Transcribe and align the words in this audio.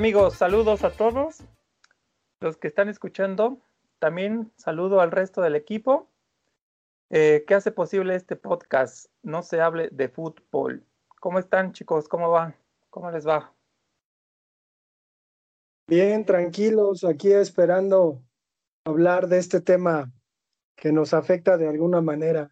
amigos? 0.00 0.32
Saludos 0.32 0.82
a 0.82 0.90
todos 0.90 1.44
los 2.40 2.56
que 2.56 2.68
están 2.68 2.88
escuchando. 2.88 3.60
También 3.98 4.50
saludo 4.56 5.02
al 5.02 5.10
resto 5.10 5.42
del 5.42 5.54
equipo 5.54 6.08
eh, 7.10 7.44
que 7.46 7.54
hace 7.54 7.70
posible 7.70 8.14
este 8.14 8.34
podcast. 8.34 9.10
No 9.22 9.42
se 9.42 9.60
hable 9.60 9.90
de 9.92 10.08
fútbol. 10.08 10.86
¿Cómo 11.20 11.38
están 11.38 11.74
chicos? 11.74 12.08
¿Cómo 12.08 12.30
va? 12.30 12.54
¿Cómo 12.88 13.10
les 13.10 13.28
va? 13.28 13.52
Bien, 15.86 16.24
tranquilos, 16.24 17.04
aquí 17.04 17.32
esperando 17.32 18.22
hablar 18.86 19.28
de 19.28 19.36
este 19.36 19.60
tema 19.60 20.10
que 20.76 20.92
nos 20.92 21.12
afecta 21.12 21.58
de 21.58 21.68
alguna 21.68 22.00
manera. 22.00 22.50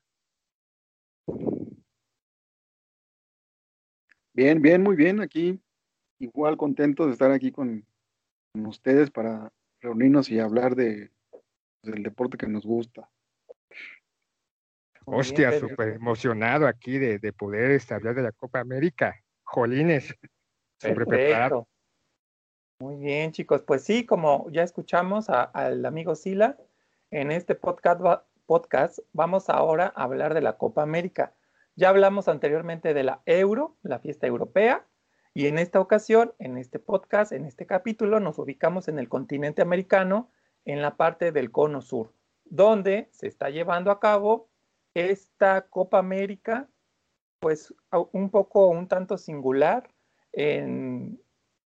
Bien, 4.35 4.61
bien, 4.61 4.83
muy 4.83 4.97
bien. 4.97 5.21
Aquí 5.21 5.59
igual 6.19 6.57
contento 6.57 7.07
de 7.07 7.13
estar 7.13 7.31
aquí 7.31 7.53
con, 7.53 7.85
ustedes 8.55 9.11
para 9.11 9.53
reunirnos 9.81 10.31
y 10.31 10.41
hablar 10.41 10.75
de, 10.75 11.11
del 11.83 12.03
deporte 12.03 12.37
que 12.37 12.49
nos 12.49 12.65
gusta. 12.65 13.09
Hostia, 15.05 15.59
súper 15.59 15.89
emocionado 15.89 16.67
aquí 16.67 16.99
de, 16.99 17.19
de 17.19 17.33
poder 17.33 17.71
este, 17.71 17.95
hablar 17.95 18.15
de 18.15 18.23
la 18.23 18.33
Copa 18.33 18.61
América. 18.61 19.23
Jolines, 19.45 20.15
súper 20.79 21.07
preparado. 21.07 21.67
Muy 22.81 22.97
bien, 22.97 23.33
chicos. 23.33 23.63
Pues 23.63 23.83
sí, 23.83 24.05
como 24.05 24.49
ya 24.51 24.63
escuchamos 24.63 25.31
al 25.31 25.85
amigo 25.85 26.15
Sila, 26.15 26.59
en 27.11 27.33
este 27.33 27.55
podcast, 27.55 28.01
podcast 28.47 28.99
vamos 29.13 29.49
ahora 29.49 29.93
a 29.97 30.05
hablar 30.05 30.35
de 30.35 30.43
la 30.43 30.59
Copa 30.59 30.83
América. 30.83 31.35
Ya 31.75 31.89
hablamos 31.89 32.29
anteriormente 32.29 32.93
de 32.93 33.03
la 33.03 33.23
Euro, 33.25 33.77
la 33.83 33.99
fiesta 33.99 34.27
europea, 34.27 34.87
y 35.39 35.47
en 35.47 35.57
esta 35.57 35.79
ocasión, 35.79 36.35
en 36.41 36.59
este 36.59 36.81
podcast, 36.81 37.31
en 37.31 37.45
este 37.45 37.65
capítulo, 37.65 38.19
nos 38.19 38.41
ubicamos 38.41 38.89
en 38.89 38.99
el 38.99 39.09
continente 39.09 39.63
americano, 39.63 40.33
en 40.65 40.83
la 40.83 40.97
parte 40.97 41.31
del 41.31 41.53
cono 41.53 41.81
sur, 41.81 42.13
donde 42.45 43.09
se 43.13 43.29
está 43.29 43.49
llevando 43.49 43.93
a 43.93 44.01
cabo 44.01 44.49
esta 44.95 45.69
Copa 45.69 46.01
América, 46.01 46.69
pues 47.39 47.73
un 48.11 48.31
poco, 48.31 48.67
un 48.67 48.89
tanto 48.89 49.17
singular, 49.17 49.89
en, 50.33 51.23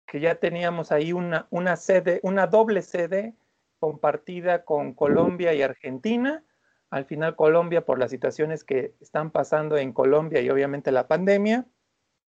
que 0.06 0.18
ya 0.18 0.34
teníamos 0.40 0.90
ahí 0.90 1.12
una, 1.12 1.46
una 1.50 1.76
sede, 1.76 2.18
una 2.24 2.48
doble 2.48 2.82
sede 2.82 3.36
compartida 3.78 4.64
con 4.64 4.92
Colombia 4.92 5.54
y 5.54 5.62
Argentina. 5.62 6.44
Al 6.90 7.04
final 7.04 7.36
Colombia, 7.36 7.84
por 7.84 8.00
las 8.00 8.10
situaciones 8.10 8.64
que 8.64 8.96
están 8.98 9.30
pasando 9.30 9.76
en 9.76 9.92
Colombia 9.92 10.40
y 10.40 10.50
obviamente 10.50 10.90
la 10.90 11.06
pandemia, 11.06 11.68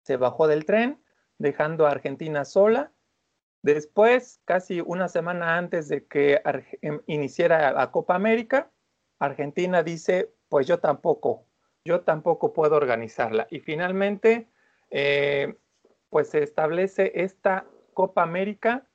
se 0.02 0.19
bajó 0.19 0.48
del 0.48 0.67
tren, 0.67 1.00
dejando 1.39 1.87
a 1.87 1.91
Argentina 1.91 2.45
sola. 2.45 2.93
Después, 3.63 4.41
casi 4.45 4.81
una 4.81 5.09
semana 5.09 5.57
antes 5.57 5.89
de 5.89 6.07
que 6.07 6.41
em, 6.83 7.01
iniciara 7.07 7.73
la 7.73 7.91
Copa 7.91 8.15
América, 8.15 8.71
Argentina 9.19 9.83
dice, 9.83 10.35
pues 10.49 10.67
yo 10.67 10.81
tampoco, 10.81 11.47
yo 11.85 12.03
tampoco 12.03 12.53
puedo 12.53 12.77
organizarla. 12.77 13.47
Y 13.51 13.61
finalmente, 13.61 14.48
eh, 14.91 15.58
pues 16.11 16.29
se 16.31 16.42
establece 16.42 17.13
esta 17.14 17.67
Copa 17.95 18.23
América 18.23 18.87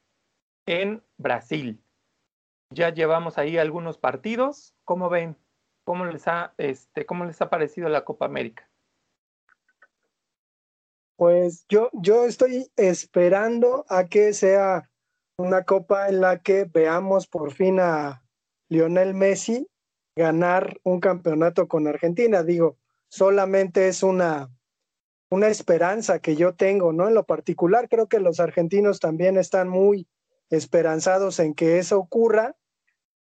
en 0.66 1.04
Brasil. 1.18 1.84
Ya 2.72 2.94
llevamos 2.94 3.38
ahí 3.38 3.58
algunos 3.58 3.98
partidos. 3.98 4.76
¿Cómo 4.86 5.10
ven? 5.10 5.36
¿Cómo 5.84 6.06
les 6.06 6.28
ha, 6.28 6.54
este, 6.58 7.06
cómo 7.08 7.26
les 7.26 7.42
ha 7.42 7.50
parecido 7.50 7.90
la 7.90 8.06
Copa 8.06 8.26
América? 8.26 8.69
Pues 11.20 11.66
yo, 11.68 11.90
yo 11.92 12.24
estoy 12.24 12.72
esperando 12.78 13.86
a 13.90 14.08
que 14.08 14.32
sea 14.32 14.90
una 15.38 15.66
copa 15.66 16.08
en 16.08 16.22
la 16.22 16.40
que 16.40 16.64
veamos 16.64 17.28
por 17.28 17.52
fin 17.52 17.82
a 17.82 18.24
Lionel 18.70 19.14
Messi 19.14 19.68
ganar 20.16 20.80
un 20.84 21.02
campeonato 21.02 21.68
con 21.68 21.88
Argentina. 21.88 22.42
Digo, 22.44 22.78
solamente 23.10 23.90
es 23.90 24.02
una, 24.02 24.50
una 25.30 25.50
esperanza 25.50 26.20
que 26.20 26.38
yo 26.38 26.56
tengo, 26.56 26.94
¿no? 26.94 27.10
En 27.10 27.16
lo 27.16 27.26
particular, 27.26 27.90
creo 27.90 28.08
que 28.08 28.22
los 28.22 28.40
argentinos 28.40 29.02
también 29.02 29.36
están 29.36 29.68
muy 29.68 30.08
esperanzados 30.50 31.40
en 31.40 31.54
que 31.54 31.80
eso 31.80 32.00
ocurra, 32.00 32.56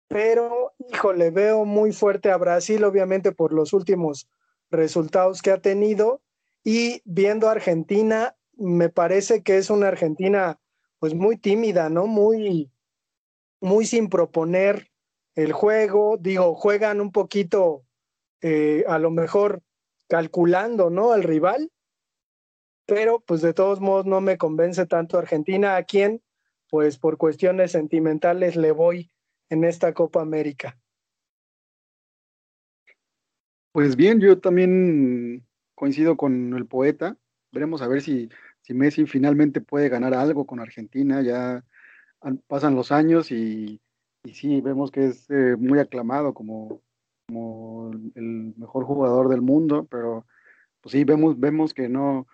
pero, 0.08 0.72
híjole, 0.92 1.30
veo 1.30 1.64
muy 1.64 1.92
fuerte 1.92 2.32
a 2.32 2.38
Brasil, 2.38 2.82
obviamente 2.82 3.30
por 3.30 3.52
los 3.52 3.72
últimos 3.72 4.28
resultados 4.68 5.42
que 5.42 5.52
ha 5.52 5.58
tenido, 5.58 6.23
y 6.64 7.02
viendo 7.04 7.48
a 7.48 7.52
Argentina, 7.52 8.36
me 8.56 8.88
parece 8.88 9.42
que 9.42 9.58
es 9.58 9.68
una 9.68 9.88
Argentina, 9.88 10.58
pues 10.98 11.14
muy 11.14 11.36
tímida, 11.36 11.90
¿no? 11.90 12.06
Muy, 12.06 12.72
muy 13.60 13.84
sin 13.84 14.08
proponer 14.08 14.90
el 15.34 15.52
juego, 15.52 16.16
digo, 16.18 16.54
juegan 16.54 17.00
un 17.00 17.12
poquito, 17.12 17.84
eh, 18.40 18.84
a 18.88 18.98
lo 18.98 19.10
mejor 19.10 19.62
calculando, 20.08 20.90
¿no? 20.90 21.12
Al 21.12 21.22
rival, 21.22 21.70
pero 22.86 23.20
pues 23.20 23.42
de 23.42 23.52
todos 23.52 23.80
modos 23.80 24.06
no 24.06 24.20
me 24.20 24.38
convence 24.38 24.86
tanto 24.86 25.18
Argentina, 25.18 25.76
a 25.76 25.84
quien 25.84 26.22
pues 26.70 26.98
por 26.98 27.18
cuestiones 27.18 27.72
sentimentales 27.72 28.56
le 28.56 28.72
voy 28.72 29.10
en 29.48 29.64
esta 29.64 29.92
Copa 29.92 30.20
América. 30.22 30.78
Pues 33.72 33.96
bien, 33.96 34.20
yo 34.20 34.40
también 34.40 35.46
coincido 35.74 36.16
con 36.16 36.54
el 36.54 36.66
poeta. 36.66 37.16
Veremos 37.52 37.82
a 37.82 37.88
ver 37.88 38.02
si, 38.02 38.28
si 38.62 38.74
Messi 38.74 39.06
finalmente 39.06 39.60
puede 39.60 39.88
ganar 39.88 40.14
algo 40.14 40.46
con 40.46 40.60
Argentina. 40.60 41.22
Ya 41.22 41.64
pasan 42.46 42.74
los 42.74 42.92
años 42.92 43.30
y, 43.30 43.80
y 44.24 44.34
sí, 44.34 44.60
vemos 44.60 44.90
que 44.90 45.06
es 45.06 45.30
eh, 45.30 45.56
muy 45.58 45.78
aclamado 45.78 46.34
como, 46.34 46.82
como 47.26 47.92
el 48.14 48.54
mejor 48.56 48.84
jugador 48.84 49.28
del 49.28 49.42
mundo, 49.42 49.86
pero 49.90 50.26
pues 50.80 50.92
sí, 50.92 51.04
vemos, 51.04 51.38
vemos 51.38 51.74
que 51.74 51.88
no, 51.88 52.26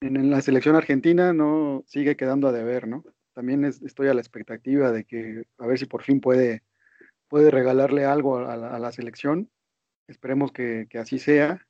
en, 0.00 0.30
la 0.30 0.40
selección 0.40 0.76
argentina 0.76 1.32
no 1.32 1.84
sigue 1.86 2.16
quedando 2.16 2.48
a 2.48 2.52
deber, 2.52 2.86
¿no? 2.88 3.04
También 3.34 3.64
estoy 3.64 4.08
a 4.08 4.14
la 4.14 4.20
expectativa 4.20 4.92
de 4.92 5.04
que 5.04 5.44
a 5.58 5.66
ver 5.66 5.78
si 5.78 5.86
por 5.86 6.02
fin 6.02 6.20
puede, 6.20 6.62
puede 7.28 7.50
regalarle 7.50 8.04
algo 8.04 8.38
a 8.38 8.56
la, 8.56 8.92
selección. 8.92 9.50
Esperemos 10.08 10.52
que, 10.52 10.88
así 10.98 11.18
sea. 11.18 11.65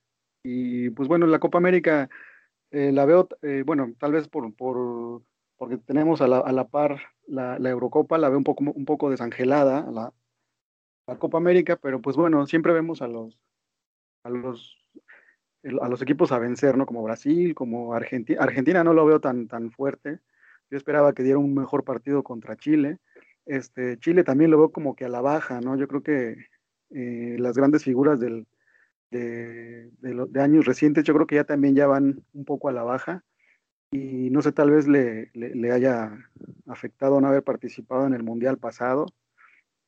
Y 0.48 0.90
pues 0.90 1.08
bueno, 1.08 1.26
la 1.26 1.40
Copa 1.40 1.58
América 1.58 2.08
eh, 2.70 2.92
la 2.92 3.04
veo, 3.04 3.28
eh, 3.42 3.64
bueno, 3.66 3.92
tal 3.98 4.12
vez 4.12 4.28
por, 4.28 4.54
por 4.54 5.22
porque 5.56 5.76
tenemos 5.78 6.20
a 6.20 6.28
la, 6.28 6.38
a 6.38 6.52
la 6.52 6.68
par 6.68 7.00
la, 7.26 7.56
Eurocopa, 7.58 8.16
la 8.16 8.28
veo 8.28 8.38
un 8.38 8.44
poco, 8.44 8.62
un 8.64 8.84
poco 8.84 9.10
desangelada, 9.10 9.90
la, 9.90 10.12
la 11.08 11.18
Copa 11.18 11.38
América, 11.38 11.76
pero 11.82 12.00
pues 12.00 12.14
bueno, 12.16 12.46
siempre 12.46 12.72
vemos 12.72 13.02
a 13.02 13.08
los, 13.08 13.40
a 14.22 14.30
los 14.30 14.78
a 15.82 15.88
los 15.88 16.00
equipos 16.00 16.30
a 16.30 16.38
vencer, 16.38 16.78
¿no? 16.78 16.86
Como 16.86 17.02
Brasil, 17.02 17.52
como 17.56 17.92
Argentina. 17.92 18.40
Argentina 18.40 18.84
no 18.84 18.94
lo 18.94 19.04
veo 19.04 19.20
tan, 19.20 19.48
tan 19.48 19.72
fuerte. 19.72 20.20
Yo 20.70 20.76
esperaba 20.78 21.12
que 21.12 21.24
diera 21.24 21.38
un 21.38 21.54
mejor 21.54 21.82
partido 21.82 22.22
contra 22.22 22.56
Chile. 22.56 22.98
Este, 23.46 23.98
Chile 23.98 24.22
también 24.22 24.52
lo 24.52 24.58
veo 24.58 24.70
como 24.70 24.94
que 24.94 25.06
a 25.06 25.08
la 25.08 25.22
baja, 25.22 25.60
¿no? 25.60 25.76
Yo 25.76 25.88
creo 25.88 26.04
que 26.04 26.36
eh, 26.90 27.36
las 27.40 27.56
grandes 27.56 27.82
figuras 27.82 28.20
del, 28.20 28.46
de, 29.10 29.90
de, 30.00 30.40
años 30.40 30.66
recientes, 30.66 31.04
yo 31.04 31.14
creo 31.14 31.26
que 31.26 31.36
ya 31.36 31.44
también 31.44 31.74
ya 31.74 31.86
van 31.86 32.22
un 32.32 32.44
poco 32.44 32.68
a 32.68 32.72
la 32.72 32.82
baja. 32.82 33.24
Y 33.90 34.30
no 34.30 34.42
sé, 34.42 34.52
tal 34.52 34.70
vez 34.70 34.88
le, 34.88 35.30
le, 35.34 35.72
haya 35.72 36.12
afectado 36.66 37.20
no 37.20 37.28
haber 37.28 37.42
participado 37.44 38.06
en 38.06 38.14
el 38.14 38.22
Mundial 38.22 38.58
pasado. 38.58 39.06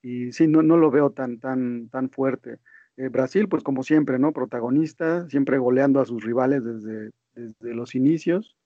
Y 0.03 0.33
sí, 0.33 0.47
no, 0.47 0.63
no 0.63 0.77
lo 0.77 0.91
veo 0.91 1.11
tan, 1.11 1.41
tan, 1.41 1.89
tan 1.89 2.11
fuerte. 2.11 2.59
Eh, 2.97 3.09
Brasil, 3.09 3.49
pues 3.49 3.63
como 3.63 3.83
siempre, 3.83 4.19
¿no? 4.19 4.33
Protagonista, 4.33 5.29
siempre 5.29 5.59
goleando 5.59 6.01
a 6.01 6.07
sus 6.07 6.25
rivales 6.25 6.65
desde, 6.65 7.11
desde 7.35 7.75
los 7.75 7.95
inicios. 7.95 8.57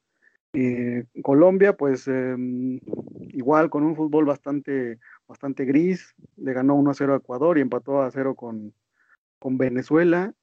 Eh, 0.54 1.04
Colombia, 1.22 1.76
pues 1.76 2.06
em, 2.08 2.78
igual 3.28 3.70
con 3.70 3.84
un 3.84 3.96
fútbol 3.96 4.26
bastante, 4.26 4.98
bastante 5.26 5.64
gris, 5.64 6.14
le 6.36 6.52
ganó 6.52 6.74
1 6.74 6.90
a 6.90 6.94
0 6.94 7.14
a 7.14 7.16
Ecuador 7.16 7.56
y 7.56 7.62
empató 7.62 8.02
a 8.02 8.10
0 8.10 8.34
con, 8.34 8.74
con 9.38 9.56
Venezuela. 9.58 10.34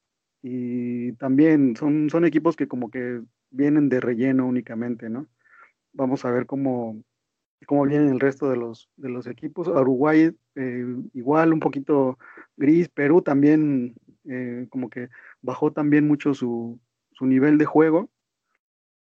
Y 0.42 1.12
también 1.14 1.76
son, 1.76 2.08
son 2.10 2.24
equipos 2.24 2.56
que 2.56 2.68
como 2.68 2.90
que 2.90 3.20
vienen 3.50 3.88
de 3.88 4.00
relleno 4.00 4.46
únicamente, 4.46 5.10
¿no? 5.10 5.26
Vamos 5.92 6.24
a 6.24 6.30
ver 6.30 6.46
cómo, 6.46 7.02
cómo 7.66 7.84
vienen 7.84 8.08
el 8.08 8.20
resto 8.20 8.48
de 8.48 8.56
los, 8.56 8.88
de 8.96 9.10
los 9.10 9.26
equipos. 9.26 9.68
Uruguay 9.68 10.34
eh, 10.54 10.86
igual 11.12 11.52
un 11.52 11.60
poquito 11.60 12.18
gris, 12.56 12.88
Perú 12.88 13.22
también 13.22 13.94
eh, 14.24 14.66
como 14.70 14.88
que 14.90 15.08
bajó 15.42 15.72
también 15.72 16.06
mucho 16.06 16.34
su, 16.34 16.80
su, 17.12 17.26
nivel 17.26 17.58
de 17.58 17.66
juego. 17.66 18.10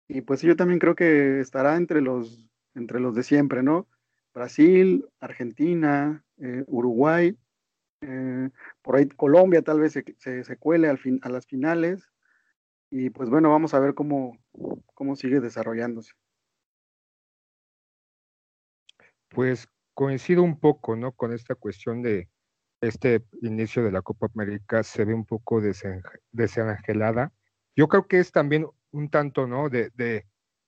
Y 0.09 0.23
pues 0.23 0.43
yo 0.43 0.57
también 0.57 0.79
creo 0.79 0.95
que 0.95 1.41
estará 1.41 1.77
entre 1.77 2.01
los, 2.01 2.49
entre 2.75 3.01
los 3.01 3.15
de 3.15 3.23
siempre, 3.23 3.63
¿no? 3.63 3.87
Brasil, 4.35 5.05
Argentina, 5.21 6.25
eh, 6.39 6.65
Uruguay, 6.67 7.37
por 8.83 8.97
ahí 8.97 9.09
Colombia 9.09 9.63
tal 9.63 9.81
vez 9.81 9.93
se, 9.93 10.45
se, 10.45 10.57
cuele 10.57 10.89
al 10.89 10.99
fin, 10.99 11.21
a 11.23 11.29
las 11.29 11.47
finales. 11.47 12.09
Y 12.91 13.11
pues 13.11 13.29
bueno, 13.29 13.51
vamos 13.51 13.75
a 13.75 13.81
ver 13.81 13.95
cómo, 13.95 14.39
cómo 14.95 15.17
sigue 15.17 15.41
desarrollándose. 15.41 16.13
Pues 19.29 19.69
coincido 19.95 20.43
un 20.43 20.59
poco, 20.59 20.97
¿no? 20.97 21.13
Con 21.13 21.33
esta 21.33 21.55
cuestión 21.55 22.03
de 22.03 22.29
este 22.81 23.25
inicio 23.43 23.83
de 23.83 23.93
la 23.93 24.03
Copa 24.03 24.29
América 24.35 24.83
se 24.83 25.05
ve 25.05 25.13
un 25.13 25.27
poco 25.27 25.61
desangelada. 26.33 27.33
Yo 27.77 27.89
creo 27.89 28.07
que 28.07 28.21
es 28.21 28.33
también 28.33 28.67
un 28.91 29.11
tanto, 29.11 29.47
¿no? 29.47 29.69
De, 29.69 29.91
de, 29.95 30.27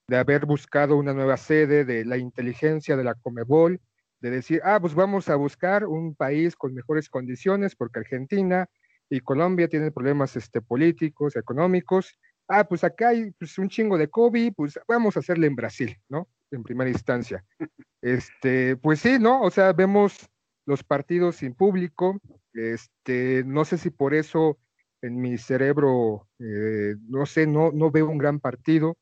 de 0.09 0.17
haber 0.17 0.44
buscado 0.44 0.97
una 0.97 1.15
nueva 1.15 1.37
sede, 1.37 1.85
de 1.85 2.05
la 2.05 2.19
inteligencia 2.19 2.97
de 2.97 3.05
la 3.05 3.15
Comebol, 3.15 3.81
de 4.20 4.31
decir, 4.31 4.61
ah, 4.64 4.78
pues 4.81 4.94
vamos 4.94 5.28
a 5.28 5.37
buscar 5.37 5.87
un 5.87 6.14
país 6.14 6.55
con 6.56 6.75
mejores 6.75 7.08
condiciones, 7.08 7.75
porque 7.75 8.00
Argentina 8.00 8.69
y 9.08 9.20
Colombia 9.20 9.69
tienen 9.69 9.93
problemas 9.93 10.37
este, 10.37 10.61
políticos, 10.61 11.37
económicos. 11.37 12.19
Ah, 12.49 12.64
pues 12.64 12.84
acá 12.84 13.08
hay 13.08 13.31
pues, 13.32 13.58
un 13.58 13.69
chingo 13.69 13.96
de 13.99 14.08
COVID, 14.08 14.52
pues 14.55 14.78
vamos 14.87 15.17
a 15.17 15.20
hacerle 15.20 15.46
en 15.46 15.56
Brasil, 15.56 15.96
¿no? 16.08 16.28
En 16.50 16.62
primera 16.62 16.90
instancia. 16.90 17.44
Este, 18.02 18.76
pues 18.76 19.00
sí, 19.00 19.19
¿no? 19.19 19.43
O 19.43 19.50
sea, 19.50 19.75
vemos 19.75 20.26
los 20.64 20.82
partidos 20.82 21.37
sin 21.37 21.52
público. 21.52 22.19
Este, 22.55 23.44
no 23.44 23.66
sé 23.66 23.76
si 23.76 23.90
por 23.90 24.14
eso 24.14 24.58
en 25.02 25.20
mi 25.20 25.37
cerebro, 25.37 26.26
eh, 26.38 26.94
no 27.08 27.26
sé, 27.26 27.46
no, 27.46 27.73
no 27.73 27.90
veo 27.90 28.08
un 28.08 28.16
gran 28.16 28.40
partido. 28.40 28.96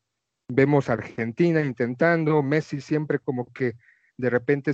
Vemos 0.49 0.89
a 0.89 0.93
Argentina 0.93 1.61
intentando, 1.61 2.43
Messi 2.43 2.81
siempre 2.81 3.19
como 3.19 3.45
que 3.53 3.75
de 4.17 4.29
repente 4.29 4.73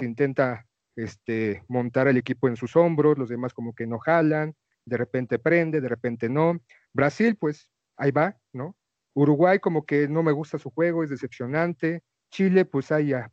intenta 0.00 0.66
este, 0.96 1.64
montar 1.68 2.08
el 2.08 2.16
equipo 2.16 2.48
en 2.48 2.56
sus 2.56 2.76
hombros, 2.76 3.18
los 3.18 3.28
demás 3.28 3.54
como 3.54 3.74
que 3.74 3.86
no 3.86 3.98
jalan, 3.98 4.54
de 4.84 4.96
repente 4.96 5.38
prende, 5.38 5.80
de 5.80 5.88
repente 5.88 6.28
no. 6.28 6.60
Brasil, 6.92 7.36
pues 7.36 7.68
ahí 7.96 8.10
va, 8.10 8.36
¿no? 8.52 8.76
Uruguay 9.14 9.58
como 9.58 9.84
que 9.84 10.08
no 10.08 10.22
me 10.22 10.32
gusta 10.32 10.58
su 10.58 10.70
juego, 10.70 11.02
es 11.02 11.10
decepcionante. 11.10 12.02
Chile, 12.30 12.64
pues 12.64 12.92
ahí 12.92 13.08
ya, 13.08 13.32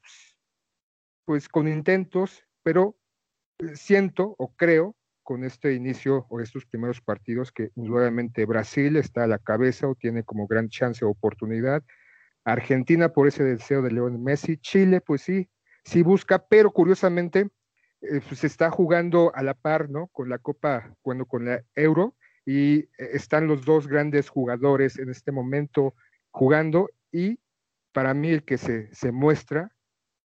pues 1.25 1.49
con 1.49 1.67
intentos, 1.67 2.43
pero 2.63 2.97
eh, 3.59 3.75
siento 3.75 4.35
o 4.37 4.55
creo 4.55 4.95
con 5.23 5.43
este 5.43 5.73
inicio 5.73 6.27
o 6.29 6.39
estos 6.39 6.65
primeros 6.65 7.01
partidos 7.01 7.51
que 7.51 7.71
indudablemente 7.75 8.45
Brasil 8.45 8.95
está 8.95 9.23
a 9.23 9.27
la 9.27 9.39
cabeza 9.39 9.87
o 9.87 9.95
tiene 9.95 10.23
como 10.23 10.45
gran 10.47 10.69
chance 10.69 11.03
o 11.03 11.09
oportunidad. 11.09 11.83
Argentina 12.45 13.09
por 13.09 13.27
ese 13.27 13.43
deseo 13.43 13.81
de 13.81 13.91
León 13.91 14.23
Messi. 14.23 14.57
Chile, 14.57 15.01
pues 15.01 15.23
sí, 15.23 15.49
sí 15.85 16.01
busca, 16.01 16.45
pero 16.47 16.71
curiosamente 16.71 17.49
eh, 18.01 18.21
pues 18.27 18.43
está 18.43 18.69
jugando 18.69 19.31
a 19.35 19.43
la 19.43 19.53
par, 19.53 19.89
¿no? 19.89 20.07
Con 20.07 20.29
la 20.29 20.39
Copa, 20.39 20.95
cuando 21.01 21.25
con 21.25 21.45
la 21.45 21.63
Euro, 21.75 22.15
y 22.45 22.79
eh, 22.79 22.89
están 23.13 23.47
los 23.47 23.63
dos 23.65 23.87
grandes 23.87 24.29
jugadores 24.29 24.99
en 24.99 25.09
este 25.09 25.31
momento 25.31 25.95
jugando, 26.31 26.89
y 27.11 27.39
para 27.93 28.13
mí 28.13 28.29
el 28.29 28.43
que 28.43 28.57
se, 28.57 28.93
se 28.93 29.11
muestra 29.11 29.71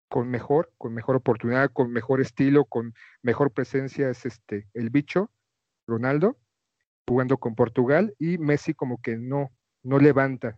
con 0.10 0.30
mejor, 0.30 0.74
con 0.78 0.94
mejor 0.94 1.16
oportunidad, 1.16 1.70
con 1.72 1.92
mejor 1.92 2.20
estilo, 2.20 2.66
con 2.66 2.94
mejor 3.22 3.52
presencia 3.52 4.10
es 4.10 4.26
este 4.26 4.68
el 4.74 4.90
bicho, 4.90 5.30
Ronaldo, 5.86 6.38
jugando 7.08 7.38
con 7.38 7.56
Portugal, 7.56 8.16
y 8.18 8.38
Messi 8.38 8.74
como 8.74 9.02
que 9.02 9.18
no, 9.18 9.52
no 9.84 10.00
levanta, 10.00 10.58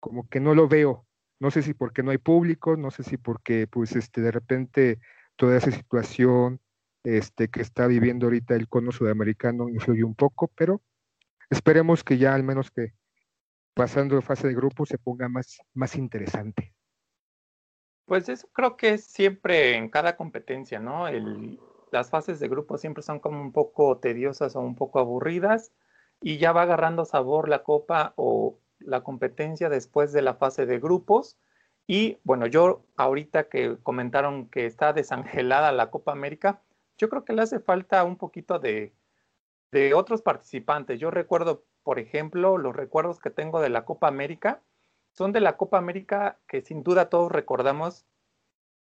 como 0.00 0.28
que 0.28 0.40
no 0.40 0.54
lo 0.54 0.66
veo, 0.66 1.06
no 1.40 1.50
sé 1.50 1.62
si 1.62 1.74
porque 1.74 2.02
no 2.02 2.12
hay 2.12 2.18
público, 2.18 2.76
no 2.76 2.90
sé 2.90 3.02
si 3.02 3.16
porque 3.16 3.66
pues 3.66 3.96
este 3.96 4.20
de 4.20 4.30
repente 4.30 5.00
toda 5.36 5.56
esa 5.56 5.70
situación 5.70 6.60
este 7.02 7.48
que 7.48 7.62
está 7.62 7.86
viviendo 7.86 8.26
ahorita 8.26 8.54
el 8.54 8.68
cono 8.68 8.92
sudamericano 8.92 9.68
influye 9.68 10.04
un 10.04 10.14
poco, 10.14 10.48
pero 10.54 10.82
esperemos 11.48 12.04
que 12.04 12.18
ya 12.18 12.34
al 12.34 12.44
menos 12.44 12.70
que 12.70 12.92
pasando 13.74 14.16
de 14.16 14.22
fase 14.22 14.48
de 14.48 14.54
grupo 14.54 14.84
se 14.84 14.98
ponga 14.98 15.28
más, 15.28 15.58
más 15.72 15.96
interesante. 15.96 16.74
Pues 18.04 18.28
eso 18.28 18.48
creo 18.52 18.76
que 18.76 18.94
es 18.94 19.04
siempre 19.04 19.76
en 19.76 19.88
cada 19.88 20.16
competencia, 20.16 20.80
¿no? 20.80 21.08
El, 21.08 21.58
las 21.90 22.10
fases 22.10 22.40
de 22.40 22.48
grupo 22.48 22.76
siempre 22.76 23.02
son 23.02 23.20
como 23.20 23.40
un 23.40 23.52
poco 23.52 23.98
tediosas 23.98 24.56
o 24.56 24.60
un 24.60 24.74
poco 24.74 24.98
aburridas 24.98 25.72
y 26.20 26.38
ya 26.38 26.52
va 26.52 26.62
agarrando 26.62 27.04
sabor 27.04 27.48
la 27.48 27.62
copa 27.62 28.12
o 28.16 28.58
la 28.80 29.02
competencia 29.02 29.68
después 29.68 30.12
de 30.12 30.22
la 30.22 30.34
fase 30.34 30.66
de 30.66 30.78
grupos. 30.78 31.38
Y 31.86 32.18
bueno, 32.24 32.46
yo 32.46 32.84
ahorita 32.96 33.48
que 33.48 33.76
comentaron 33.82 34.48
que 34.48 34.66
está 34.66 34.92
desangelada 34.92 35.72
la 35.72 35.90
Copa 35.90 36.12
América, 36.12 36.62
yo 36.98 37.08
creo 37.08 37.24
que 37.24 37.32
le 37.32 37.42
hace 37.42 37.60
falta 37.60 38.04
un 38.04 38.16
poquito 38.16 38.58
de, 38.58 38.92
de 39.72 39.94
otros 39.94 40.22
participantes. 40.22 41.00
Yo 41.00 41.10
recuerdo, 41.10 41.64
por 41.82 41.98
ejemplo, 41.98 42.58
los 42.58 42.76
recuerdos 42.76 43.20
que 43.20 43.30
tengo 43.30 43.60
de 43.60 43.70
la 43.70 43.84
Copa 43.84 44.08
América 44.08 44.62
son 45.12 45.32
de 45.32 45.40
la 45.40 45.56
Copa 45.56 45.78
América 45.78 46.38
que 46.46 46.62
sin 46.62 46.82
duda 46.82 47.08
todos 47.08 47.32
recordamos, 47.32 48.06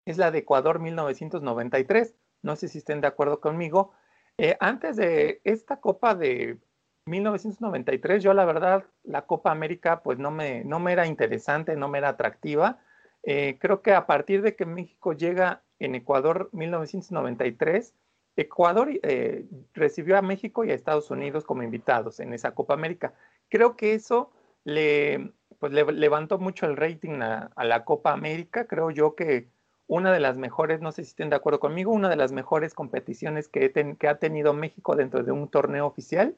es 0.05 0.17
la 0.17 0.31
de 0.31 0.39
Ecuador 0.39 0.79
1993. 0.79 2.15
No 2.41 2.55
sé 2.55 2.67
si 2.67 2.79
estén 2.79 3.01
de 3.01 3.07
acuerdo 3.07 3.41
conmigo. 3.41 3.91
Eh, 4.37 4.57
antes 4.59 4.97
de 4.97 5.41
esta 5.43 5.79
Copa 5.79 6.15
de 6.15 6.59
1993, 7.07 8.23
yo 8.23 8.33
la 8.33 8.45
verdad, 8.45 8.83
la 9.03 9.27
Copa 9.27 9.51
América 9.51 10.01
pues 10.01 10.17
no 10.17 10.31
me, 10.31 10.63
no 10.63 10.79
me 10.79 10.91
era 10.91 11.05
interesante, 11.05 11.75
no 11.75 11.87
me 11.87 11.99
era 11.99 12.09
atractiva. 12.09 12.79
Eh, 13.21 13.57
creo 13.59 13.83
que 13.83 13.93
a 13.93 14.07
partir 14.07 14.41
de 14.41 14.55
que 14.55 14.65
México 14.65 15.13
llega 15.13 15.61
en 15.77 15.93
Ecuador 15.93 16.49
1993, 16.51 17.93
Ecuador 18.37 18.89
eh, 19.03 19.45
recibió 19.75 20.17
a 20.17 20.23
México 20.23 20.65
y 20.65 20.71
a 20.71 20.73
Estados 20.73 21.11
Unidos 21.11 21.45
como 21.45 21.61
invitados 21.61 22.19
en 22.19 22.33
esa 22.33 22.55
Copa 22.55 22.73
América. 22.73 23.13
Creo 23.49 23.75
que 23.75 23.93
eso 23.93 24.31
le, 24.63 25.31
pues, 25.59 25.73
le 25.73 25.85
levantó 25.93 26.39
mucho 26.39 26.65
el 26.65 26.75
rating 26.75 27.21
a, 27.21 27.51
la 27.63 27.85
Copa 27.85 28.13
América. 28.13 28.65
Creo 28.65 28.89
yo 28.89 29.13
que 29.13 29.47
una 29.85 30.11
de 30.11 30.19
las 30.19 30.37
mejores, 30.37 30.81
no 30.81 30.91
sé 30.91 31.03
si 31.03 31.09
estén 31.09 31.29
de 31.29 31.35
acuerdo 31.35 31.59
conmigo, 31.59 31.91
una 31.91 32.09
de 32.09 32.15
las 32.15 32.31
mejores 32.31 32.73
competiciones 32.73 33.47
que 33.47 33.95
ha 34.07 34.15
tenido 34.17 34.53
México 34.53 34.95
dentro 34.95 35.23
de 35.23 35.31
un 35.31 35.47
torneo 35.49 35.85
oficial. 35.85 36.35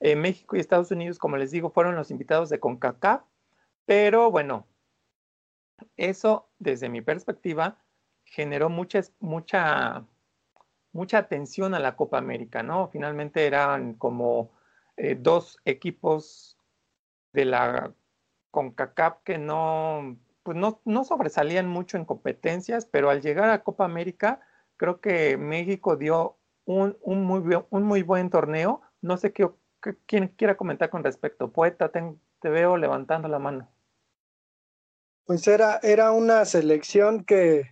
México 0.00 0.56
y 0.56 0.60
Estados 0.60 0.90
Unidos, 0.90 1.18
como 1.18 1.36
les 1.36 1.50
digo, 1.50 1.70
fueron 1.70 1.94
los 1.94 2.10
invitados 2.10 2.48
de 2.48 2.58
CONCACAF, 2.58 3.22
pero 3.84 4.30
bueno, 4.30 4.66
eso 5.96 6.48
desde 6.58 6.88
mi 6.88 7.02
perspectiva 7.02 7.78
generó 8.24 8.70
mucha, 8.70 9.00
mucha, 9.18 10.04
mucha 10.92 11.18
atención 11.18 11.74
a 11.74 11.80
la 11.80 11.96
Copa 11.96 12.18
América, 12.18 12.62
¿no? 12.62 12.88
Finalmente 12.88 13.46
eran 13.46 13.94
como 13.94 14.52
eh, 14.96 15.16
dos 15.18 15.58
equipos 15.64 16.56
de 17.32 17.44
la 17.44 17.92
CONCACAF 18.50 19.22
que 19.24 19.38
no, 19.38 20.16
pues 20.42 20.56
no, 20.56 20.80
no 20.84 21.04
sobresalían 21.04 21.68
mucho 21.68 21.96
en 21.96 22.04
competencias, 22.04 22.86
pero 22.86 23.10
al 23.10 23.20
llegar 23.20 23.50
a 23.50 23.62
Copa 23.62 23.84
América, 23.84 24.40
creo 24.76 25.00
que 25.00 25.36
México 25.36 25.96
dio 25.96 26.38
un, 26.64 26.96
un, 27.02 27.24
muy, 27.24 27.42
un 27.70 27.82
muy 27.82 28.02
buen 28.02 28.30
torneo. 28.30 28.82
No 29.02 29.16
sé 29.16 29.32
qué, 29.32 29.48
¿Quién 30.06 30.28
quiera 30.28 30.56
comentar 30.56 30.90
con 30.90 31.02
respecto? 31.02 31.50
Poeta, 31.50 31.90
te, 31.90 32.02
veo 32.48 32.76
levantando 32.76 33.28
la 33.28 33.38
mano. 33.38 33.70
Pues 35.24 35.46
era, 35.48 35.78
era 35.82 36.12
una 36.12 36.44
selección 36.44 37.24
que, 37.24 37.70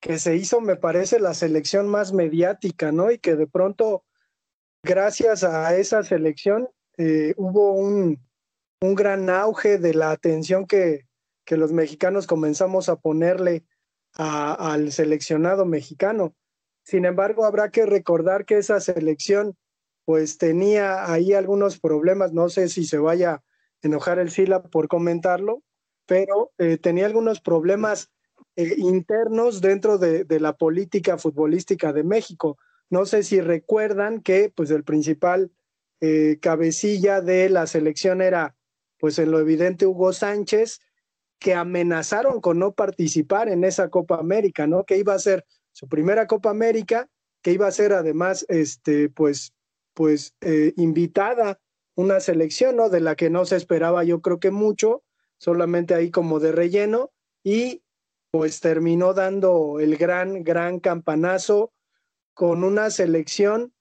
que 0.00 0.18
se 0.18 0.36
hizo, 0.36 0.60
me 0.60 0.76
parece, 0.76 1.18
la 1.18 1.34
selección 1.34 1.88
más 1.88 2.12
mediática, 2.12 2.92
¿no? 2.92 3.10
Y 3.10 3.18
que 3.18 3.36
de 3.36 3.46
pronto, 3.46 4.04
gracias 4.82 5.44
a 5.44 5.74
esa 5.76 6.02
selección, 6.02 6.68
eh, 6.98 7.34
hubo 7.36 7.72
un, 7.72 8.20
un 8.80 8.94
gran 8.94 9.30
auge 9.30 9.78
de 9.78 9.94
la 9.94 10.10
atención 10.10 10.66
que, 10.66 11.06
que 11.44 11.56
los 11.56 11.72
mexicanos 11.72 12.26
comenzamos 12.26 12.88
a 12.88 12.96
ponerle 12.96 13.64
al 14.12 14.92
seleccionado 14.92 15.64
mexicano. 15.64 16.34
Sin 16.82 17.04
embargo, 17.04 17.44
habrá 17.44 17.70
que 17.70 17.86
recordar 17.86 18.44
que 18.44 18.58
esa 18.58 18.80
selección 18.80 19.56
pues 20.08 20.38
tenía 20.38 21.12
ahí 21.12 21.34
algunos 21.34 21.78
problemas, 21.78 22.32
no 22.32 22.48
sé 22.48 22.70
si 22.70 22.86
se 22.86 22.96
vaya 22.96 23.30
a 23.34 23.42
enojar 23.82 24.18
el 24.18 24.30
Sila 24.30 24.62
por 24.62 24.88
comentarlo, 24.88 25.62
pero 26.06 26.50
eh, 26.56 26.78
tenía 26.78 27.04
algunos 27.04 27.42
problemas 27.42 28.10
eh, 28.56 28.76
internos 28.78 29.60
dentro 29.60 29.98
de, 29.98 30.24
la 30.40 30.54
política 30.54 31.18
futbolística 31.18 31.92
de 31.92 32.04
México. 32.04 32.56
No 32.88 33.04
sé 33.04 33.22
si 33.22 33.42
recuerdan 33.42 34.22
que 34.22 34.50
pues 34.56 34.70
el 34.70 34.82
principal 34.82 35.52
eh, 36.00 36.38
cabecilla 36.40 37.20
de 37.20 37.50
la 37.50 37.66
selección 37.66 38.22
era 38.22 38.56
pues 38.98 39.18
en 39.18 39.30
lo 39.30 39.38
evidente 39.40 39.84
Hugo 39.84 40.14
Sánchez, 40.14 40.80
que 41.38 41.52
amenazaron 41.52 42.40
con 42.40 42.58
no 42.58 42.72
participar 42.72 43.50
en 43.50 43.62
esa 43.62 43.90
Copa 43.90 44.16
América, 44.16 44.66
¿no? 44.66 44.84
Que 44.84 44.96
iba 44.96 45.12
a 45.12 45.18
ser 45.18 45.44
su 45.72 45.86
primera 45.86 46.26
Copa 46.26 46.48
América, 46.48 47.10
que 47.42 47.52
iba 47.52 47.66
a 47.66 47.72
ser 47.72 47.92
además, 47.92 48.46
este, 48.48 49.10
pues, 49.10 49.52
pues 49.98 50.36
eh, 50.42 50.74
invitada 50.76 51.60
una 51.96 52.20
selección, 52.20 52.76
¿no? 52.76 52.88
De 52.88 53.00
la 53.00 53.16
que 53.16 53.30
no 53.30 53.44
se 53.44 53.56
esperaba 53.56 54.04
yo 54.04 54.22
creo 54.22 54.38
que 54.38 54.52
mucho, 54.52 55.02
solamente 55.38 55.92
ahí 55.92 56.12
como 56.12 56.38
de 56.38 56.52
relleno, 56.52 57.10
y 57.42 57.82
pues 58.30 58.60
terminó 58.60 59.12
dando 59.12 59.80
el 59.80 59.96
gran, 59.96 60.44
gran 60.44 60.78
campanazo 60.78 61.72
con 62.32 62.62
una 62.62 62.90
selección 62.90 63.74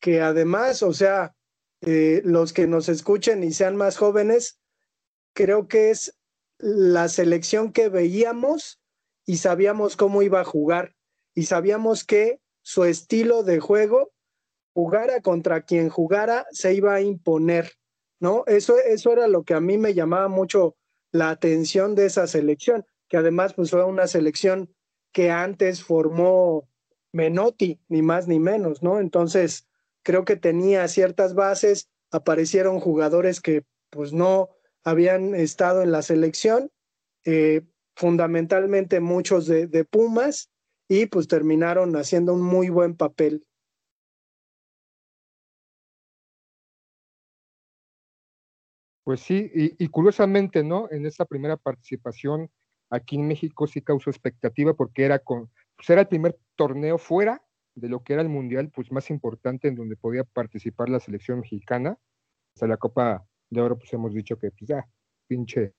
que 0.00 0.22
además, 0.22 0.82
o 0.82 0.94
sea, 0.94 1.36
eh, 1.82 2.22
los 2.24 2.54
que 2.54 2.66
nos 2.66 2.88
escuchen 2.88 3.44
y 3.44 3.52
sean 3.52 3.76
más 3.76 3.98
jóvenes, 3.98 4.58
creo 5.34 5.68
que 5.68 5.90
es 5.90 6.18
la 6.56 7.10
selección 7.10 7.74
que 7.74 7.90
veíamos 7.90 8.80
y 9.26 9.36
sabíamos 9.36 9.96
cómo 9.96 10.22
iba 10.22 10.40
a 10.40 10.44
jugar 10.44 10.96
y 11.34 11.42
sabíamos 11.42 12.04
que 12.04 12.40
su 12.62 12.84
estilo 12.84 13.42
de 13.42 13.60
juego, 13.60 14.12
jugara 14.78 15.20
contra 15.22 15.62
quien 15.62 15.88
jugara, 15.88 16.46
se 16.52 16.72
iba 16.72 16.94
a 16.94 17.00
imponer, 17.00 17.72
¿no? 18.20 18.44
Eso, 18.46 18.78
eso 18.78 19.10
era 19.10 19.26
lo 19.26 19.42
que 19.42 19.54
a 19.54 19.60
mí 19.60 19.76
me 19.76 19.92
llamaba 19.92 20.28
mucho 20.28 20.76
la 21.10 21.30
atención 21.30 21.96
de 21.96 22.06
esa 22.06 22.28
selección, 22.28 22.86
que 23.08 23.16
además 23.16 23.54
pues 23.54 23.72
fue 23.72 23.82
una 23.82 24.06
selección 24.06 24.72
que 25.10 25.32
antes 25.32 25.82
formó 25.82 26.68
Menotti, 27.12 27.80
ni 27.88 28.02
más 28.02 28.28
ni 28.28 28.38
menos, 28.38 28.80
¿no? 28.80 29.00
Entonces, 29.00 29.66
creo 30.04 30.24
que 30.24 30.36
tenía 30.36 30.86
ciertas 30.86 31.34
bases, 31.34 31.90
aparecieron 32.12 32.78
jugadores 32.78 33.40
que 33.40 33.64
pues 33.90 34.12
no 34.12 34.50
habían 34.84 35.34
estado 35.34 35.82
en 35.82 35.90
la 35.90 36.02
selección, 36.02 36.70
eh, 37.24 37.62
fundamentalmente 37.96 39.00
muchos 39.00 39.48
de, 39.48 39.66
de, 39.66 39.84
Pumas, 39.84 40.52
y 40.88 41.06
pues 41.06 41.26
terminaron 41.26 41.96
haciendo 41.96 42.32
un 42.32 42.42
muy 42.42 42.68
buen 42.68 42.94
papel. 42.94 43.44
Pues 49.08 49.20
sí, 49.20 49.50
y, 49.54 49.88
curiosamente, 49.88 50.62
¿no? 50.62 50.86
En 50.90 51.06
esa 51.06 51.24
primera 51.24 51.56
participación 51.56 52.50
aquí 52.90 53.16
en 53.16 53.26
México 53.26 53.66
sí 53.66 53.80
causó 53.80 54.10
expectativa 54.10 54.74
porque 54.74 55.02
era 55.02 55.18
con, 55.18 55.50
pues 55.76 55.88
era 55.88 56.02
el 56.02 56.08
primer 56.08 56.38
torneo 56.56 56.98
fuera 56.98 57.42
de 57.74 57.88
lo 57.88 58.02
que 58.02 58.12
era 58.12 58.20
el 58.20 58.28
mundial, 58.28 58.70
pues 58.70 58.92
más 58.92 59.08
importante 59.08 59.66
en 59.66 59.76
donde 59.76 59.96
podía 59.96 60.24
participar 60.24 60.90
la 60.90 61.00
selección 61.00 61.40
mexicana. 61.40 61.96
Sea, 62.54 62.68
la 62.68 62.76
Copa 62.76 63.26
de 63.48 63.62
Oro, 63.62 63.78
pues 63.78 63.90
hemos 63.94 64.12
dicho 64.12 64.38
que 64.38 64.50
pues 64.50 64.68
ya, 64.68 64.86
pinche 65.26 65.72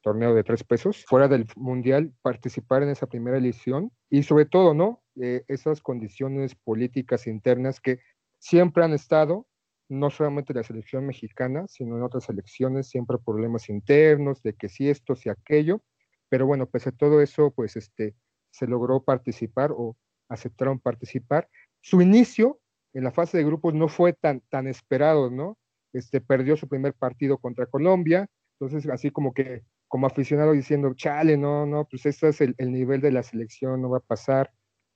torneo 0.00 0.34
de 0.34 0.44
tres 0.44 0.64
pesos, 0.64 1.04
fuera 1.04 1.28
del 1.28 1.46
mundial, 1.56 2.10
participar 2.22 2.84
en 2.84 2.88
esa 2.88 3.06
primera 3.06 3.36
edición 3.36 3.92
y 4.08 4.22
sobre 4.22 4.46
todo, 4.46 4.72
¿no? 4.72 5.02
Eh, 5.20 5.44
esas 5.46 5.82
condiciones 5.82 6.54
políticas 6.54 7.26
internas 7.26 7.82
que 7.82 7.98
siempre 8.38 8.82
han 8.82 8.94
estado, 8.94 9.46
no 9.88 10.10
solamente 10.10 10.54
la 10.54 10.62
selección 10.62 11.06
mexicana, 11.06 11.66
sino 11.68 11.96
en 11.96 12.02
otras 12.02 12.24
selecciones, 12.24 12.88
siempre 12.88 13.18
problemas 13.18 13.68
internos 13.68 14.42
de 14.42 14.54
que 14.54 14.68
si 14.68 14.88
esto, 14.88 15.14
si 15.14 15.28
aquello, 15.28 15.82
pero 16.28 16.46
bueno, 16.46 16.66
pese 16.66 16.88
a 16.88 16.92
todo 16.92 17.20
eso, 17.20 17.52
pues 17.52 17.76
este, 17.76 18.14
se 18.50 18.66
logró 18.66 19.02
participar 19.02 19.72
o 19.72 19.96
aceptaron 20.28 20.80
participar. 20.80 21.48
Su 21.80 22.00
inicio 22.00 22.60
en 22.92 23.04
la 23.04 23.12
fase 23.12 23.36
de 23.36 23.44
grupos 23.44 23.74
no 23.74 23.88
fue 23.88 24.12
tan, 24.12 24.40
tan 24.48 24.66
esperado, 24.66 25.30
¿no? 25.30 25.58
Este, 25.92 26.20
perdió 26.20 26.56
su 26.56 26.68
primer 26.68 26.94
partido 26.94 27.38
contra 27.38 27.66
Colombia, 27.66 28.26
entonces 28.58 28.90
así 28.90 29.10
como 29.10 29.32
que 29.34 29.62
como 29.94 30.08
aficionado 30.08 30.52
diciendo, 30.52 30.92
chale, 30.94 31.36
no, 31.36 31.66
no, 31.66 31.86
pues 31.88 32.04
este 32.06 32.28
es 32.28 32.40
el, 32.40 32.56
nivel 32.58 33.00
de 33.00 33.12
la 33.12 33.22
selección, 33.22 33.80
no 33.80 33.90
va 33.90 33.98
a 33.98 34.00
pasar, 34.00 34.50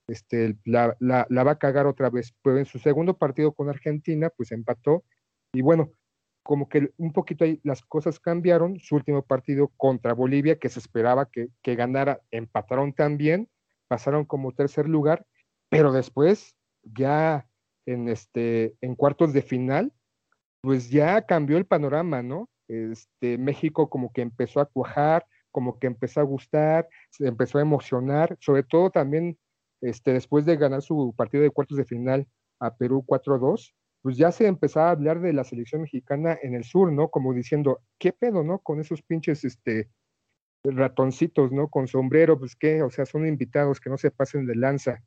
este, 0.08 0.56
la, 0.64 0.96
la, 1.00 1.44
va 1.44 1.52
a 1.52 1.58
cagar 1.58 1.86
otra 1.86 2.10
vez, 2.10 2.34
pero 2.42 2.58
en 2.58 2.64
su 2.64 2.78
segundo 2.78 3.16
partido 3.16 3.52
con 3.52 3.68
Argentina, 3.68 4.30
pues 4.30 4.52
empató, 4.52 5.04
y 5.52 5.60
bueno, 5.60 5.92
como 6.42 6.68
que 6.68 6.92
un 6.96 7.12
poquito 7.12 7.44
ahí 7.44 7.60
las 7.62 7.82
cosas 7.82 8.18
cambiaron, 8.18 8.80
su 8.80 8.96
último 8.96 9.22
partido 9.22 9.68
contra 9.76 10.14
Bolivia, 10.14 10.58
que 10.58 10.70
se 10.70 10.78
esperaba 10.78 11.30
que, 11.30 11.48
que 11.62 11.74
ganara, 11.74 12.22
empataron 12.30 12.94
también, 12.94 13.48
pasaron 13.86 14.24
como 14.24 14.52
tercer 14.52 14.88
lugar, 14.88 15.26
pero 15.68 15.92
después 15.92 16.56
ya 16.82 17.46
en, 17.86 18.08
este, 18.08 18.76
en 18.80 18.94
cuartos 18.94 19.32
de 19.32 19.42
final, 19.42 19.92
pues 20.62 20.90
ya 20.90 21.22
cambió 21.26 21.58
el 21.58 21.66
panorama, 21.66 22.22
¿no? 22.22 22.48
Este, 22.68 23.38
México 23.38 23.88
como 23.88 24.12
que 24.12 24.22
empezó 24.22 24.60
a 24.60 24.66
cuajar, 24.66 25.26
como 25.50 25.78
que 25.78 25.86
empezó 25.86 26.20
a 26.20 26.24
gustar, 26.24 26.88
se 27.10 27.26
empezó 27.26 27.58
a 27.58 27.62
emocionar, 27.62 28.36
sobre 28.40 28.62
todo 28.62 28.90
también 28.90 29.38
este, 29.80 30.12
después 30.12 30.44
de 30.44 30.56
ganar 30.56 30.82
su 30.82 31.14
partido 31.16 31.42
de 31.42 31.50
cuartos 31.50 31.78
de 31.78 31.84
final 31.84 32.26
a 32.60 32.76
Perú 32.76 33.04
4-2, 33.06 33.74
pues 34.02 34.16
ya 34.16 34.32
se 34.32 34.46
empezaba 34.46 34.88
a 34.88 34.92
hablar 34.92 35.20
de 35.20 35.32
la 35.32 35.44
selección 35.44 35.82
mexicana 35.82 36.38
en 36.42 36.54
el 36.54 36.64
sur, 36.64 36.92
¿no? 36.92 37.08
Como 37.08 37.34
diciendo, 37.34 37.80
¿qué 37.98 38.12
pedo, 38.12 38.44
no? 38.44 38.60
Con 38.60 38.80
esos 38.80 39.02
pinches, 39.02 39.44
este, 39.44 39.88
ratoncitos, 40.64 41.52
¿no? 41.52 41.68
Con 41.68 41.88
sombrero, 41.88 42.38
pues 42.38 42.56
qué, 42.56 42.82
o 42.82 42.90
sea, 42.90 43.06
son 43.06 43.26
invitados 43.26 43.80
que 43.80 43.90
no 43.90 43.98
se 43.98 44.10
pasen 44.10 44.46
de 44.46 44.54
lanza. 44.54 45.02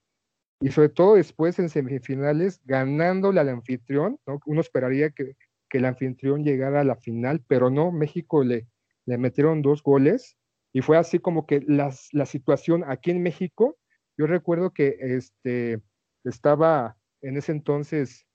Y 0.59 0.69
sobre 0.69 0.89
todo 0.89 1.15
después 1.15 1.57
en 1.59 1.69
semifinales, 1.69 2.61
ganándole 2.65 3.39
al 3.39 3.49
anfitrión, 3.49 4.19
¿no? 4.27 4.39
Uno 4.45 4.61
esperaría 4.61 5.09
que, 5.09 5.35
que 5.69 5.77
el 5.79 5.85
anfitrión 5.85 6.43
llegara 6.43 6.81
a 6.81 6.83
la 6.83 6.95
final, 6.95 7.43
pero 7.47 7.69
no, 7.69 7.91
México 7.91 8.43
le, 8.43 8.67
le 9.05 9.17
metieron 9.17 9.61
dos 9.61 9.81
goles 9.81 10.37
y 10.73 10.81
fue 10.81 10.97
así 10.97 11.19
como 11.19 11.45
que 11.45 11.61
las, 11.67 12.09
la 12.11 12.25
situación 12.25 12.83
aquí 12.87 13.11
en 13.11 13.23
México, 13.23 13.77
yo 14.21 14.27
recuerdo 14.27 14.71
que 14.71 14.97
este, 14.99 15.81
estaba 16.23 16.95
en 17.23 17.37
ese 17.37 17.53
entonces, 17.53 18.27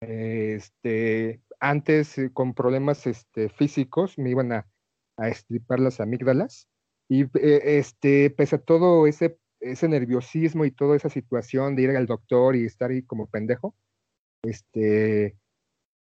este, 0.00 1.42
antes 1.60 2.16
eh, 2.16 2.30
con 2.32 2.54
problemas 2.54 3.06
este, 3.06 3.50
físicos, 3.50 4.16
me 4.16 4.30
iban 4.30 4.52
a, 4.52 4.66
a 5.18 5.28
estripar 5.28 5.80
las 5.80 6.00
amígdalas. 6.00 6.66
Y 7.10 7.24
eh, 7.24 7.78
este, 7.78 8.30
pese 8.30 8.56
a 8.56 8.58
todo 8.58 9.06
ese, 9.06 9.38
ese 9.60 9.86
nerviosismo 9.86 10.64
y 10.64 10.70
toda 10.70 10.96
esa 10.96 11.10
situación 11.10 11.76
de 11.76 11.82
ir 11.82 11.90
al 11.90 12.06
doctor 12.06 12.56
y 12.56 12.64
estar 12.64 12.90
ahí 12.90 13.02
como 13.02 13.26
pendejo, 13.26 13.76
este, 14.42 15.36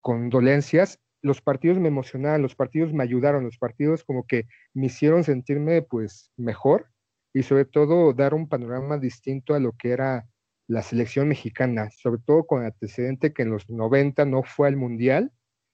con 0.00 0.30
dolencias, 0.30 1.00
los 1.20 1.42
partidos 1.42 1.78
me 1.78 1.88
emocionaban, 1.88 2.40
los 2.40 2.54
partidos 2.54 2.94
me 2.94 3.02
ayudaron, 3.02 3.44
los 3.44 3.58
partidos 3.58 4.04
como 4.04 4.26
que 4.26 4.46
me 4.72 4.86
hicieron 4.86 5.22
sentirme 5.22 5.82
pues 5.82 6.32
mejor 6.38 6.91
y 7.34 7.42
sobre 7.42 7.64
todo 7.64 8.12
dar 8.12 8.34
un 8.34 8.48
panorama 8.48 8.98
distinto 8.98 9.54
a 9.54 9.60
lo 9.60 9.72
que 9.72 9.90
era 9.90 10.26
la 10.68 10.82
selección 10.82 11.28
mexicana, 11.28 11.90
sobre 11.90 12.20
todo 12.24 12.44
con 12.44 12.60
el 12.60 12.66
antecedente 12.66 13.32
que 13.32 13.42
en 13.42 13.50
los 13.50 13.68
90 13.68 14.24
no 14.24 14.42
fue 14.42 14.68
al 14.68 14.76
mundial, 14.76 15.32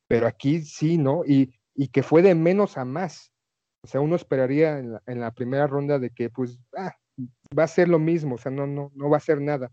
pero 0.09 0.27
aquí 0.27 0.63
sí, 0.63 0.99
¿no? 0.99 1.25
Y 1.27 1.59
y 1.79 1.89
que 1.89 2.03
fue 2.03 2.23
de 2.23 2.35
menos 2.35 2.77
a 2.77 2.85
más. 2.85 3.33
O 3.85 3.87
sea, 3.87 4.01
uno 4.01 4.17
esperaría 4.17 4.81
en 4.81 5.21
la, 5.21 5.31
primera 5.31 5.69
ronda 5.69 6.01
de 6.01 6.11
que, 6.11 6.29
pues, 6.29 6.59
ah, 6.77 6.93
va 7.57 7.63
a 7.63 7.69
ser 7.69 7.89
lo 7.89 8.01
mismo, 8.01 8.35
o 8.35 8.39
sea, 8.39 8.51
no, 8.51 8.67
no, 8.67 8.91
no 8.97 9.09
va 9.09 9.19
a 9.19 9.21
ser 9.21 9.41
nada. 9.41 9.71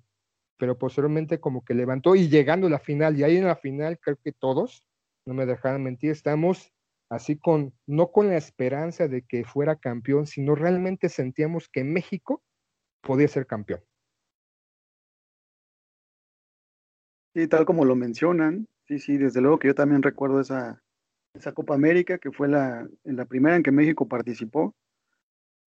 Pero 0.59 0.77
posteriormente 0.77 1.39
como 1.39 1.65
que 1.65 1.73
levantó 1.73 2.15
y 2.15 2.29
llegando 2.29 2.67
a 2.67 2.69
la 2.69 2.77
final, 2.77 3.17
y 3.17 3.23
ahí 3.23 3.37
en 3.37 3.47
la 3.47 3.55
final 3.55 3.97
creo 3.99 4.17
que 4.23 4.31
todos, 4.31 4.87
no 5.25 5.33
me 5.33 5.47
dejaron 5.47 5.81
mentir, 5.81 6.11
estamos 6.11 6.74
así 7.09 7.37
con, 7.37 7.73
no 7.85 8.11
con 8.11 8.27
la 8.27 8.37
esperanza 8.37 9.07
de 9.07 9.23
que 9.23 9.43
fuera 9.43 9.75
campeón, 9.75 10.27
sino 10.27 10.55
realmente 10.55 11.09
sentíamos 11.09 11.69
que 11.69 11.83
México 11.83 12.43
podía 13.01 13.27
ser 13.27 13.45
campeón. 13.45 13.81
Sí, 17.33 17.47
tal 17.47 17.65
como 17.65 17.83
lo 17.83 17.95
mencionan, 17.95 18.67
sí, 18.87 18.99
sí, 18.99 19.17
desde 19.17 19.41
luego 19.41 19.59
que 19.59 19.67
yo 19.67 19.75
también 19.75 20.01
recuerdo 20.01 20.39
esa, 20.39 20.81
esa 21.33 21.51
Copa 21.51 21.75
América, 21.75 22.17
que 22.17 22.31
fue 22.31 22.47
la, 22.47 22.87
la 23.03 23.25
primera 23.25 23.55
en 23.55 23.63
que 23.63 23.71
México 23.71 24.07
participó. 24.07 24.73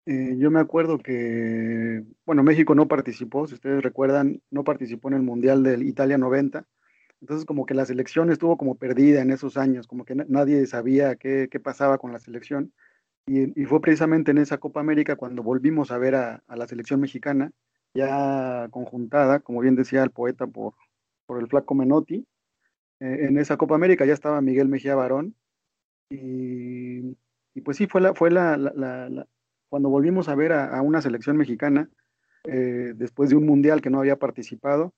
Eh, 0.05 0.37
yo 0.37 0.49
me 0.49 0.61
acuerdo 0.61 0.97
que, 0.97 2.05
bueno, 2.25 2.41
México 2.41 2.73
no 2.73 2.87
participó, 2.87 3.45
si 3.47 3.55
ustedes 3.55 3.83
recuerdan, 3.83 4.41
no 4.49 4.63
participó 4.63 5.09
en 5.09 5.15
el 5.15 5.23
Mundial 5.23 5.63
del 5.63 5.83
Italia 5.83 6.17
90. 6.17 6.65
Entonces 7.21 7.45
como 7.45 7.65
que 7.65 7.73
la 7.73 7.85
selección 7.85 8.31
estuvo 8.31 8.57
como 8.57 8.75
perdida 8.75 9.21
en 9.21 9.31
esos 9.31 9.57
años, 9.57 9.87
como 9.87 10.05
que 10.05 10.15
nadie 10.15 10.65
sabía 10.67 11.15
qué, 11.15 11.47
qué, 11.51 11.59
pasaba 11.59 11.97
con 11.97 12.11
la 12.11 12.19
selección. 12.19 12.73
Y, 13.25 13.65
fue 13.65 13.81
precisamente 13.81 14.31
en 14.31 14.37
esa 14.37 14.57
Copa 14.57 14.79
América 14.79 15.17
cuando 15.17 15.43
volvimos 15.43 15.91
a 15.91 15.97
ver 15.97 16.15
a, 16.15 16.43
la 16.47 16.67
selección 16.67 17.01
mexicana, 17.01 17.51
ya 17.93 18.67
conjuntada, 18.71 19.39
como 19.39 19.59
bien 19.59 19.75
decía 19.75 20.03
el 20.03 20.11
poeta, 20.11 20.47
por, 20.47 20.75
por 21.25 21.39
el 21.41 21.47
flaco 21.47 21.75
Menotti. 21.75 22.25
Eh, 22.99 23.27
en 23.27 23.37
esa 23.37 23.57
Copa 23.57 23.75
América 23.75 24.05
ya 24.05 24.13
estaba 24.13 24.41
Miguel 24.41 24.69
Mejía 24.69 24.95
Barón, 24.95 25.35
y, 26.09 27.15
pues 27.63 27.77
sí, 27.77 27.87
fue 27.87 28.01
la, 28.01 28.13
fue 28.13 28.31
la, 28.31 29.27
cuando 29.69 29.89
volvimos 29.89 30.29
a 30.29 30.35
ver 30.35 30.53
a, 30.53 30.81
una 30.81 31.01
selección 31.01 31.37
mexicana, 31.37 31.89
eh, 32.45 32.93
después 32.95 33.29
de 33.29 33.35
un 33.35 33.45
mundial 33.45 33.81
que 33.81 33.89
no 33.89 33.99
había 33.99 34.17
participado, 34.17 34.93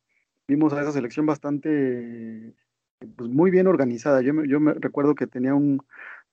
vimos 0.49 0.73
a 0.73 0.81
esa 0.81 0.91
selección 0.91 1.25
bastante, 1.27 2.53
pues 3.15 3.29
muy 3.29 3.51
bien 3.51 3.67
organizada. 3.67 4.21
Yo 4.21 4.43
yo 4.45 4.59
me 4.59 4.73
recuerdo 4.73 5.15
que 5.15 5.27
tenía, 5.27 5.53
un, 5.53 5.81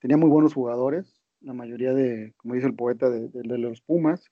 tenía 0.01 0.17
muy 0.17 0.31
buenos 0.31 0.55
jugadores, 0.55 1.23
la 1.41 1.53
mayoría 1.53 1.93
de, 1.93 2.33
como 2.39 2.55
dice 2.55 2.67
el 2.67 2.75
poeta, 2.75 3.11
de, 3.11 3.29
de, 3.29 3.59
los 3.59 3.83
Pumas. 3.83 4.31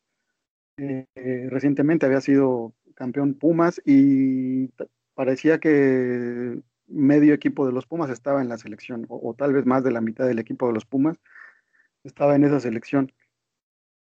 Eh, 0.79 1.07
recientemente 1.51 2.07
había 2.07 2.21
sido 2.21 2.73
campeón 2.95 3.35
Pumas 3.35 3.81
y 3.85 4.69
parecía 5.15 5.59
que 5.59 6.61
medio 6.87 7.35
equipo 7.35 7.67
de 7.67 7.73
los 7.73 7.87
Pumas 7.87 8.11
estaba 8.11 8.41
en 8.41 8.49
la 8.49 8.59
selección, 8.59 9.07
o, 9.09 9.35
tal 9.35 9.53
vez 9.53 9.67
más 9.67 9.85
de 9.85 9.93
la 9.93 10.01
mitad 10.01 10.27
del 10.27 10.39
equipo 10.39 10.67
de 10.67 10.73
los 10.73 10.87
Pumas 10.87 11.19
estaba 12.05 12.35
en 12.37 12.45
esa 12.45 12.59
selección. 12.59 13.13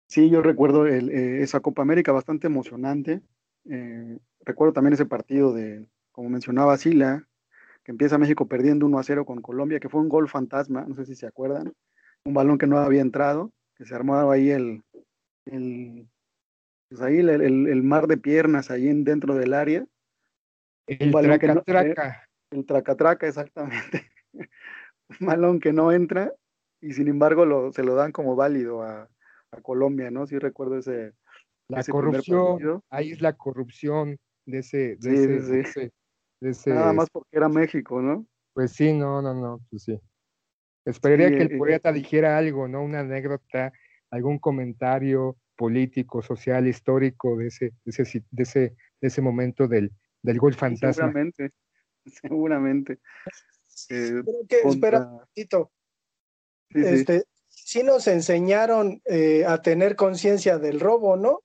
Sí, 0.09 0.31
yo 0.31 0.43
recuerdo 0.43 0.87
eh, 0.87 1.43
esa 1.43 1.61
Copa 1.61 1.83
América 1.83 2.12
bastante 2.12 2.47
emocionante. 2.47 3.23
Eh, 3.67 4.19
recuerdo 4.44 4.72
también 4.72 4.94
ese 4.94 5.06
partido 5.06 5.52
de, 5.52 5.86
como 6.12 6.28
mencionaba 6.28 6.76
Sila, 6.76 7.26
que 7.82 7.92
empieza 7.92 8.18
México 8.18 8.48
perdiendo 8.48 8.86
1 8.86 8.98
a 8.98 9.02
0 9.02 9.26
con 9.26 9.42
Colombia, 9.42 9.80
que 9.80 9.88
fue 9.88 10.00
un 10.00 10.08
gol 10.08 10.28
fantasma, 10.28 10.84
no 10.86 10.94
sé 10.94 11.04
si 11.04 11.14
se 11.14 11.26
acuerdan, 11.26 11.72
un 12.24 12.34
balón 12.34 12.58
que 12.58 12.66
no 12.66 12.78
había 12.78 13.02
entrado, 13.02 13.52
que 13.76 13.84
se 13.84 13.94
armaba 13.94 14.34
ahí 14.34 14.50
el, 14.50 14.82
el 15.46 16.08
pues 16.88 17.00
ahí 17.00 17.18
el, 17.18 17.82
mar 17.82 18.06
de 18.06 18.16
piernas 18.16 18.70
ahí 18.70 18.88
en, 18.88 19.04
dentro 19.04 19.34
del 19.34 19.52
área. 19.52 19.84
El 20.86 21.10
traca-traca. 21.10 22.28
el 22.50 22.66
traca-traca, 22.66 23.26
exactamente. 23.26 24.08
Un 25.20 25.26
balón 25.26 25.60
que 25.60 25.72
no 25.72 25.92
entra 25.92 26.32
y 26.80 26.92
sin 26.92 27.08
embargo 27.08 27.46
lo, 27.46 27.72
se 27.72 27.82
lo 27.82 27.94
dan 27.94 28.12
como 28.12 28.36
válido 28.36 28.82
a, 28.82 29.08
Colombia, 29.62 30.10
¿no? 30.10 30.26
Sí 30.26 30.36
recuerdo 30.36 30.78
ese. 30.78 31.12
La 31.68 31.84
corrupción, 31.84 32.82
ahí 32.90 33.12
es 33.12 33.20
la 33.20 33.34
corrupción 33.34 34.18
de 34.46 34.58
ese, 34.58 34.96
de, 34.96 35.90
ese, 36.40 36.70
Nada 36.70 36.92
más 36.92 37.08
porque 37.10 37.36
era 37.36 37.48
México, 37.48 38.00
¿no? 38.02 38.26
Pues 38.52 38.72
sí, 38.72 38.92
no, 38.92 39.22
no, 39.22 39.34
no, 39.34 39.60
pues 39.70 39.84
sí. 39.84 40.00
Esperaría 40.84 41.30
que 41.30 41.42
el 41.42 41.52
eh, 41.52 41.58
poeta 41.58 41.92
dijera 41.92 42.36
algo, 42.36 42.68
¿no? 42.68 42.82
Una 42.82 43.00
anécdota, 43.00 43.72
algún 44.10 44.38
comentario 44.38 45.36
político, 45.56 46.20
social, 46.22 46.66
histórico 46.66 47.36
de 47.36 47.46
ese, 47.46 47.72
de 47.84 47.90
ese, 47.90 48.24
de 48.30 48.42
ese, 48.42 48.60
de 49.00 49.08
ese 49.08 49.22
momento 49.22 49.66
del, 49.66 49.90
del 50.22 50.38
gol 50.38 50.54
fantasma. 50.54 50.92
Seguramente, 50.92 51.50
seguramente. 52.06 52.98
Eh, 53.88 54.22
espera 54.64 55.00
un 55.00 55.18
poquito. 55.20 55.72
Sí, 56.70 56.80
este, 56.84 57.24
sí. 57.48 57.82
nos 57.82 58.06
enseñaron 58.06 59.00
eh, 59.04 59.44
a 59.46 59.62
tener 59.62 59.96
conciencia 59.96 60.58
del 60.58 60.80
robo, 60.80 61.16
¿no? 61.16 61.43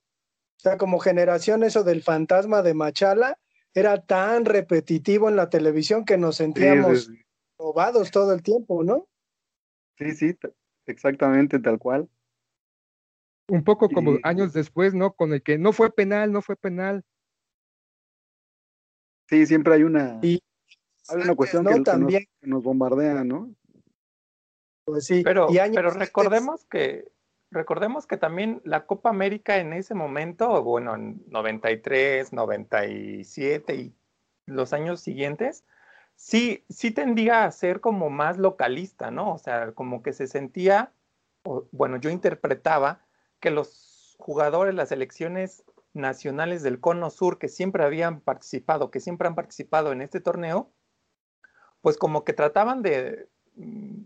O 0.60 0.62
sea, 0.62 0.78
como 0.78 1.00
generación 1.00 1.64
eso 1.64 1.86
del 1.86 2.04
fantasma 2.04 2.62
de 2.62 2.74
Machala 2.74 3.40
era 3.74 4.02
tan 4.02 4.44
repetitivo 4.44 5.30
en 5.30 5.38
la 5.38 5.50
televisión 5.50 6.04
que 6.04 6.18
nos 6.18 6.36
sentíamos 6.36 7.10
robados 7.58 8.12
todo 8.12 8.34
el 8.34 8.44
tiempo, 8.44 8.84
¿no? 8.84 9.08
Sí, 9.98 10.12
sí, 10.12 10.38
exactamente 10.86 11.60
tal 11.60 11.80
cual. 11.80 12.10
Un 13.48 13.64
poco 13.64 13.88
como 13.90 14.18
años 14.24 14.52
después, 14.52 14.94
¿no? 14.94 15.14
Con 15.14 15.32
el 15.32 15.42
que 15.42 15.58
no 15.58 15.72
fue 15.72 15.94
penal, 15.94 16.34
no 16.34 16.42
fue 16.42 16.58
penal. 16.58 17.06
Sí, 19.30 19.46
siempre 19.46 19.76
hay 19.76 19.84
una, 19.84 20.20
hay 20.22 20.42
una 21.10 21.36
cuestión 21.36 21.66
que, 21.66 21.80
También. 21.84 22.26
nos, 22.42 22.64
bombardea, 22.64 23.24
¿no? 23.24 23.56
Pues 24.84 25.06
sí, 25.06 25.22
pero, 25.24 25.48
pero 25.74 25.92
recordemos 25.92 26.66
que 26.66 27.10
recordemos 27.52 28.06
que 28.06 28.18
también 28.18 28.62
la 28.64 28.86
Copa 28.86 29.10
América 29.10 29.58
en 29.58 29.74
ese 29.74 29.96
momento, 29.96 30.64
bueno, 30.64 30.96
en 30.96 31.24
93, 31.28 32.34
97 32.34 33.76
y 33.76 33.96
los 34.46 34.74
años 34.74 35.02
siguientes, 35.02 35.66
sí, 36.16 36.66
sí 36.70 36.92
tendía 36.92 37.46
a 37.46 37.52
ser 37.52 37.82
como 37.82 38.10
más 38.10 38.38
localista, 38.38 39.12
¿no? 39.12 39.34
O 39.34 39.38
sea, 39.38 39.72
como 39.74 40.02
que 40.04 40.14
se 40.14 40.28
sentía, 40.28 40.94
bueno, 41.72 41.98
yo 41.98 42.10
interpretaba 42.10 43.06
que 43.40 43.52
los 43.52 44.16
jugadores, 44.20 44.76
las 44.76 44.90
selecciones 44.90 45.64
nacionales 45.94 46.62
del 46.64 46.80
Cono 46.80 47.10
Sur 47.10 47.40
que 47.40 47.48
siempre 47.48 47.84
habían 47.84 48.22
participado, 48.22 48.92
que 48.92 49.00
siempre 49.00 49.28
han 49.28 49.36
participado 49.36 49.92
en 49.92 50.02
este 50.02 50.20
torneo, 50.20 50.72
pues 51.82 51.98
como 51.98 52.26
que 52.26 52.34
trataban 52.34 52.82
de, 52.82 53.30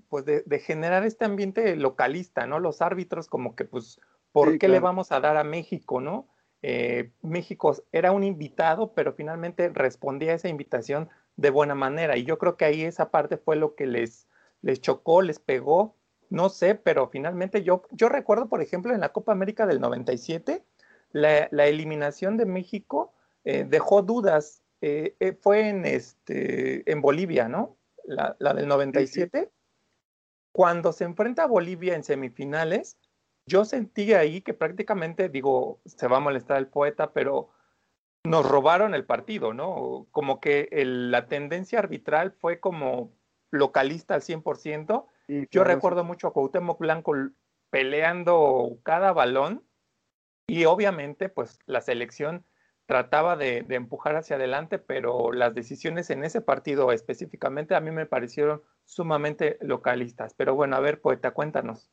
pues 0.10 0.26
de, 0.26 0.60
generar 0.60 1.06
este 1.06 1.26
ambiente 1.26 1.76
localista, 1.76 2.48
¿no? 2.48 2.60
Los 2.60 2.82
árbitros 2.82 3.28
como 3.28 3.56
que, 3.56 3.66
pues, 3.66 4.00
¿por 4.32 4.58
qué 4.58 4.68
le 4.68 4.80
vamos 4.80 5.12
a 5.12 5.20
dar 5.20 5.38
a 5.38 5.44
México, 5.44 6.02
no? 6.02 6.28
Eh, 6.62 7.12
México 7.22 7.76
era 7.92 8.12
un 8.12 8.24
invitado, 8.24 8.94
pero 8.94 9.14
finalmente 9.14 9.70
respondía 9.70 10.32
a 10.32 10.36
esa 10.36 10.50
invitación 10.50 11.10
de 11.36 11.50
buena 11.50 11.76
manera. 11.76 12.18
Y 12.18 12.24
yo 12.24 12.38
creo 12.38 12.58
que 12.58 12.66
ahí 12.66 12.84
esa 12.84 13.12
parte 13.12 13.38
fue 13.38 13.56
lo 13.56 13.76
que 13.76 13.86
les, 13.86 14.28
les 14.62 14.82
chocó, 14.82 15.22
les 15.22 15.40
pegó, 15.40 15.96
no 16.30 16.50
sé, 16.50 16.76
pero 16.76 17.10
finalmente 17.10 17.64
yo, 17.64 17.84
yo 17.92 18.10
recuerdo, 18.10 18.50
por 18.50 18.62
ejemplo, 18.62 18.94
en 18.94 19.02
la 19.02 19.10
Copa 19.10 19.34
América 19.34 19.68
del 19.68 19.82
97, 19.82 20.64
la, 21.12 21.48
la 21.52 21.66
eliminación 21.68 22.38
de 22.38 22.46
México 22.46 23.14
eh, 23.44 23.66
dejó 23.68 24.02
dudas. 24.02 24.62
Eh, 24.82 25.38
fue 25.42 25.70
en, 25.70 25.86
este, 25.86 26.90
en 26.92 27.02
Bolivia, 27.02 27.48
¿no? 27.48 27.78
La, 28.06 28.36
la 28.40 28.54
del 28.54 28.68
97. 28.68 29.52
Cuando 30.52 30.92
se 30.94 31.04
enfrenta 31.04 31.44
a 31.44 31.48
Bolivia 31.48 31.96
en 31.96 32.04
semifinales, 32.04 32.98
yo 33.46 33.66
sentí 33.66 34.14
ahí 34.14 34.42
que 34.42 34.54
prácticamente, 34.54 35.30
digo, 35.30 35.82
se 35.86 36.08
va 36.08 36.18
a 36.18 36.22
molestar 36.22 36.58
el 36.58 36.68
poeta, 36.68 37.12
pero 37.12 37.50
nos 38.26 38.48
robaron 38.48 38.96
el 38.96 39.06
partido, 39.06 39.54
¿no? 39.54 40.08
Como 40.12 40.40
que 40.40 40.70
la 40.72 41.28
tendencia 41.28 41.80
arbitral 41.80 42.32
fue 42.32 42.60
como 42.60 43.12
localista 43.52 44.16
al 44.16 44.22
100%. 44.22 45.08
Yo 45.52 45.64
recuerdo 45.64 46.04
mucho 46.04 46.28
a 46.28 46.34
Cuauhtémoc 46.34 46.80
Blanco 46.80 47.14
peleando 47.70 48.80
cada 48.84 49.12
balón 49.14 49.64
y 50.48 50.66
obviamente 50.66 51.30
pues 51.30 51.60
la 51.66 51.82
selección 51.82 52.46
trataba 52.94 53.36
de, 53.36 53.66
empujar 53.70 54.16
hacia 54.18 54.36
adelante, 54.36 54.78
pero 54.78 55.32
las 55.32 55.56
decisiones 55.56 56.12
en 56.12 56.24
ese 56.24 56.42
partido 56.42 56.92
específicamente 56.92 57.74
a 57.74 57.80
mí 57.80 57.90
me 57.90 58.06
parecieron 58.06 58.62
sumamente 58.86 59.58
localistas. 59.62 60.36
Pero 60.36 60.54
bueno, 60.54 60.76
a 60.76 60.80
ver, 60.80 61.02
poeta, 61.02 61.32
cuéntanos. 61.32 61.90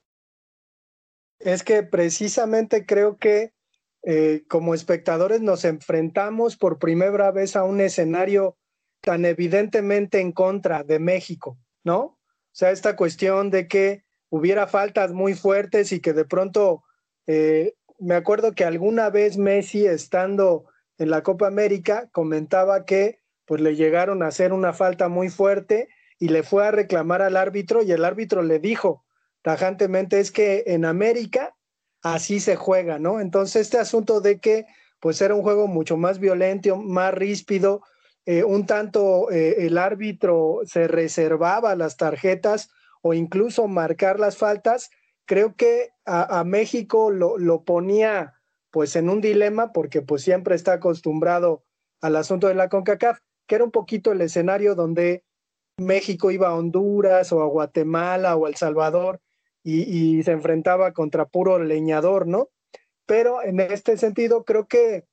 Es 1.39 1.63
que 1.63 1.83
precisamente 1.85 2.85
creo 2.85 3.17
que 3.17 3.55
eh, 4.03 4.45
como 4.47 4.75
espectadores 4.75 5.41
nos 5.41 5.65
enfrentamos 5.65 6.59
por 6.59 6.79
primera 6.79 7.31
vez 7.31 7.57
a 7.57 7.65
un 7.65 7.81
escenario 7.81 8.59
tan 9.01 9.25
evidentemente 9.25 10.21
en 10.21 10.33
contra 10.33 10.85
de 10.85 10.99
México, 10.99 11.57
¿no? 11.83 11.99
O 11.99 12.19
sea, 12.53 12.73
esta 12.73 12.95
cuestión 12.95 13.49
de 13.49 13.69
que 13.69 14.05
hubiera 14.29 14.67
faltas 14.67 15.15
muy 15.15 15.33
fuertes 15.33 15.93
y 15.93 16.01
que 16.01 16.13
de 16.13 16.27
pronto, 16.27 16.85
eh, 17.27 17.73
me 17.99 18.17
acuerdo 18.17 18.53
que 18.53 18.67
alguna 18.67 19.09
vez 19.09 19.39
Messi 19.39 19.87
estando 19.87 20.70
en 21.01 21.11
la 21.11 21.23
Copa 21.23 21.47
América 21.47 22.09
comentaba 22.13 22.85
que 22.85 23.19
pues 23.47 23.61
le 23.61 23.75
llegaron 23.75 24.23
a 24.23 24.29
hacer 24.29 24.53
una 24.53 24.73
falta 24.73 25.09
muy 25.09 25.31
fuerte 25.31 25.89
y 26.19 26.29
le 26.29 26.43
fue 26.43 26.67
a 26.67 26.71
reclamar 26.71 27.23
al 27.23 27.37
árbitro 27.37 27.83
y 27.83 27.91
el 27.91 28.05
árbitro 28.05 28.43
le 28.43 28.59
dijo 28.61 29.05
tajantemente 29.43 30.21
es 30.21 30.31
que 30.31 30.65
en 30.67 30.85
América 30.85 31.57
así 32.03 32.39
se 32.39 32.55
juega, 32.55 32.99
¿no? 32.99 33.19
Entonces 33.19 33.63
este 33.63 33.79
asunto 33.79 34.21
de 34.21 34.39
que 34.39 34.67
pues 35.01 35.21
era 35.23 35.35
un 35.35 35.43
juego 35.43 35.67
mucho 35.67 35.97
más 35.97 36.19
violento, 36.19 36.77
más 36.77 37.15
ríspido, 37.15 37.83
eh, 38.27 38.45
un 38.45 38.67
tanto 38.67 39.31
eh, 39.31 39.67
el 39.67 39.79
árbitro 39.79 40.61
se 40.65 40.87
reservaba 40.87 41.75
las 41.75 41.97
tarjetas 41.97 42.71
o 43.01 43.15
incluso 43.15 43.67
marcar 43.67 44.21
las 44.21 44.37
faltas, 44.37 44.91
creo 45.25 45.57
que 45.57 45.89
a, 46.05 46.45
México 46.45 47.11
lo, 47.11 47.39
lo, 47.39 47.63
ponía 47.63 48.35
pues 48.71 48.97
en 48.97 49.09
un 49.09 49.21
dilema 49.21 49.73
porque 49.73 50.03
pues 50.03 50.23
siempre 50.23 50.55
está 50.55 50.75
acostumbrado 50.75 51.65
al 52.01 52.17
asunto 52.17 52.49
de 52.49 52.55
la 52.55 52.69
CONCACAF, 52.69 53.21
que 53.47 53.55
era 53.57 53.65
un 53.65 53.71
poquito 53.71 54.13
el 54.13 54.21
escenario 54.21 54.75
donde 54.75 55.25
México 55.77 56.31
iba 56.31 56.49
a 56.49 56.55
Honduras 56.55 57.33
o 57.33 57.43
a 57.43 57.47
Guatemala 57.47 58.37
o 58.37 58.47
a 58.47 58.49
El 58.49 58.57
Salvador 58.57 59.21
y, 59.63 60.23
se 60.23 60.33
enfrentaba 60.33 60.93
contra 60.93 61.27
puro 61.27 61.59
leñador, 61.63 62.27
¿no? 62.27 62.49
Pero 63.07 63.43
en 63.43 63.61
este 63.61 63.97
sentido, 63.99 64.45
creo 64.45 64.67
que, 64.67 65.05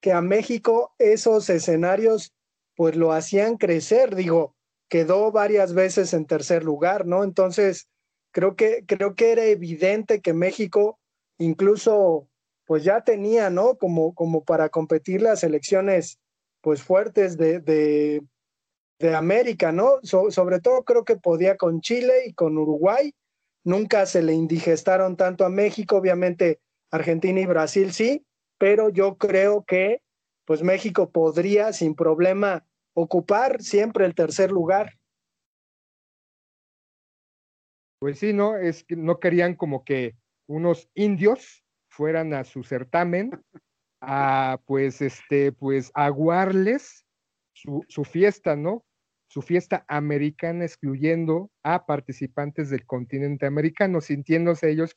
que 0.00 0.12
a 0.12 0.20
México 0.20 0.94
esos 0.98 1.48
escenarios 1.50 2.34
pues 2.74 2.96
lo 2.96 3.12
hacían 3.12 3.58
crecer, 3.58 4.16
digo, 4.16 4.56
quedó 4.88 5.30
varias 5.30 5.74
veces 5.74 6.14
en 6.14 6.26
tercer 6.26 6.64
lugar, 6.64 7.06
¿no? 7.06 7.22
Entonces, 7.22 7.88
creo 8.32 8.56
que, 8.56 8.84
creo 8.86 9.14
que 9.14 9.32
era 9.32 9.44
evidente 9.44 10.20
que 10.20 10.32
México 10.32 10.98
incluso 11.38 12.28
pues 12.64 12.84
ya 12.84 13.02
tenía, 13.02 13.50
¿no? 13.50 13.76
Como, 13.76 14.14
como 14.14 14.44
para 14.44 14.68
competir 14.68 15.22
las 15.22 15.44
elecciones 15.44 16.18
pues 16.60 16.82
fuertes 16.82 17.36
de, 17.36 17.58
de, 17.60 18.22
de 19.00 19.14
América, 19.14 19.72
¿no? 19.72 19.98
sobre 20.02 20.60
todo 20.60 20.84
creo 20.84 21.04
que 21.04 21.16
podía 21.16 21.56
con 21.56 21.80
Chile 21.80 22.12
y 22.26 22.34
con 22.34 22.56
Uruguay, 22.56 23.12
nunca 23.64 24.06
se 24.06 24.22
le 24.22 24.32
indigestaron 24.32 25.16
tanto 25.16 25.44
a 25.44 25.48
México, 25.48 25.96
obviamente 25.96 26.60
Argentina 26.90 27.40
y 27.40 27.46
Brasil 27.46 27.92
sí, 27.92 28.24
pero 28.58 28.90
yo 28.90 29.16
creo 29.16 29.64
que 29.64 30.02
pues 30.44 30.62
México 30.62 31.10
podría 31.10 31.72
sin 31.72 31.94
problema 31.94 32.64
ocupar 32.94 33.60
siempre 33.62 34.06
el 34.06 34.14
tercer 34.14 34.52
lugar. 34.52 34.92
Pues 37.98 38.18
sí, 38.18 38.32
¿no? 38.32 38.56
Es 38.56 38.84
que 38.84 38.96
no 38.96 39.18
querían 39.18 39.54
como 39.54 39.84
que 39.84 40.16
unos 40.46 40.88
indios 40.94 41.61
fueran 41.92 42.34
a 42.34 42.44
su 42.44 42.64
certamen 42.64 43.30
a 44.00 44.58
pues 44.66 45.00
este 45.00 45.52
pues 45.52 45.90
aguarles 45.94 47.04
su, 47.52 47.84
su 47.88 48.04
fiesta, 48.04 48.56
¿no? 48.56 48.84
su 49.32 49.40
fiesta 49.40 49.86
americana 49.88 50.66
excluyendo 50.66 51.50
a 51.62 51.86
participantes 51.86 52.68
del 52.68 52.84
continente 52.84 53.46
americano, 53.46 54.02
sintiéndose 54.02 54.70
ellos 54.70 54.94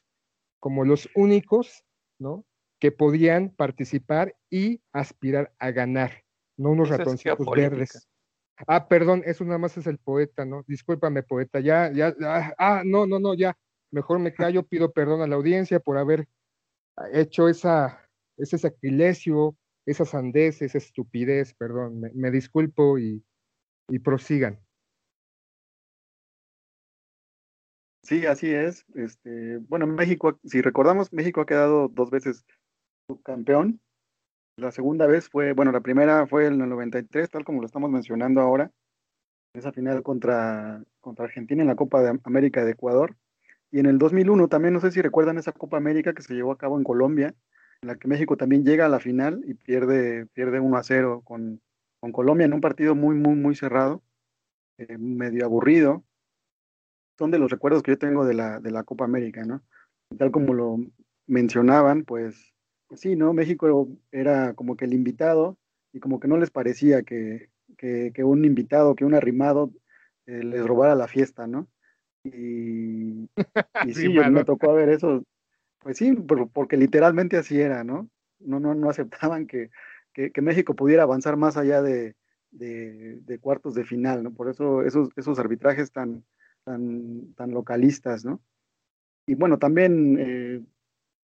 como 0.60 0.84
los 0.84 1.08
únicos, 1.16 1.86
¿no? 2.20 2.44
Que 2.82 2.92
podían 2.92 3.52
participar 3.56 4.36
y 4.50 4.82
aspirar 4.92 5.54
a 5.58 5.72
ganar, 5.72 6.26
no 6.58 6.72
unos 6.72 6.90
ratoncitos 6.90 7.48
verdes. 7.50 8.10
Ah, 8.68 8.90
perdón, 8.90 9.24
eso 9.26 9.46
nada 9.46 9.58
más 9.58 9.78
es 9.78 9.88
el 9.88 10.00
poeta, 10.00 10.44
¿no? 10.44 10.66
Discúlpame, 10.68 11.24
poeta, 11.24 11.62
ya, 11.62 11.90
ya, 11.94 12.14
ah, 12.58 12.82
no, 12.84 13.08
no, 13.08 13.20
no, 13.20 13.36
ya, 13.36 13.58
mejor 13.90 14.20
me 14.20 14.34
callo, 14.34 14.64
pido 14.64 14.92
perdón 14.92 15.22
a 15.22 15.28
la 15.28 15.38
audiencia 15.38 15.80
por 15.80 15.98
haber 15.98 16.28
hecho 17.14 17.50
esa, 17.50 18.08
ese 18.38 18.58
sacrilegio, 18.58 19.56
esa 19.86 20.06
sandez, 20.06 20.62
esa 20.62 20.78
estupidez, 20.78 21.54
perdón, 21.54 22.02
me, 22.14 22.32
disculpo 22.32 22.98
y, 22.98 23.24
y 23.90 24.00
prosigan. 24.00 24.60
Sí, 28.04 28.26
así 28.28 28.52
es. 28.54 28.86
Este, 28.94 29.58
bueno, 29.68 29.88
México, 29.88 30.40
si 30.44 30.62
recordamos, 30.62 31.12
México 31.12 31.42
ha 31.42 31.46
quedado 31.46 31.88
dos 31.88 32.12
veces 32.12 32.46
subcampeón. 33.08 33.82
La 34.58 34.72
segunda 34.72 35.08
vez 35.08 35.28
fue, 35.28 35.54
bueno, 35.54 35.72
la 35.72 35.82
primera 35.82 36.28
fue 36.28 36.46
en 36.46 36.62
el 36.62 36.70
93, 36.70 37.30
tal 37.30 37.44
como 37.44 37.62
lo 37.62 37.66
estamos 37.66 37.90
mencionando 37.90 38.42
ahora, 38.42 38.72
esa 39.54 39.72
final 39.72 40.04
contra, 40.04 40.84
contra 41.02 41.26
Argentina 41.26 41.62
en 41.62 41.68
la 41.68 41.76
Copa 41.76 42.02
de 42.02 42.20
América 42.24 42.64
de 42.64 42.72
Ecuador. 42.72 43.16
Y 43.76 43.80
en 43.80 43.88
el 43.88 43.98
2001 43.98 44.48
también, 44.48 44.74
no 44.74 44.80
sé 44.80 44.90
si 44.90 45.02
recuerdan 45.02 45.38
esa 45.38 45.52
Copa 45.52 45.76
América 45.76 46.14
que 46.14 46.22
se 46.22 46.34
llevó 46.34 46.54
a 46.54 46.58
cabo 46.58 46.78
en 46.78 46.86
Colombia, 46.86 47.36
en 47.82 47.88
la 47.90 47.98
que 47.98 48.08
México 48.08 48.38
también 48.38 48.64
llega 48.64 48.86
a 48.86 48.90
la 48.90 49.02
final 49.02 49.44
y 49.46 49.54
pierde, 49.54 50.28
pierde 50.28 50.62
1 50.62 50.78
a 50.78 50.82
0 50.82 51.24
con, 51.26 51.62
con 52.00 52.14
Colombia 52.14 52.46
en 52.46 52.54
un 52.54 52.62
partido 52.62 52.96
muy, 52.96 53.18
muy, 53.18 53.36
muy 53.36 53.54
cerrado, 53.54 54.02
eh, 54.78 54.98
medio 54.98 55.44
aburrido. 55.44 56.06
Son 57.18 57.32
de 57.32 57.38
los 57.38 57.52
recuerdos 57.52 57.84
que 57.84 57.92
yo 57.92 57.98
tengo 57.98 58.24
de 58.24 58.36
la, 58.36 58.62
de 58.62 58.72
la 58.72 58.84
Copa 58.84 59.04
América, 59.04 59.44
¿no? 59.44 59.62
Tal 60.18 60.32
como 60.32 60.54
lo 60.54 60.78
mencionaban, 61.28 62.06
pues, 62.06 62.54
sí, 62.96 63.18
¿no? 63.18 63.34
México 63.34 63.90
era 64.10 64.54
como 64.54 64.78
que 64.78 64.86
el 64.86 64.94
invitado 64.94 65.58
y 65.92 66.00
como 66.00 66.22
que 66.22 66.30
no 66.30 66.38
les 66.38 66.50
parecía 66.50 67.04
que, 67.04 67.50
que, 67.78 68.24
un 68.24 68.46
invitado, 68.46 68.96
que 68.96 69.04
un 69.04 69.16
arrimado 69.16 69.74
eh, 70.28 70.46
les 70.46 70.66
robara 70.66 70.96
la 70.96 71.10
fiesta, 71.10 71.46
¿no? 71.46 71.68
Y, 73.86 73.94
sí, 73.94 74.10
me 74.10 74.44
tocó 74.44 74.74
ver 74.74 74.90
eso. 74.90 75.24
Pues 75.80 75.98
sí, 75.98 76.14
porque 76.54 76.78
literalmente 76.78 77.38
así 77.38 77.60
era, 77.60 77.84
¿no? 77.84 78.10
No, 78.40 78.60
no, 78.60 78.74
no 78.74 78.90
aceptaban 78.90 79.46
que, 79.46 79.70
México 80.42 80.76
pudiera 80.76 81.04
avanzar 81.04 81.38
más 81.38 81.58
allá 81.58 81.82
de, 81.82 82.16
cuartos 83.42 83.76
de 83.76 83.84
final, 83.86 84.24
¿no? 84.24 84.34
Por 84.34 84.50
eso 84.50 84.82
esos, 84.82 85.10
esos 85.16 85.38
arbitrajes 85.38 85.92
tan, 85.92 86.24
tan, 86.64 87.34
tan 87.36 87.52
localistas, 87.52 88.26
¿no? 88.26 88.42
Y 89.28 89.36
bueno, 89.36 89.60
también, 89.60 90.18
eh, 90.20 90.64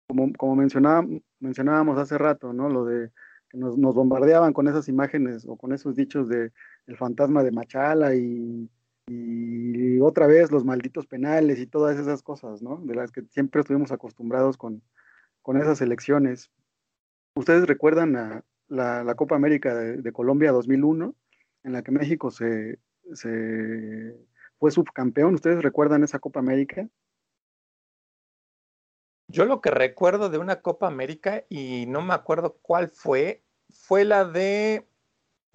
como, 0.07 0.31
como 0.33 0.55
mencionábamos 0.55 1.97
hace 1.97 2.17
rato, 2.17 2.53
¿no? 2.53 2.69
Lo 2.69 2.85
de 2.85 3.11
que 3.49 3.57
nos, 3.57 3.77
nos, 3.77 3.95
bombardeaban 3.95 4.53
con 4.53 4.67
esas 4.67 4.87
imágenes 4.87 5.45
o 5.45 5.57
con 5.57 5.73
esos 5.73 5.95
dichos 5.95 6.29
de 6.29 6.51
el 6.87 6.97
fantasma 6.97 7.43
de 7.43 7.51
Machala 7.51 8.15
y 8.15 8.69
y 9.07 9.99
otra 9.99 10.27
vez 10.27 10.51
los 10.51 10.65
malditos 10.65 11.05
penales 11.05 11.59
y 11.59 11.67
todas 11.67 11.97
esas 11.97 12.23
cosas, 12.23 12.61
¿no? 12.61 12.77
De 12.77 12.95
las 12.95 13.11
que 13.11 13.23
siempre 13.29 13.61
estuvimos 13.61 13.91
acostumbrados 13.91 14.57
con, 14.57 14.81
con 15.41 15.57
esas 15.57 15.81
elecciones. 15.81 16.51
¿Ustedes 17.35 17.67
recuerdan 17.67 18.15
a 18.15 18.43
la, 18.67 19.15
Copa 19.15 19.35
América 19.35 19.75
de, 19.75 20.11
Colombia 20.11 20.51
2001, 20.51 21.15
en 21.63 21.73
la 21.73 21.83
que 21.83 21.91
México 21.91 22.31
se, 22.31 22.79
se 23.13 24.15
fue 24.57 24.71
subcampeón? 24.71 25.35
¿Ustedes 25.35 25.61
recuerdan 25.61 26.03
esa 26.03 26.19
Copa 26.19 26.39
América? 26.39 26.87
Yo 29.27 29.45
lo 29.45 29.61
que 29.61 29.71
recuerdo 29.71 30.29
de 30.29 30.37
una 30.37 30.61
Copa 30.61 30.87
América, 30.87 31.43
y 31.49 31.85
no 31.87 32.01
me 32.01 32.13
acuerdo 32.13 32.57
cuál 32.61 32.89
fue, 32.89 33.43
fue 33.69 34.05
la 34.05 34.25
de 34.25 34.87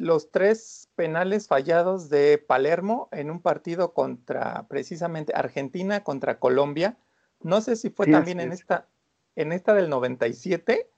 los 0.01 0.31
tres 0.31 0.89
penales 0.95 1.47
fallados 1.47 2.09
de 2.09 2.39
Palermo 2.39 3.09
en 3.13 3.31
un 3.31 3.43
partido 3.43 3.93
contra 3.93 4.67
precisamente 4.67 5.35
Argentina 5.37 6.03
contra 6.03 6.39
Colombia. 6.39 6.97
No 7.41 7.61
sé 7.61 7.77
si 7.77 7.91
fue 7.91 8.07
también 8.07 8.41
en 8.41 8.51
esta, 8.51 8.89
en 9.37 9.53
esta 9.53 9.75
del 9.75 9.91
97, 9.91 10.91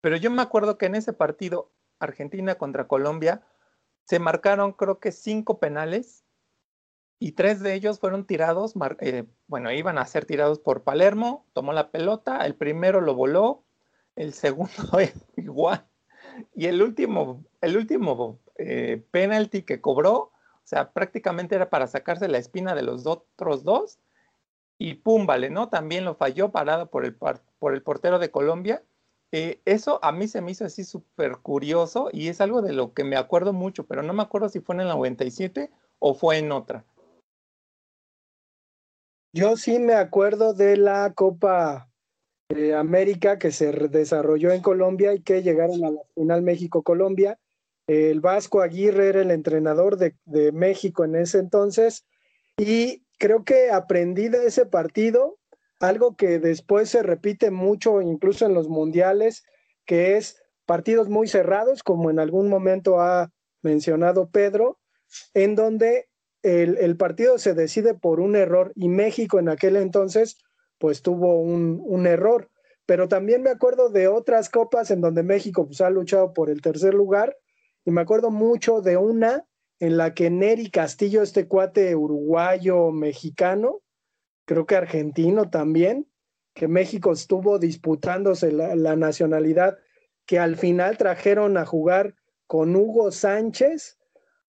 pero 0.00 0.16
yo 0.16 0.30
me 0.32 0.42
acuerdo 0.42 0.76
que 0.76 0.86
en 0.86 0.96
ese 0.96 1.12
partido 1.12 1.70
Argentina 2.00 2.56
contra 2.56 2.88
Colombia 2.88 3.42
se 4.04 4.18
marcaron 4.18 4.72
creo 4.72 4.98
que 4.98 5.12
cinco 5.12 5.60
penales 5.60 6.24
y 7.20 7.32
tres 7.32 7.60
de 7.60 7.74
ellos 7.74 8.00
fueron 8.00 8.26
tirados, 8.26 8.74
eh, 9.00 9.24
bueno, 9.46 9.70
iban 9.72 9.98
a 9.98 10.06
ser 10.06 10.24
tirados 10.24 10.58
por 10.58 10.82
Palermo, 10.82 11.46
tomó 11.52 11.72
la 11.72 11.90
pelota, 11.90 12.44
el 12.44 12.54
primero 12.54 13.00
lo 13.00 13.14
voló, 13.14 13.64
el 14.16 14.32
segundo 14.32 14.72
igual, 15.36 15.86
y 16.54 16.66
el 16.66 16.82
último, 16.82 17.44
el 17.60 17.76
último 17.76 18.40
eh, 18.58 19.02
penalty 19.10 19.62
que 19.62 19.80
cobró, 19.80 20.14
o 20.14 20.32
sea, 20.64 20.92
prácticamente 20.92 21.54
era 21.54 21.70
para 21.70 21.86
sacarse 21.86 22.28
la 22.28 22.38
espina 22.38 22.74
de 22.74 22.82
los 22.82 23.06
otros 23.06 23.64
dos. 23.64 23.98
Y 24.76 24.94
pum, 24.94 25.26
vale, 25.26 25.50
¿no? 25.50 25.70
También 25.70 26.04
lo 26.04 26.14
falló 26.14 26.50
parado 26.50 26.90
por 26.90 27.04
el, 27.04 27.16
por 27.16 27.74
el 27.74 27.82
portero 27.82 28.18
de 28.18 28.30
Colombia. 28.30 28.82
Eh, 29.32 29.60
eso 29.64 29.98
a 30.02 30.12
mí 30.12 30.28
se 30.28 30.40
me 30.40 30.52
hizo 30.52 30.64
así 30.64 30.84
súper 30.84 31.38
curioso 31.38 32.08
y 32.12 32.28
es 32.28 32.40
algo 32.40 32.62
de 32.62 32.72
lo 32.72 32.94
que 32.94 33.04
me 33.04 33.16
acuerdo 33.16 33.52
mucho, 33.52 33.86
pero 33.86 34.02
no 34.02 34.12
me 34.12 34.22
acuerdo 34.22 34.48
si 34.48 34.60
fue 34.60 34.74
en 34.74 34.82
el 34.82 34.88
97 34.88 35.70
o 35.98 36.14
fue 36.14 36.38
en 36.38 36.52
otra. 36.52 36.84
Yo 39.34 39.56
sí 39.56 39.78
me 39.78 39.94
acuerdo 39.94 40.54
de 40.54 40.76
la 40.78 41.12
Copa 41.14 41.90
América 42.76 43.38
que 43.38 43.52
se 43.52 43.72
desarrolló 43.72 44.52
en 44.52 44.62
Colombia 44.62 45.12
y 45.12 45.20
que 45.20 45.42
llegaron 45.42 45.84
a 45.84 45.90
la 45.90 46.00
final 46.14 46.42
México-Colombia 46.42 47.38
el 47.88 48.20
Vasco 48.20 48.60
Aguirre 48.60 49.08
era 49.08 49.22
el 49.22 49.30
entrenador 49.30 49.96
de, 49.96 50.14
México 50.52 51.04
en 51.04 51.16
ese 51.16 51.38
entonces 51.38 52.06
y 52.58 53.02
creo 53.18 53.44
que 53.44 53.70
aprendí 53.70 54.28
de 54.28 54.46
ese 54.46 54.66
partido 54.66 55.38
algo 55.80 56.14
que 56.14 56.38
después 56.38 56.90
se 56.90 57.02
repite 57.02 57.50
mucho 57.50 58.02
incluso 58.02 58.44
en 58.44 58.52
los 58.52 58.68
mundiales, 58.68 59.44
que 59.86 60.16
es 60.16 60.42
partidos 60.66 61.08
muy 61.08 61.28
cerrados, 61.28 61.82
como 61.82 62.10
en 62.10 62.18
algún 62.18 62.48
momento 62.48 63.00
ha 63.00 63.32
mencionado 63.62 64.28
Pedro, 64.28 64.78
en 65.32 65.54
donde 65.54 66.08
el, 66.42 66.96
partido 66.96 67.38
se 67.38 67.54
decide 67.54 67.94
por 67.94 68.20
un 68.20 68.36
error 68.36 68.72
y 68.74 68.88
México 68.88 69.38
en 69.38 69.48
aquel 69.48 69.76
entonces 69.76 70.36
pues 70.78 71.00
tuvo 71.00 71.40
un, 71.40 71.80
un, 71.82 72.06
error. 72.06 72.50
Pero 72.86 73.08
también 73.08 73.42
me 73.42 73.50
acuerdo 73.50 73.88
de 73.88 74.08
otras 74.08 74.48
copas 74.50 74.90
en 74.90 75.00
donde 75.00 75.22
México 75.22 75.66
pues, 75.66 75.80
ha 75.80 75.90
luchado 75.90 76.32
por 76.32 76.50
el 76.50 76.60
tercer 76.60 76.94
lugar 76.94 77.36
y 77.88 77.90
me 77.90 78.02
acuerdo 78.02 78.30
mucho 78.30 78.82
de 78.82 78.98
una 78.98 79.46
en 79.80 79.96
la 79.96 80.12
que 80.12 80.28
Neri 80.28 80.70
Castillo, 80.70 81.22
este 81.22 81.48
cuate 81.48 81.96
uruguayo 81.96 82.92
mexicano, 82.92 83.80
creo 84.44 84.66
que 84.66 84.76
argentino 84.76 85.48
también, 85.48 86.06
que 86.52 86.68
México 86.68 87.12
estuvo 87.12 87.58
disputándose 87.58 88.52
la, 88.52 88.94
nacionalidad, 88.94 89.78
que 90.26 90.38
al 90.38 90.56
final 90.56 90.98
trajeron 90.98 91.56
a 91.56 91.64
jugar 91.64 92.14
con 92.46 92.76
Hugo 92.76 93.10
Sánchez. 93.10 93.96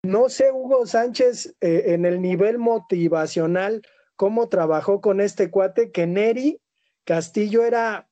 No 0.03 0.27
sé, 0.27 0.51
Hugo 0.51 0.85
Sánchez, 0.85 1.55
eh, 1.61 1.93
en 1.93 2.03
el 2.03 2.21
nivel 2.21 2.57
motivacional, 2.57 3.83
cómo 4.17 4.49
trabajó 4.49 4.99
con 4.99 5.21
este 5.21 5.49
cuate, 5.49 5.91
que 5.91 6.07
Neri 6.07 6.61
Castillo 7.05 7.63
era 7.63 8.09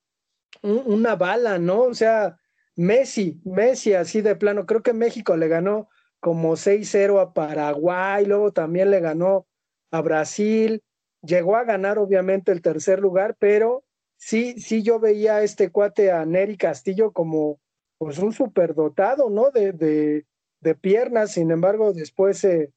una 0.61 1.17
bala, 1.17 1.59
¿no? 1.59 1.81
O 1.81 1.93
sea, 1.93 2.39
Messi, 2.77 3.41
Messi 3.43 3.95
así 3.95 4.21
de 4.21 4.35
plano, 4.35 4.65
creo 4.67 4.83
que 4.83 4.93
México 4.93 5.35
le 5.35 5.47
ganó 5.47 5.89
como 6.19 6.55
6-0 6.55 7.19
a 7.19 7.33
Paraguay, 7.33 8.25
luego 8.25 8.53
también 8.53 8.91
le 8.91 8.99
ganó 8.99 9.47
a 9.91 10.01
Brasil, 10.01 10.83
llegó 11.23 11.55
a 11.55 11.63
ganar 11.63 11.97
obviamente 11.97 12.51
el 12.51 12.61
tercer 12.61 12.99
lugar, 12.99 13.35
pero 13.39 13.83
sí, 14.15 14.59
sí 14.59 14.83
yo 14.83 14.99
veía 14.99 15.37
a 15.37 15.43
este 15.43 15.71
cuate 15.71 16.11
a 16.11 16.23
Neri 16.25 16.55
Castillo 16.55 17.11
como 17.11 17.59
pues 17.97 18.19
un 18.19 18.31
superdotado, 18.31 19.31
¿no? 19.31 19.49
De, 19.49 19.71
de, 19.71 20.27
de 20.59 20.75
piernas, 20.75 21.31
sin 21.31 21.49
embargo 21.49 21.93
después 21.93 22.37
se, 22.37 22.73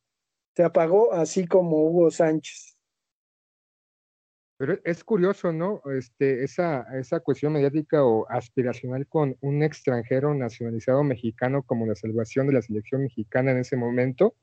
se 0.57 0.65
apagó 0.65 1.13
así 1.13 1.47
como 1.47 1.85
Hugo 1.85 2.11
Sánchez. 2.11 2.80
Pero 4.61 4.79
es 4.85 5.03
curioso, 5.05 5.55
¿no? 5.55 5.81
Este, 5.97 6.45
esa, 6.45 6.87
esa 6.99 7.21
cuestión 7.21 7.55
mediática 7.55 8.05
o 8.05 8.29
aspiracional 8.29 9.07
con 9.07 9.39
un 9.41 9.63
extranjero 9.63 10.35
nacionalizado 10.35 11.03
mexicano 11.03 11.63
como 11.63 11.87
la 11.87 11.95
salvación 11.95 12.47
de 12.47 12.53
la 12.53 12.61
selección 12.61 13.01
mexicana 13.01 13.53
en 13.53 13.57
ese 13.57 13.79
momento 13.79 14.35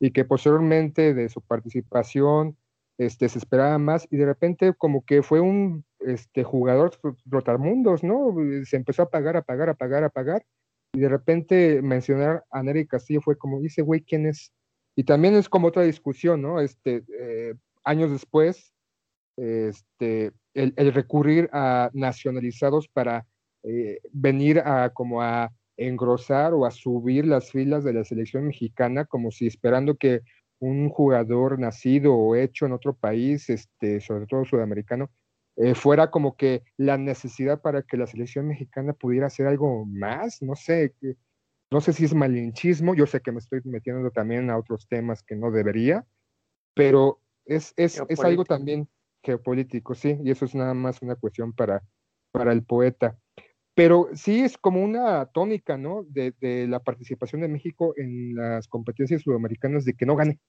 y 0.00 0.12
que 0.12 0.24
posteriormente 0.24 1.12
de 1.12 1.28
su 1.28 1.42
participación 1.42 2.56
este, 2.96 3.28
se 3.28 3.36
esperaba 3.36 3.76
más 3.76 4.08
y 4.10 4.16
de 4.16 4.24
repente 4.24 4.72
como 4.72 5.04
que 5.04 5.22
fue 5.22 5.40
un 5.40 5.84
este, 6.00 6.44
jugador 6.44 6.92
rotarmundos, 7.26 8.02
¿no? 8.02 8.34
Se 8.64 8.76
empezó 8.76 9.02
a 9.02 9.10
pagar, 9.10 9.36
a 9.36 9.42
pagar, 9.42 9.68
a 9.68 9.74
pagar, 9.74 10.02
a 10.02 10.08
pagar 10.08 10.46
y 10.94 11.00
de 11.00 11.10
repente 11.10 11.82
mencionar 11.82 12.42
a 12.50 12.62
Nery 12.62 12.86
Castillo 12.86 13.20
fue 13.20 13.36
como, 13.36 13.60
dice, 13.60 13.82
güey, 13.82 14.00
¿quién 14.00 14.24
es? 14.24 14.50
Y 14.96 15.04
también 15.04 15.34
es 15.34 15.50
como 15.50 15.68
otra 15.68 15.82
discusión, 15.82 16.40
¿no? 16.40 16.58
Este, 16.58 17.04
eh, 17.20 17.54
años 17.84 18.10
después, 18.10 18.72
este, 19.38 20.32
el, 20.54 20.92
recurrir 20.92 21.48
a 21.52 21.90
nacionalizados 21.92 22.88
para 22.88 23.26
eh, 23.62 23.98
venir 24.12 24.60
a 24.60 24.90
como 24.90 25.22
a 25.22 25.52
engrosar 25.76 26.54
o 26.54 26.66
a 26.66 26.70
subir 26.70 27.24
las 27.24 27.52
filas 27.52 27.84
de 27.84 27.92
la 27.92 28.04
selección 28.04 28.48
mexicana 28.48 29.04
como 29.04 29.30
si 29.30 29.46
esperando 29.46 29.96
que 29.96 30.22
un 30.58 30.88
jugador 30.88 31.58
nacido 31.60 32.16
o 32.16 32.34
hecho 32.34 32.66
en 32.66 32.72
otro 32.72 32.94
país, 32.94 33.48
este, 33.48 34.00
sobre 34.00 34.26
todo 34.26 34.44
sudamericano, 34.44 35.08
eh, 35.56 35.76
fuera 35.76 36.10
como 36.10 36.36
que 36.36 36.64
la 36.76 36.98
necesidad 36.98 37.60
para 37.60 37.82
que 37.82 37.96
la 37.96 38.08
selección 38.08 38.48
mexicana 38.48 38.92
pudiera 38.92 39.28
hacer 39.28 39.46
algo 39.46 39.84
más, 39.84 40.42
no 40.42 40.56
sé, 40.56 40.94
no 41.70 41.80
sé 41.80 41.92
si 41.92 42.06
es 42.06 42.14
malinchismo, 42.14 42.94
yo 42.96 43.06
sé 43.06 43.20
que 43.20 43.30
me 43.30 43.38
estoy 43.38 43.60
metiendo 43.64 44.10
también 44.10 44.50
a 44.50 44.58
otros 44.58 44.88
temas 44.88 45.22
que 45.22 45.36
no 45.36 45.52
debería, 45.52 46.04
pero 46.74 47.20
es, 47.44 47.72
es, 47.76 48.02
es 48.08 48.20
algo 48.20 48.44
también 48.44 48.88
geopolítico, 49.28 49.94
sí, 49.94 50.18
y 50.24 50.30
eso 50.30 50.46
es 50.46 50.54
nada 50.54 50.74
más 50.74 51.02
una 51.02 51.16
cuestión 51.16 51.52
para, 51.52 51.82
para 52.32 52.52
el 52.52 52.64
poeta. 52.64 53.18
Pero 53.74 54.08
sí 54.14 54.40
es 54.40 54.56
como 54.56 54.82
una 54.82 55.26
tónica, 55.26 55.76
¿no? 55.76 56.04
De, 56.08 56.32
la 56.66 56.80
participación 56.80 57.42
de 57.42 57.48
México 57.48 57.94
en 57.96 58.34
las 58.34 58.66
competencias 58.68 59.22
sudamericanas 59.22 59.84
de 59.84 59.94
que 59.94 60.06
no 60.06 60.16
gane, 60.16 60.40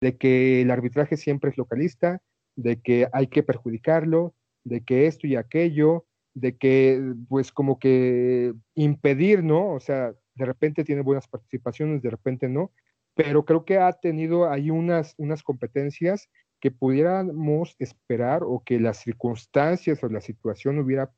de 0.00 0.16
que 0.16 0.62
el 0.62 0.70
arbitraje 0.70 1.16
siempre 1.16 1.50
es 1.50 1.58
localista, 1.58 2.22
de 2.56 2.80
que 2.80 3.08
hay 3.12 3.26
que 3.26 3.42
perjudicarlo, 3.42 4.34
de 4.64 4.82
que 4.82 5.06
esto 5.06 5.26
y 5.26 5.36
aquello, 5.36 6.06
de 6.34 6.56
que 6.56 7.14
pues 7.28 7.52
como 7.52 7.78
que 7.78 8.54
impedir, 8.74 9.42
¿no? 9.42 9.72
O 9.74 9.80
sea, 9.80 10.14
de 10.34 10.44
repente 10.46 10.84
tiene 10.84 11.02
buenas 11.02 11.26
participaciones, 11.28 12.02
de 12.02 12.10
repente 12.10 12.48
no, 12.48 12.72
pero 13.14 13.44
creo 13.44 13.64
que 13.64 13.78
ha 13.78 13.92
tenido 13.92 14.50
ahí 14.50 14.70
unas, 14.70 15.14
unas 15.18 15.42
competencias 15.42 16.28
que 16.64 16.70
pudiéramos 16.70 17.76
esperar 17.78 18.42
o 18.42 18.62
que 18.64 18.80
las 18.80 18.96
circunstancias 18.96 20.02
o 20.02 20.08
la 20.08 20.22
situación 20.22 20.78
hubiera 20.78 21.12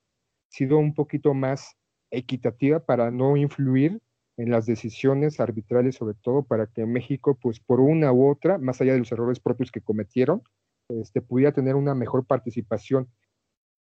sido 0.49 0.77
un 0.77 0.93
poquito 0.93 1.35
más 1.35 1.77
equitativa 2.11 2.81
para 2.81 3.13
no 3.13 3.37
influir 3.37 4.03
en 4.39 4.51
las 4.51 4.67
decisiones 4.67 5.39
arbitrales, 5.39 5.95
sobre 5.95 6.17
todo 6.21 6.43
para 6.43 6.67
que 6.67 6.85
México, 6.85 7.39
pues 7.41 7.61
por 7.61 7.79
una 7.79 8.13
u 8.13 8.29
otra, 8.29 8.59
más 8.59 8.81
allá 8.81 8.95
de 8.95 8.99
los 8.99 9.13
errores 9.13 9.39
propios 9.39 9.71
que 9.71 9.81
cometieron, 9.81 10.43
este, 10.89 11.23
pudiera 11.23 11.53
tener 11.53 11.77
una 11.77 11.95
mejor 11.95 12.27
participación. 12.27 13.09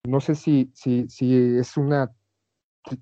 No 0.07 0.21
sé 0.21 0.35
si, 0.35 0.69
si, 0.75 1.09
si 1.09 1.57
es 1.57 1.77
una 1.77 2.15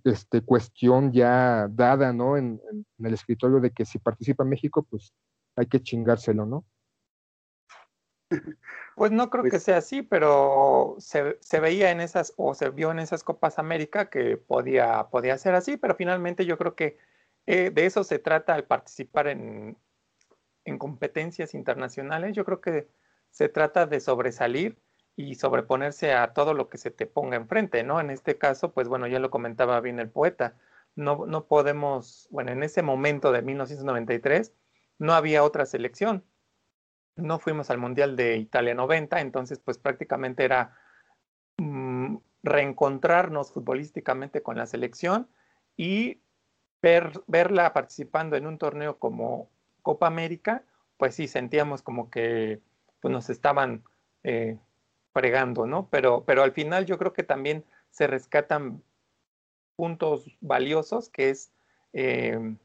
este, 0.06 0.40
cuestión 0.40 1.12
ya 1.12 1.68
dada 1.70 2.14
¿no? 2.14 2.38
En, 2.38 2.62
el 2.98 3.14
escritorio 3.14 3.60
de 3.60 3.72
que 3.72 3.84
si 3.84 4.00
participa 4.00 4.46
México, 4.46 4.88
pues 4.90 5.12
hay 5.58 5.66
que 5.66 5.82
chingárselo, 5.82 6.46
¿no? 6.46 6.64
Pues 8.96 9.12
no 9.12 9.30
creo 9.32 9.44
que 9.44 9.50
pues 9.50 9.64
sea 9.64 9.78
así, 9.78 10.04
pero 10.04 10.96
se, 11.00 11.38
se, 11.42 11.60
veía 11.60 11.90
en 11.90 12.00
esas, 12.00 12.34
o 12.38 12.54
se 12.54 12.70
vio 12.70 12.92
en 12.92 13.00
esas 13.00 13.24
Copas 13.24 13.58
América 13.58 14.10
que 14.10 14.38
podía, 14.38 15.08
podía 15.10 15.38
ser 15.40 15.56
así, 15.56 15.78
pero 15.78 15.96
finalmente 15.96 16.46
yo 16.46 16.60
creo 16.60 16.76
que 16.76 16.98
eh, 17.48 17.72
de 17.72 17.86
eso 17.88 18.04
se 18.04 18.20
trata 18.20 18.54
al 18.54 18.66
participar 18.66 19.28
en, 19.28 19.78
en 20.66 20.78
competencias 20.78 21.54
internacionales. 21.54 22.36
Yo 22.36 22.46
creo 22.46 22.62
que 22.62 22.88
se 23.32 23.50
trata 23.50 23.86
de 23.88 24.00
sobresalir 24.00 24.78
y 25.16 25.36
sobreponerse 25.36 26.14
a 26.14 26.34
todo 26.34 26.54
lo 26.54 26.70
que 26.70 26.78
se 26.78 26.92
te 26.92 27.06
ponga 27.06 27.38
enfrente, 27.38 27.84
¿no? 27.84 28.00
En 28.00 28.10
este 28.10 28.38
caso, 28.38 28.74
pues 28.74 28.88
bueno, 28.88 29.08
ya 29.08 29.20
lo 29.20 29.30
comentaba 29.30 29.80
bien 29.82 30.00
el 30.00 30.10
poeta, 30.10 30.56
no, 30.96 31.26
no 31.26 31.46
podemos, 31.46 32.28
bueno, 32.32 32.52
en 32.52 32.64
ese 32.64 32.82
momento 32.84 33.32
de 33.32 33.42
1993 33.42 34.54
no 35.00 35.14
había 35.14 35.44
otra 35.44 35.66
selección, 35.66 36.24
no 37.16 37.40
fuimos 37.40 37.70
al 37.70 37.78
Mundial 37.78 38.16
de 38.16 38.38
Italia 38.38 38.74
90, 38.74 39.22
entonces 39.22 39.60
pues 39.60 39.78
prácticamente 39.78 40.44
era 40.44 40.76
mm, 41.58 42.18
reencontrarnos 42.44 43.52
futbolísticamente 43.52 44.42
con 44.42 44.58
la 44.58 44.66
selección 44.66 45.28
y 45.78 46.22
ver, 46.82 47.12
verla 47.28 47.74
participando 47.74 48.36
en 48.36 48.46
un 48.48 48.58
torneo 48.58 49.00
como 49.00 49.50
Copa 49.82 50.08
América, 50.08 50.64
pues 50.98 51.16
sí, 51.16 51.28
sentíamos 51.28 51.82
como 51.82 52.10
que 52.10 52.62
pues 53.02 53.12
nos 53.12 53.30
estaban 53.30 53.84
eh, 54.24 54.58
fregando, 55.14 55.66
¿no? 55.66 55.88
Pero, 55.90 56.24
pero 56.26 56.44
al 56.44 56.52
final 56.52 56.86
yo 56.86 56.98
creo 56.98 57.14
que 57.14 57.24
también 57.24 57.66
se 57.90 58.08
rescatan 58.08 58.82
puntos 59.76 60.38
valiosos, 60.42 61.10
que 61.10 61.30
es 61.30 61.52
eh, 61.94 62.56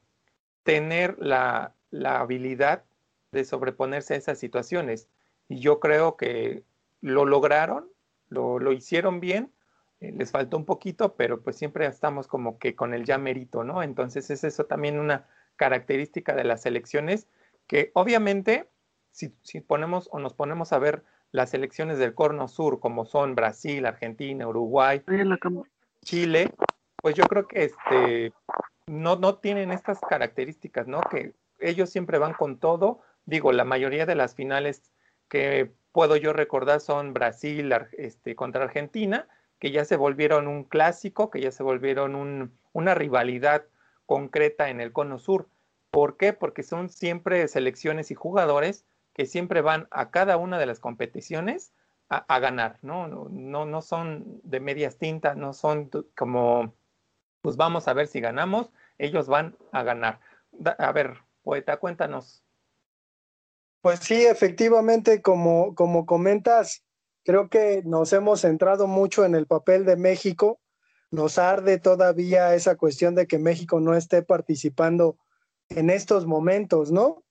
tener 0.62 1.16
la, 1.18 1.74
la, 1.90 2.20
habilidad 2.20 2.84
de 3.33 3.45
sobreponerse 3.45 4.14
a 4.14 4.19
esas 4.19 4.38
situaciones. 4.38 5.09
Y 5.49 5.61
yo 5.61 5.81
creo 5.81 6.17
que 6.17 6.62
lo 7.01 7.25
lograron, 7.25 7.88
lo, 8.29 8.59
lo 8.59 8.73
hicieron 8.73 9.21
bien, 9.21 9.53
eh, 10.01 10.12
les 10.12 10.31
faltó 10.31 10.57
un 10.57 10.64
poquito, 10.64 11.14
pero 11.14 11.41
pues 11.41 11.57
siempre 11.57 11.87
estamos 11.87 12.27
como 12.27 12.59
que 12.59 12.75
con 12.75 12.95
el 12.95 13.05
ya 13.05 13.19
merito, 13.19 13.64
¿no? 13.64 13.83
Entonces 13.83 14.31
es 14.31 14.45
eso 14.45 14.67
también 14.67 14.99
una 14.99 15.27
característica 15.57 16.35
de 16.35 16.45
las 16.45 16.67
elecciones 16.67 17.27
que 17.67 17.91
obviamente 17.95 18.69
si, 19.43 19.61
ponemos 19.61 20.09
o 20.12 20.19
nos 20.19 20.35
ponemos 20.35 20.73
a 20.73 20.79
ver 20.79 21.03
las 21.33 21.53
elecciones 21.53 21.99
del 21.99 22.14
Corno 22.14 22.49
Sur, 22.49 22.81
como 22.81 23.05
son 23.05 23.35
Brasil, 23.35 23.85
Argentina, 23.85 24.47
Uruguay, 24.47 25.03
Chile, 26.03 26.53
pues 27.03 27.14
yo 27.17 27.25
creo 27.25 27.47
que 27.47 27.64
este, 27.64 28.33
no, 28.87 29.17
no 29.17 29.37
tienen 29.37 29.73
estas 29.73 30.01
características, 30.01 30.87
¿no? 30.87 31.01
Que 31.01 31.35
ellos 31.59 31.91
siempre 31.91 32.19
van 32.19 32.33
con 32.33 32.59
todo. 32.59 33.01
Digo, 33.29 33.53
la 33.53 33.64
mayoría 33.64 34.07
de 34.07 34.14
las 34.14 34.35
finales 34.35 34.91
que 35.29 35.71
puedo 35.93 36.17
yo 36.17 36.33
recordar 36.33 36.81
son 36.81 37.12
Brasil 37.12 37.71
este, 37.93 38.35
contra 38.35 38.64
Argentina, 38.64 39.29
que 39.59 39.71
ya 39.71 39.85
se 39.85 39.97
volvieron 39.97 40.49
un 40.49 40.64
clásico, 40.64 41.29
que 41.29 41.43
ya 41.43 41.51
se 41.51 41.62
volvieron 41.62 42.57
una 42.73 42.95
rivalidad 42.95 43.67
concreta 44.07 44.71
en 44.71 44.81
el 44.81 44.95
Cono 44.95 45.19
Sur. 45.19 45.51
¿Por 45.91 46.17
qué? 46.17 46.33
Porque 46.33 46.62
son 46.62 46.88
siempre 46.88 47.47
selecciones 47.49 48.11
y 48.11 48.14
jugadores 48.14 48.87
que 49.12 49.27
siempre 49.27 49.61
van 49.61 49.88
a 49.91 50.11
cada 50.11 50.38
una 50.38 50.59
de 50.59 50.64
las 50.64 50.81
competiciones 50.81 51.75
a, 52.09 52.38
ganar, 52.38 52.79
¿no? 52.81 53.09
¿no? 53.09 53.67
No, 53.67 53.83
son 53.83 54.41
de 54.43 54.61
medias 54.61 54.97
tintas, 54.97 55.37
no 55.37 55.53
son 55.53 55.91
como, 56.17 56.73
pues 57.43 57.59
vamos 57.59 57.88
a 57.88 57.93
ver 57.93 58.07
si 58.07 58.21
ganamos, 58.23 58.73
ellos 58.97 59.29
van 59.29 59.55
a 59.73 59.83
ganar. 59.83 60.21
a 60.79 60.93
ver, 60.93 61.19
poeta, 61.43 61.77
cuéntanos. 61.77 62.43
Pues 63.81 64.01
sí, 64.01 64.27
efectivamente, 64.27 65.23
como, 65.23 65.75
como 65.75 66.05
comentas, 66.07 66.85
creo 67.25 67.49
que 67.49 67.83
nos 67.85 68.12
hemos 68.12 68.41
centrado 68.41 68.87
mucho 68.87 69.25
en 69.25 69.35
el 69.35 69.47
papel 69.47 69.85
de 69.85 69.97
México. 69.97 70.61
Nos 71.11 71.38
arde 71.38 71.79
todavía 71.79 72.55
esa 72.55 72.77
cuestión 72.77 73.14
de 73.14 73.27
que 73.27 73.38
México 73.38 73.81
no 73.81 73.95
esté 73.95 74.23
participando 74.23 75.17
en 75.69 75.91
estos 75.91 76.27
momentos, 76.27 76.91
¿no? 76.91 77.23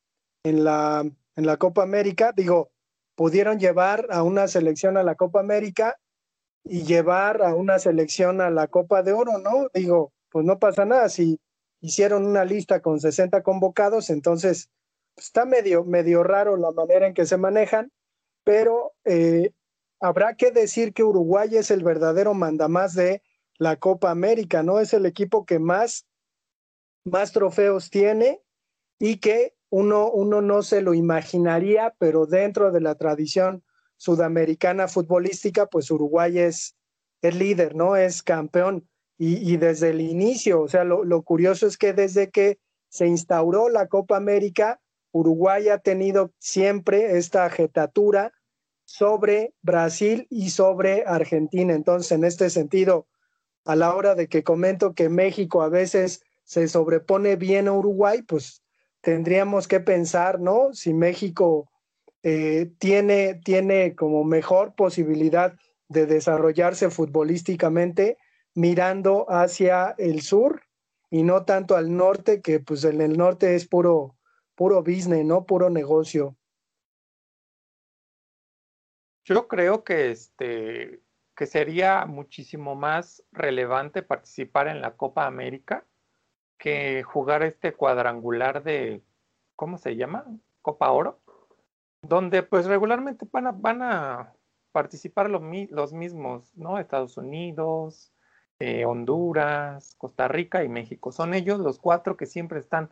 En 0.43 0.63
la 0.63 1.03
en 1.37 1.45
la 1.45 1.55
Copa 1.57 1.83
América. 1.83 2.33
Digo, 2.35 2.71
pudieron 3.15 3.59
llevar 3.59 4.07
a 4.09 4.23
una 4.23 4.49
selección 4.49 4.97
a 4.97 5.03
la 5.03 5.15
Copa 5.15 5.39
América 5.39 5.97
y 6.65 6.83
llevar 6.83 7.41
a 7.41 7.55
una 7.55 7.79
selección 7.79 8.41
a 8.41 8.49
la 8.49 8.67
Copa 8.67 9.03
de 9.03 9.13
Oro, 9.13 9.37
¿no? 9.37 9.69
Digo, 9.73 10.11
pues 10.29 10.45
no 10.45 10.59
pasa 10.59 10.83
nada. 10.83 11.07
Si 11.07 11.39
hicieron 11.79 12.25
una 12.25 12.43
lista 12.43 12.81
con 12.81 12.99
60 12.99 13.41
convocados, 13.43 14.09
entonces 14.09 14.69
está 15.17 15.45
medio, 15.45 15.83
medio 15.83 16.23
raro 16.23 16.55
la 16.57 16.71
manera 16.71 17.07
en 17.07 17.13
que 17.13 17.25
se 17.25 17.37
manejan, 17.37 17.91
pero 18.43 18.93
eh, 19.03 19.51
habrá 19.99 20.35
que 20.35 20.51
decir 20.51 20.93
que 20.93 21.03
Uruguay 21.03 21.49
es 21.55 21.71
el 21.71 21.83
verdadero 21.83 22.33
mandamás 22.33 22.93
de 22.93 23.21
la 23.57 23.75
Copa 23.77 24.11
América, 24.11 24.63
¿no? 24.63 24.79
Es 24.79 24.93
el 24.93 25.05
equipo 25.05 25.45
que 25.45 25.59
más, 25.59 26.05
más 27.03 27.31
trofeos 27.31 27.89
tiene 27.89 28.41
y 28.99 29.17
que 29.17 29.55
uno, 29.69 30.09
uno 30.11 30.41
no 30.41 30.61
se 30.61 30.81
lo 30.81 30.93
imaginaría, 30.93 31.93
pero 31.97 32.25
dentro 32.25 32.71
de 32.71 32.81
la 32.81 32.95
tradición 32.95 33.63
sudamericana 33.97 34.87
futbolística, 34.87 35.65
pues 35.65 35.89
Uruguay 35.89 36.39
es 36.39 36.77
el 37.21 37.39
líder, 37.39 37.75
¿no? 37.75 37.95
Es 37.95 38.21
campeón. 38.23 38.87
Y, 39.19 39.57
desde 39.57 39.89
el 39.89 39.99
inicio, 39.99 40.61
o 40.61 40.67
sea, 40.67 40.83
lo, 40.83 41.03
lo, 41.03 41.23
curioso 41.23 41.65
es 41.65 41.75
que 41.75 41.91
desde 41.91 42.29
que 42.29 42.59
se 42.87 43.07
instauró 43.07 43.67
la 43.67 43.87
Copa 43.87 44.15
América, 44.15 44.79
Uruguay 45.17 45.69
ha 45.69 45.79
tenido 45.79 46.31
siempre 46.39 47.17
esta 47.17 47.49
jetatura 47.49 48.31
sobre 48.85 49.53
Brasil 49.61 50.27
y 50.29 50.49
sobre 50.49 51.03
Argentina. 51.05 51.73
Entonces, 51.73 52.11
en 52.11 52.23
este 52.23 52.49
sentido, 52.49 53.07
a 53.65 53.75
la 53.75 53.93
hora 53.95 54.15
de 54.15 54.27
que 54.27 54.43
comento 54.43 54.93
que 54.93 55.09
México 55.09 55.61
a 55.61 55.69
veces 55.69 56.21
se 56.43 56.67
sobrepone 56.67 57.35
bien 57.35 57.67
a 57.67 57.73
Uruguay, 57.73 58.21
pues 58.21 58.63
tendríamos 59.01 59.67
que 59.67 59.79
pensar, 59.79 60.39
¿no? 60.39 60.73
Si 60.73 60.93
México 60.93 61.69
eh, 62.23 62.71
tiene, 62.79 63.35
tiene 63.43 63.95
como 63.95 64.23
mejor 64.23 64.75
posibilidad 64.75 65.53
de 65.89 66.05
desarrollarse 66.05 66.89
futbolísticamente 66.89 68.17
mirando 68.53 69.25
hacia 69.29 69.95
el 69.97 70.21
sur 70.21 70.61
y 71.09 71.23
no 71.23 71.45
tanto 71.45 71.75
al 71.75 71.95
norte, 71.95 72.41
que 72.41 72.59
pues 72.59 72.83
en 72.83 73.01
el 73.01 73.17
norte 73.17 73.55
es 73.55 73.67
puro, 73.67 74.16
puro 74.57 74.81
business, 74.81 75.23
¿no? 75.23 75.45
Puro 75.45 75.69
negocio. 75.69 76.35
Yo 79.23 79.47
creo 79.47 79.83
que 79.83 80.11
este 80.11 81.01
que 81.35 81.45
sería 81.45 82.07
muchísimo 82.07 82.75
más 82.75 83.23
relevante 83.31 84.01
participar 84.01 84.67
en 84.67 84.81
la 84.81 84.97
Copa 84.97 85.27
América 85.27 85.85
que 86.57 87.03
jugar 87.03 87.43
este 87.43 87.73
cuadrangular 87.73 88.63
de, 88.63 89.03
¿cómo 89.55 89.77
se 89.77 89.95
llama? 89.95 90.25
Copa 90.63 90.91
Oro, 90.91 91.19
donde 92.01 92.41
pues 92.41 92.65
regularmente 92.65 93.27
van 93.31 93.83
a, 93.83 94.33
participar 94.71 95.29
los, 95.29 95.41
los 95.69 95.93
mismos, 95.93 96.51
¿no? 96.55 96.79
Estados 96.79 97.17
Unidos, 97.17 98.11
eh, 98.59 98.85
Honduras, 98.85 99.95
Costa 99.97 100.27
Rica 100.27 100.63
y 100.63 100.69
México. 100.69 101.11
Son 101.11 101.35
ellos 101.35 101.59
los 101.59 101.79
cuatro 101.79 102.17
que 102.17 102.25
siempre 102.25 102.59
están, 102.59 102.91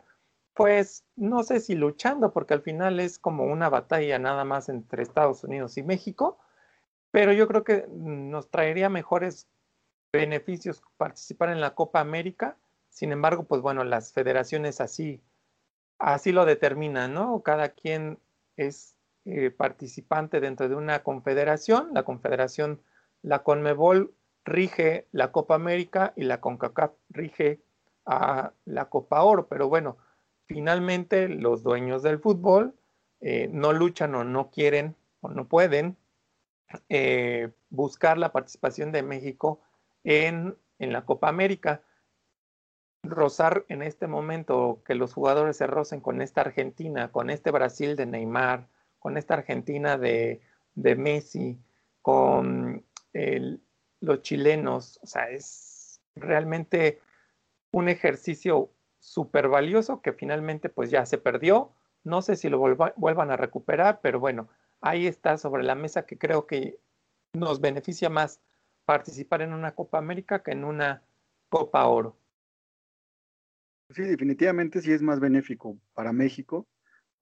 pues, 0.56 1.04
no 1.16 1.42
sé 1.42 1.60
si 1.60 1.74
luchando, 1.74 2.32
porque 2.32 2.54
al 2.54 2.62
final 2.62 2.98
es 2.98 3.18
como 3.18 3.44
una 3.44 3.68
batalla 3.68 4.18
nada 4.18 4.42
más 4.44 4.70
entre 4.70 5.02
Estados 5.02 5.44
Unidos 5.44 5.76
y 5.76 5.82
México, 5.82 6.38
pero 7.10 7.32
yo 7.32 7.46
creo 7.46 7.62
que 7.62 7.86
nos 7.90 8.50
traería 8.50 8.88
mejores 8.88 9.48
beneficios 10.14 10.82
participar 10.96 11.50
en 11.50 11.60
la 11.60 11.74
Copa 11.74 12.00
América. 12.00 12.56
Sin 12.88 13.12
embargo, 13.12 13.44
pues 13.44 13.60
bueno, 13.60 13.84
las 13.84 14.14
federaciones 14.14 14.80
así, 14.80 15.22
así 15.98 16.32
lo 16.32 16.46
determinan, 16.46 17.12
¿no? 17.12 17.42
Cada 17.42 17.68
quien 17.70 18.18
es 18.56 18.96
eh, 19.26 19.50
participante 19.50 20.40
dentro 20.40 20.70
de 20.70 20.74
una 20.74 21.02
confederación. 21.02 21.90
La 21.92 22.04
confederación, 22.04 22.80
la 23.20 23.42
CONMEBOL 23.42 24.14
rige 24.46 25.06
la 25.12 25.32
Copa 25.32 25.54
América 25.54 26.14
y 26.16 26.24
la 26.24 26.40
CONCACAF 26.40 26.92
rige 27.10 27.60
a 28.06 28.52
la 28.64 28.88
Copa 28.88 29.22
Oro. 29.22 29.48
Pero 29.48 29.68
bueno, 29.68 29.98
finalmente 30.46 31.28
los 31.28 31.62
dueños 31.62 32.02
del 32.02 32.18
fútbol 32.18 32.74
eh, 33.20 33.48
no 33.52 33.72
luchan 33.72 34.14
o 34.14 34.24
no 34.24 34.50
quieren 34.50 34.96
o 35.20 35.28
no 35.28 35.48
pueden 35.48 35.96
eh, 36.88 37.50
buscar 37.70 38.18
la 38.18 38.32
participación 38.32 38.92
de 38.92 39.02
México 39.02 39.60
en, 40.04 40.56
en 40.78 40.92
la 40.92 41.04
Copa 41.04 41.28
América. 41.28 41.82
Rozar 43.02 43.64
en 43.68 43.82
este 43.82 44.06
momento 44.06 44.82
que 44.84 44.94
los 44.94 45.14
jugadores 45.14 45.56
se 45.56 45.66
rocen 45.66 46.00
con 46.00 46.20
esta 46.20 46.40
Argentina, 46.40 47.12
con 47.12 47.30
este 47.30 47.50
Brasil 47.50 47.94
de 47.96 48.06
Neymar, 48.06 48.68
con 48.98 49.16
esta 49.16 49.34
Argentina 49.34 49.96
de, 49.96 50.40
de 50.74 50.96
Messi, 50.96 51.58
con 52.02 52.84
los 54.00 54.22
chilenos. 54.22 54.98
O 55.02 55.06
sea, 55.06 55.30
es 55.30 56.00
realmente 56.16 57.00
un 57.70 57.88
ejercicio 57.88 58.70
súper 59.06 59.48
valioso 59.48 60.02
que 60.02 60.12
finalmente 60.12 60.68
pues 60.68 60.90
ya 60.90 61.06
se 61.06 61.16
perdió. 61.16 61.72
No 62.02 62.22
sé 62.22 62.34
si 62.34 62.48
lo 62.48 62.58
vuelvan 62.58 63.30
a 63.30 63.36
recuperar, 63.36 64.00
pero 64.02 64.18
bueno, 64.18 64.48
ahí 64.80 65.06
está 65.06 65.38
sobre 65.38 65.62
la 65.62 65.76
mesa 65.76 66.06
que 66.06 66.18
creo 66.18 66.46
que 66.46 66.78
nos 67.32 67.60
beneficia 67.60 68.10
más 68.10 68.40
participar 68.84 69.42
en 69.42 69.52
una 69.52 69.74
Copa 69.74 69.98
América 69.98 70.42
que 70.42 70.50
en 70.50 70.64
una 70.64 71.02
Copa 71.48 71.86
Oro. 71.86 72.16
Sí, 73.90 74.02
definitivamente 74.02 74.82
sí 74.82 74.92
es 74.92 75.02
más 75.02 75.20
benéfico 75.20 75.78
para 75.94 76.12
México 76.12 76.66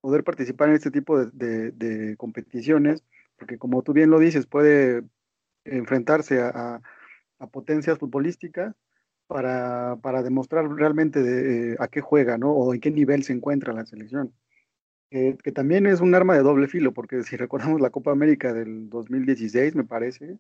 poder 0.01 0.25
participar 0.25 0.71
en 0.71 0.77
este 0.77 0.91
tipo 0.91 1.23
de, 1.25 1.71
de 1.73 2.17
competiciones, 2.17 3.05
porque 3.37 3.59
como 3.59 3.83
tú 3.83 3.93
bien 3.93 4.11
lo 4.11 4.19
dices, 4.19 4.47
puede 4.47 5.03
enfrentarse 5.65 6.41
a, 6.41 6.81
potencias 7.53 7.99
futbolísticas 7.99 8.75
para, 9.27 9.97
para 10.03 10.23
demostrar 10.23 10.69
realmente 10.69 11.23
de, 11.23 11.73
eh, 11.73 11.77
a 11.79 11.89
qué 11.89 12.01
juega, 12.01 12.39
¿no? 12.39 12.53
O 12.53 12.75
en 12.75 12.81
qué 12.81 12.91
nivel 12.91 13.23
se 13.25 13.33
encuentra 13.33 13.73
la 13.73 13.87
selección. 13.87 14.35
que 15.11 15.53
también 15.53 15.87
es 15.87 16.01
un 16.01 16.15
arma 16.15 16.35
de 16.35 16.43
doble 16.43 16.67
filo, 16.69 16.93
porque 16.93 17.23
si 17.23 17.37
recordamos 17.37 17.81
la 17.81 17.91
Copa 17.91 18.11
América 18.13 18.53
del 18.53 18.89
2016, 18.91 19.75
me 19.77 19.85
parece, 19.85 20.39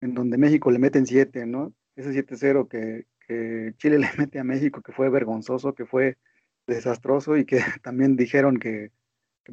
en 0.00 0.14
donde 0.14 0.38
México 0.38 0.70
le 0.70 0.78
meten 0.78 1.06
7, 1.06 1.46
¿no? 1.46 1.74
Ese 1.96 2.12
7-0 2.12 2.68
que, 2.68 3.06
que, 3.26 3.74
Chile 3.78 3.98
le 3.98 4.08
mete 4.18 4.38
a 4.38 4.44
México, 4.44 4.82
que 4.82 4.92
fue 4.92 5.08
vergonzoso, 5.10 5.74
que 5.74 5.86
fue 5.86 6.18
desastroso 6.66 7.36
y 7.36 7.44
que 7.44 7.60
también 7.82 8.16
dijeron 8.16 8.58
que, 8.58 8.90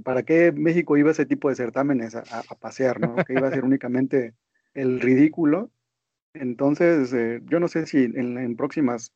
para 0.04 0.24
qué 0.24 0.52
México 0.52 0.98
iba 0.98 1.10
a 1.10 1.14
ese 1.14 1.26
tipo 1.26 1.50
de 1.50 1.56
certámenes 1.56 2.16
a, 2.16 2.22
a 2.22 2.56
pasear, 2.56 3.00
¿no? 3.00 3.16
Que 3.26 3.34
iba 3.34 3.48
a 3.48 3.52
ser 3.52 3.64
únicamente 3.64 4.34
el 4.74 5.00
ridículo. 5.00 5.72
Entonces, 6.34 7.14
eh, 7.14 7.42
yo 7.46 7.60
no 7.60 7.68
sé 7.68 7.86
si 7.86 8.04
en, 8.04 8.56
próximas 8.56 9.14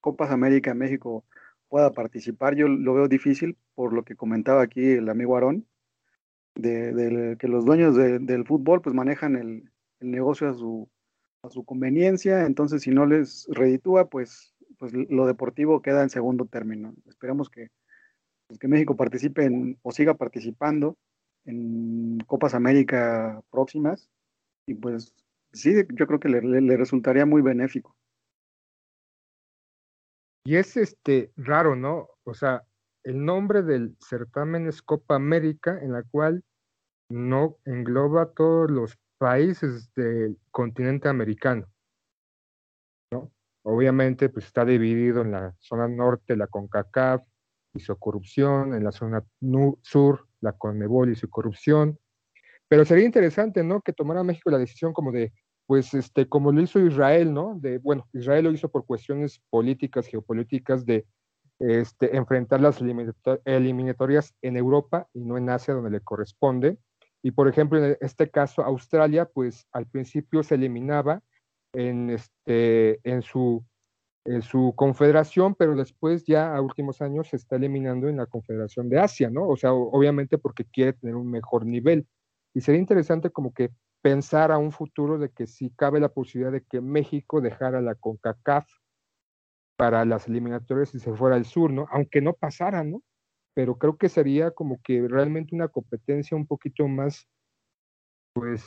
Copas 0.00 0.30
América 0.30 0.74
México 0.74 1.24
pueda 1.68 1.92
participar. 1.92 2.56
Yo 2.56 2.68
lo 2.68 2.94
veo 2.94 3.08
difícil 3.08 3.56
por 3.74 3.92
lo 3.92 4.04
que 4.04 4.16
comentaba 4.16 4.62
aquí 4.62 4.84
el 4.84 5.08
amigo 5.08 5.34
Aarón, 5.34 5.66
de, 6.54 7.36
que 7.38 7.48
los 7.48 7.64
dueños 7.64 7.96
del 7.96 8.44
fútbol 8.46 8.82
pues 8.82 8.94
manejan 8.94 9.36
el, 9.36 9.70
negocio 10.00 10.48
a 10.48 10.54
su, 10.54 10.88
conveniencia. 11.64 12.44
Entonces, 12.46 12.82
si 12.82 12.90
no 12.90 13.06
les 13.06 13.46
reditúa, 13.50 14.10
pues, 14.10 14.54
pues 14.78 14.92
lo 14.92 15.26
deportivo 15.26 15.80
queda 15.82 16.02
en 16.02 16.10
segundo 16.10 16.46
término. 16.46 16.94
Esperamos 17.06 17.48
que, 17.48 17.70
pues, 18.48 18.58
que 18.58 18.68
México 18.68 18.96
participe 18.96 19.48
o 19.82 19.92
siga 19.92 20.14
participando 20.14 20.96
en 21.44 22.18
Copas 22.26 22.54
América 22.54 23.42
próximas 23.50 24.10
y 24.66 24.74
pues 24.74 25.14
sí, 25.52 25.74
yo 25.94 26.06
creo 26.06 26.20
que 26.20 26.28
le, 26.28 26.76
resultaría 26.76 27.26
muy 27.26 27.42
benéfico. 27.42 27.96
Y 30.44 30.56
es 30.56 30.76
este 30.76 31.32
raro, 31.36 31.76
¿no? 31.76 32.08
O 32.24 32.34
sea, 32.34 32.62
el 33.04 33.24
nombre 33.24 33.62
del 33.62 33.96
certamen 34.00 34.66
es 34.66 34.82
Copa 34.82 35.14
América, 35.14 35.78
en 35.80 35.92
la 35.92 36.02
cual 36.02 36.44
no 37.08 37.58
engloba 37.64 38.32
todos 38.32 38.70
los 38.70 38.98
países 39.18 39.92
del 39.94 40.38
continente 40.50 41.08
americano. 41.08 41.66
¿no? 43.12 43.32
Obviamente, 43.62 44.28
pues 44.28 44.46
está 44.46 44.64
dividido 44.64 45.22
en 45.22 45.32
la 45.32 45.54
zona 45.60 45.86
norte 45.86 46.36
la 46.36 46.48
CONCACAF 46.48 47.22
y 47.74 47.80
su 47.80 47.96
corrupción, 47.98 48.74
en 48.74 48.84
la 48.84 48.92
zona 48.92 49.24
sur 49.82 50.26
la 50.40 50.52
CONMEBOL 50.52 51.10
y 51.10 51.14
su 51.14 51.30
corrupción, 51.30 51.98
pero 52.72 52.86
sería 52.86 53.04
interesante, 53.04 53.62
¿no? 53.62 53.82
Que 53.82 53.92
tomara 53.92 54.24
México 54.24 54.50
la 54.50 54.56
decisión 54.56 54.94
como 54.94 55.12
de, 55.12 55.30
pues, 55.66 55.92
este, 55.92 56.26
como 56.26 56.52
lo 56.52 56.62
hizo 56.62 56.80
Israel, 56.80 57.34
¿no? 57.34 57.58
De, 57.60 57.76
bueno, 57.76 58.08
Israel 58.14 58.44
lo 58.44 58.50
hizo 58.50 58.70
por 58.70 58.86
cuestiones 58.86 59.42
políticas, 59.50 60.06
geopolíticas, 60.06 60.86
de 60.86 61.04
este, 61.58 62.16
enfrentar 62.16 62.62
las 62.62 62.80
eliminatorias 62.80 64.34
en 64.40 64.56
Europa 64.56 65.06
y 65.12 65.22
no 65.22 65.36
en 65.36 65.50
Asia, 65.50 65.74
donde 65.74 65.90
le 65.90 66.00
corresponde. 66.00 66.78
Y, 67.22 67.32
por 67.32 67.46
ejemplo, 67.46 67.84
en 67.84 67.98
este 68.00 68.30
caso, 68.30 68.62
Australia, 68.62 69.26
pues, 69.26 69.66
al 69.70 69.86
principio 69.86 70.42
se 70.42 70.54
eliminaba 70.54 71.20
en, 71.74 72.08
este, 72.08 73.00
en, 73.06 73.20
su, 73.20 73.62
en 74.24 74.40
su 74.40 74.72
confederación, 74.76 75.54
pero 75.56 75.76
después 75.76 76.24
ya 76.24 76.56
a 76.56 76.62
últimos 76.62 77.02
años 77.02 77.28
se 77.28 77.36
está 77.36 77.56
eliminando 77.56 78.08
en 78.08 78.16
la 78.16 78.24
confederación 78.24 78.88
de 78.88 78.98
Asia, 78.98 79.28
¿no? 79.28 79.46
O 79.46 79.58
sea, 79.58 79.74
obviamente 79.74 80.38
porque 80.38 80.64
quiere 80.64 80.94
tener 80.94 81.16
un 81.16 81.30
mejor 81.30 81.66
nivel. 81.66 82.06
Y 82.54 82.60
sería 82.60 82.80
interesante 82.80 83.30
como 83.30 83.52
que 83.52 83.70
pensar 84.02 84.50
a 84.52 84.58
un 84.58 84.72
futuro 84.72 85.18
de 85.18 85.30
que 85.30 85.46
si 85.46 85.70
cabe 85.70 86.00
la 86.00 86.08
posibilidad 86.08 86.52
de 86.52 86.64
que 86.64 86.80
México 86.80 87.40
dejara 87.40 87.80
la 87.80 87.94
CONCACAF 87.94 88.68
para 89.76 90.04
las 90.04 90.28
eliminatorias 90.28 90.94
y 90.94 90.98
se 90.98 91.12
fuera 91.14 91.36
al 91.36 91.44
sur, 91.44 91.72
¿no? 91.72 91.86
Aunque 91.90 92.20
no 92.20 92.34
pasara, 92.34 92.84
¿no? 92.84 93.02
Pero 93.54 93.78
creo 93.78 93.96
que 93.96 94.08
sería 94.08 94.50
como 94.50 94.80
que 94.82 95.06
realmente 95.08 95.54
una 95.54 95.68
competencia 95.68 96.36
un 96.36 96.46
poquito 96.46 96.88
más, 96.88 97.28
pues, 98.34 98.64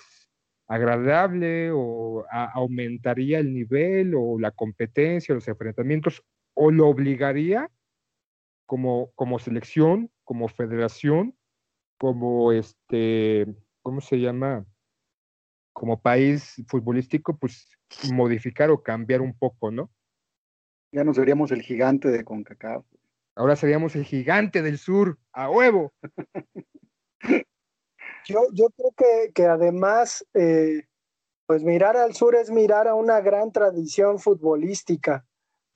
agradable 0.68 1.72
o 1.74 2.26
aumentaría 2.32 3.40
el 3.40 3.54
nivel 3.54 4.14
o 4.16 4.40
la 4.40 4.52
competencia, 4.52 5.36
los 5.36 5.48
enfrentamientos, 5.48 6.24
o 6.56 6.72
lo 6.72 6.88
obligaría 6.88 7.70
como, 8.66 9.12
como 9.16 9.38
selección, 9.38 10.12
como 10.24 10.48
federación, 10.48 11.38
como 11.98 12.52
este, 12.52 13.46
¿cómo 13.86 14.02
se 14.02 14.18
llama? 14.18 14.66
Como 15.72 16.02
país 16.02 16.56
futbolístico, 16.68 17.38
pues 17.38 17.70
modificar 18.12 18.72
o 18.72 18.82
cambiar 18.82 19.22
un 19.22 19.38
poco, 19.38 19.70
¿no? 19.70 19.92
Ya 20.92 21.04
no 21.04 21.14
seríamos 21.14 21.52
el 21.52 21.62
gigante 21.62 22.08
de 22.08 22.26
CONCACAF. 22.26 22.84
Ahora 23.36 23.56
seríamos 23.56 23.96
el 23.96 24.04
gigante 24.04 24.64
del 24.64 24.80
sur, 24.80 25.20
a 25.34 25.52
huevo. 25.52 25.94
yo, 28.26 28.48
yo 28.54 28.70
creo 28.76 28.92
que, 28.98 29.32
que 29.34 29.46
además, 29.46 30.26
eh, 30.34 30.88
pues 31.46 31.64
mirar 31.64 31.96
al 31.96 32.16
sur 32.16 32.34
es 32.34 32.50
mirar 32.50 32.88
a 32.88 32.96
una 32.96 33.22
gran 33.22 33.52
tradición 33.52 34.18
futbolística, 34.18 35.28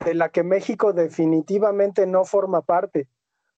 de 0.03 0.15
la 0.15 0.29
que 0.29 0.41
México 0.41 0.93
definitivamente 0.93 2.07
no 2.07 2.25
forma 2.25 2.63
parte. 2.63 3.07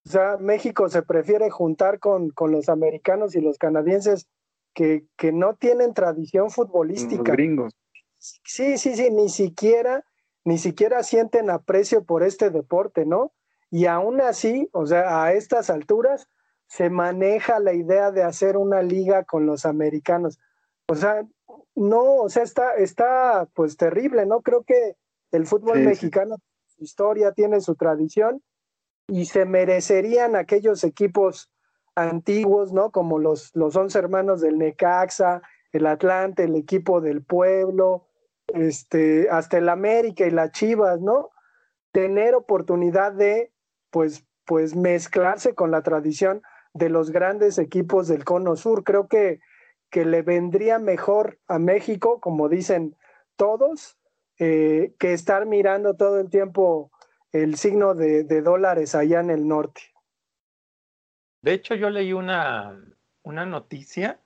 O 0.06 0.10
sea, 0.10 0.36
México 0.42 0.90
se 0.90 1.04
prefiere 1.04 1.50
juntar 1.50 2.00
con, 2.00 2.32
con 2.32 2.52
los 2.52 2.68
americanos 2.68 3.34
y 3.36 3.40
los 3.40 3.58
canadienses 3.58 4.28
que, 4.74 5.06
que, 5.18 5.32
no 5.32 5.56
tienen 5.56 5.94
tradición 5.94 6.50
futbolística. 6.50 7.24
Los 7.24 7.32
gringos. 7.32 7.74
Sí, 8.18 8.78
sí, 8.78 8.96
sí, 8.96 9.10
ni 9.12 9.30
siquiera, 9.30 10.06
ni 10.46 10.58
siquiera 10.58 11.04
sienten 11.04 11.50
aprecio 11.50 12.04
por 12.04 12.24
este 12.24 12.50
deporte, 12.50 13.06
¿no? 13.06 13.34
Y 13.70 13.86
aún 13.86 14.22
así, 14.22 14.70
o 14.74 14.86
sea, 14.86 15.24
a 15.24 15.34
estas 15.34 15.70
alturas 15.70 16.28
se 16.68 16.90
maneja 16.90 17.60
la 17.60 17.74
idea 17.74 18.12
de 18.12 18.24
hacer 18.24 18.58
una 18.58 18.82
liga 18.82 19.26
con 19.26 19.46
los 19.46 19.66
americanos. 19.66 20.40
O 20.88 20.96
sea, 20.96 21.26
no, 21.76 22.16
o 22.16 22.30
sea, 22.30 22.44
está, 22.44 22.76
está 22.76 23.48
pues 23.54 23.76
terrible, 23.76 24.26
¿no? 24.26 24.42
Creo 24.42 24.64
que 24.64 24.96
el 25.32 25.46
fútbol 25.46 25.80
mexicano, 25.80 26.38
su 26.68 26.84
historia, 26.84 27.34
tiene 27.34 27.60
su 27.62 27.76
tradición 27.76 28.42
y 29.08 29.26
se 29.26 29.46
merecerían 29.46 30.36
aquellos 30.36 30.84
equipos 30.86 31.51
antiguos, 31.96 32.74
¿no? 32.74 32.92
Como 32.92 33.20
los, 33.20 33.56
los 33.56 33.76
11 33.76 33.98
hermanos 34.00 34.42
del 34.42 34.58
Necaxa, 34.58 35.42
el 35.72 35.88
Atlante, 35.88 36.44
el 36.44 36.56
equipo 36.56 37.02
del 37.02 37.24
pueblo, 37.24 38.08
este, 38.48 39.30
hasta 39.30 39.58
el 39.58 39.70
América 39.70 40.26
y 40.26 40.32
las 40.32 40.52
Chivas, 40.52 41.00
¿no? 41.00 41.30
Tener 41.92 42.36
oportunidad 42.36 43.14
de, 43.14 43.52
pues, 43.90 44.26
pues 44.46 44.76
mezclarse 44.76 45.56
con 45.56 45.72
la 45.72 45.82
tradición 45.82 46.42
de 46.74 46.90
los 46.90 47.12
grandes 47.12 47.58
equipos 47.58 48.08
del 48.08 48.24
Cono 48.24 48.56
Sur. 48.56 48.84
Creo 48.84 49.08
que, 49.08 49.40
que 49.90 50.06
le 50.06 50.22
vendría 50.22 50.80
mejor 50.80 51.40
a 51.48 51.60
México, 51.60 52.20
como 52.20 52.50
dicen 52.50 52.96
todos, 53.36 53.98
eh, 54.40 54.96
que 54.98 55.14
estar 55.14 55.46
mirando 55.46 55.96
todo 55.96 56.20
el 56.20 56.30
tiempo 56.30 56.92
el 57.32 57.56
signo 57.56 57.94
de, 57.96 58.24
dólares 58.42 58.96
allá 58.96 59.20
en 59.20 59.30
el 59.30 59.48
norte. 59.48 59.82
De 61.42 61.54
hecho, 61.54 61.76
yo 61.76 61.90
leí 61.90 62.14
una, 62.14 62.80
una 63.24 63.46
noticia 63.46 64.20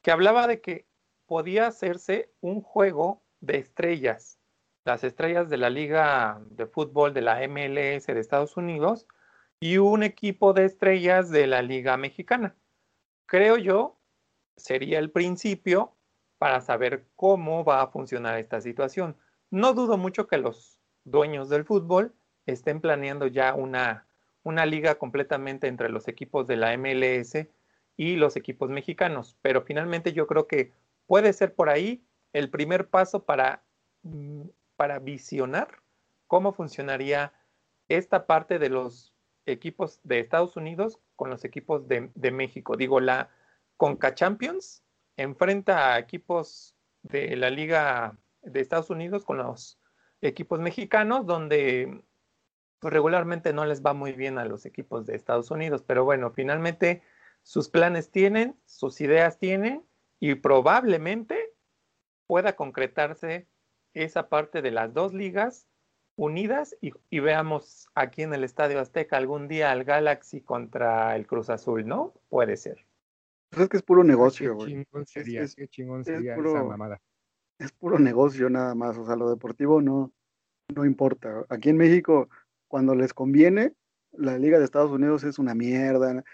que 0.00 0.10
hablaba 0.10 0.46
de 0.46 0.60
que 0.60 0.86
podía 1.26 1.66
hacerse 1.66 2.32
un 2.40 2.62
juego 2.62 3.22
de 3.40 3.58
estrellas, 3.58 4.38
las 4.84 5.04
estrellas 5.04 5.48
de 5.48 5.58
la 5.58 5.70
Liga 5.70 6.40
de 6.50 6.66
Fútbol 6.66 7.14
de 7.14 7.22
la 7.22 7.46
MLS 7.48 8.06
de 8.06 8.20
Estados 8.20 8.56
Unidos 8.56 9.06
y 9.60 9.78
un 9.78 10.02
equipo 10.02 10.52
de 10.52 10.64
estrellas 10.64 11.30
de 11.30 11.46
la 11.46 11.62
Liga 11.62 11.96
Mexicana. 11.96 12.56
Creo 13.26 13.56
yo, 13.56 13.98
sería 14.56 14.98
el 14.98 15.10
principio 15.10 15.94
para 16.38 16.60
saber 16.60 17.06
cómo 17.16 17.64
va 17.64 17.82
a 17.82 17.86
funcionar 17.86 18.38
esta 18.38 18.60
situación. 18.60 19.16
No 19.50 19.74
dudo 19.74 19.96
mucho 19.96 20.26
que 20.26 20.38
los 20.38 20.80
dueños 21.04 21.48
del 21.48 21.64
fútbol 21.64 22.14
estén 22.46 22.80
planeando 22.80 23.26
ya 23.26 23.54
una, 23.54 24.06
una 24.42 24.66
liga 24.66 24.96
completamente 24.96 25.68
entre 25.68 25.88
los 25.88 26.08
equipos 26.08 26.46
de 26.46 26.56
la 26.56 26.76
MLS 26.76 27.46
y 27.96 28.16
los 28.16 28.36
equipos 28.36 28.70
mexicanos, 28.70 29.36
pero 29.42 29.62
finalmente 29.62 30.12
yo 30.12 30.26
creo 30.26 30.46
que 30.46 30.72
puede 31.06 31.32
ser 31.32 31.54
por 31.54 31.68
ahí 31.68 32.04
el 32.32 32.50
primer 32.50 32.88
paso 32.88 33.24
para, 33.24 33.62
mm, 34.02 34.42
para 34.76 34.98
visionar 34.98 35.82
cómo 36.26 36.52
funcionaría 36.52 37.32
esta 37.88 38.26
parte 38.26 38.58
de 38.58 38.70
los 38.70 39.12
equipos 39.46 40.00
de 40.02 40.20
Estados 40.20 40.56
Unidos 40.56 40.98
con 41.16 41.30
los 41.30 41.44
equipos 41.44 41.86
de, 41.88 42.10
de 42.14 42.30
México. 42.30 42.76
Digo, 42.76 43.00
la 43.00 43.30
Conca 43.76 44.14
Champions 44.14 44.82
enfrenta 45.16 45.92
a 45.92 45.98
equipos 45.98 46.74
de 47.02 47.36
la 47.36 47.50
Liga 47.50 48.16
de 48.42 48.60
Estados 48.60 48.90
Unidos 48.90 49.24
con 49.24 49.38
los 49.38 49.78
equipos 50.20 50.60
mexicanos, 50.60 51.26
donde 51.26 52.02
pues, 52.82 52.92
regularmente 52.92 53.52
no 53.52 53.64
les 53.64 53.80
va 53.80 53.94
muy 53.94 54.12
bien 54.12 54.38
a 54.38 54.44
los 54.44 54.66
equipos 54.66 55.06
de 55.06 55.14
Estados 55.14 55.52
Unidos, 55.52 55.84
pero 55.86 56.04
bueno, 56.04 56.32
finalmente 56.32 57.00
sus 57.42 57.68
planes 57.68 58.10
tienen, 58.10 58.56
sus 58.66 59.00
ideas 59.00 59.38
tienen 59.38 59.84
y 60.18 60.34
probablemente 60.34 61.52
pueda 62.26 62.56
concretarse 62.56 63.46
esa 63.94 64.28
parte 64.28 64.62
de 64.62 64.72
las 64.72 64.92
dos 64.92 65.14
ligas 65.14 65.68
unidas 66.16 66.76
y, 66.80 67.20
veamos 67.20 67.88
aquí 67.94 68.22
en 68.22 68.34
el 68.34 68.42
Estadio 68.42 68.80
Azteca 68.80 69.16
algún 69.16 69.46
día 69.46 69.70
al 69.70 69.84
Galaxy 69.84 70.40
contra 70.40 71.14
el 71.14 71.28
Cruz 71.28 71.50
Azul, 71.50 71.86
¿no? 71.86 72.12
Puede 72.28 72.56
ser. 72.56 72.84
Pues 73.50 73.62
es 73.62 73.68
que 73.68 73.76
es 73.76 73.82
puro 73.84 74.02
negocio, 74.02 74.56
güey. 74.56 74.66
Qué 74.66 74.84
chingón 74.84 75.06
sería, 75.06 75.42
es, 75.42 75.54
qué 75.54 75.68
chingón 75.68 76.04
sería 76.04 76.34
puro, 76.34 76.50
esa 76.50 76.64
mamada. 76.64 77.00
Es 77.60 77.70
puro 77.70 78.00
negocio 78.00 78.50
nada 78.50 78.74
más, 78.74 78.98
o 78.98 79.06
sea, 79.06 79.14
lo 79.14 79.30
deportivo 79.30 79.80
no, 79.80 80.12
no 80.74 80.84
importa. 80.84 81.44
Aquí 81.48 81.68
en 81.68 81.76
México, 81.76 82.28
cuando 82.72 82.94
les 82.94 83.12
conviene, 83.12 83.74
la 84.12 84.38
Liga 84.38 84.58
de 84.58 84.64
Estados 84.64 84.90
Unidos 84.90 85.24
es 85.24 85.38
una 85.38 85.54
mierda, 85.54 86.24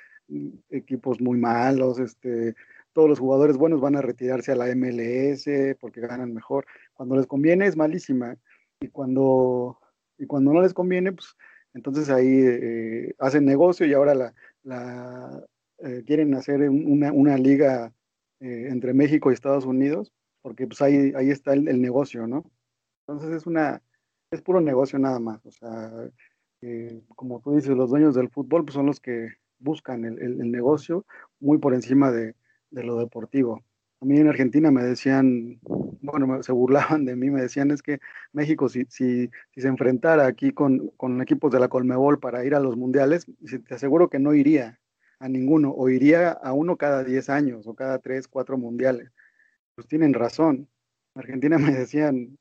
equipos 0.71 1.21
muy 1.21 1.37
malos, 1.37 1.99
este, 1.99 2.55
todos 2.93 3.09
los 3.09 3.19
jugadores 3.19 3.57
buenos 3.57 3.81
van 3.81 3.97
a 3.97 4.03
retirarse 4.03 4.53
a 4.53 4.55
la 4.55 4.73
MLS 4.77 5.47
porque 5.81 6.01
ganan 6.01 6.33
mejor. 6.33 6.65
Cuando 6.95 7.17
les 7.17 7.27
conviene 7.27 7.67
es 7.67 7.77
malísima 7.77 8.37
y 8.79 8.87
cuando, 8.87 9.81
y 10.17 10.27
cuando 10.27 10.53
no 10.53 10.63
les 10.63 10.73
conviene, 10.75 11.11
pues 11.11 11.35
entonces 11.75 12.09
ahí 12.09 12.29
eh, 12.29 13.17
hacen 13.19 13.45
negocio 13.45 13.85
y 13.85 13.95
ahora 13.95 14.15
la, 14.15 14.33
la 14.63 15.45
eh, 15.79 16.05
quieren 16.07 16.33
hacer 16.37 16.71
una, 16.71 17.11
una 17.11 17.37
liga 17.37 17.93
eh, 18.39 18.69
entre 18.71 18.95
México 18.95 19.33
y 19.33 19.35
Estados 19.35 19.65
Unidos 19.65 20.13
porque 20.41 20.69
pues 20.69 20.81
ahí, 20.83 21.13
ahí 21.17 21.31
está 21.31 21.53
el, 21.53 21.67
el, 21.67 21.83
negocio, 21.83 22.29
¿no? 22.29 22.49
Entonces 23.09 23.35
es 23.35 23.45
una, 23.45 23.83
es 24.31 24.41
puro 24.41 24.61
negocio 24.61 24.99
nada 24.99 25.19
más, 25.19 25.45
o 25.47 25.51
sea, 25.51 25.91
como 27.15 27.41
tú 27.41 27.55
dices, 27.55 27.77
los 27.77 27.91
dueños 27.91 28.15
del 28.15 28.31
fútbol 28.31 28.65
pues 28.65 28.75
son 28.75 28.87
los 28.87 29.01
que 29.01 29.29
buscan 29.59 30.05
el, 30.05 30.51
negocio 30.51 31.05
muy 31.41 31.59
por 31.59 31.75
encima 31.75 32.11
de, 32.11 32.35
lo 32.71 32.99
deportivo. 32.99 33.63
A 34.01 34.05
mí 34.05 34.19
en 34.19 34.29
Argentina 34.29 34.71
me 34.71 34.83
decían, 34.85 35.59
bueno, 35.63 36.43
se 36.43 36.53
burlaban 36.53 37.05
de 37.05 37.17
mí, 37.17 37.31
me 37.31 37.43
decían 37.43 37.71
es 37.73 37.83
que 37.83 37.99
México 38.33 38.69
si, 38.69 38.85
se 38.87 39.31
enfrentara 39.57 40.27
aquí 40.27 40.53
con, 40.53 40.89
con, 40.97 41.21
equipos 41.21 41.51
de 41.51 41.59
la 41.59 41.69
Colmebol 41.69 42.21
para 42.21 42.45
ir 42.45 42.55
a 42.55 42.61
los 42.61 42.77
mundiales, 42.77 43.27
te 43.67 43.75
aseguro 43.75 44.09
que 44.09 44.21
no 44.21 44.35
iría 44.35 44.79
a 45.19 45.29
ninguno, 45.29 45.73
o 45.73 45.89
iría 45.89 46.31
a 46.31 46.53
uno 46.53 46.77
cada 46.77 47.03
10 47.03 47.29
años 47.29 47.67
o 47.67 47.75
cada 47.75 47.99
3, 47.99 48.29
4 48.29 48.57
mundiales. 48.57 49.13
Pues 49.75 49.89
tienen 49.89 50.15
razón. 50.15 50.69
En 51.15 51.21
Argentina 51.21 51.59
me 51.59 51.73
decían, 51.73 52.39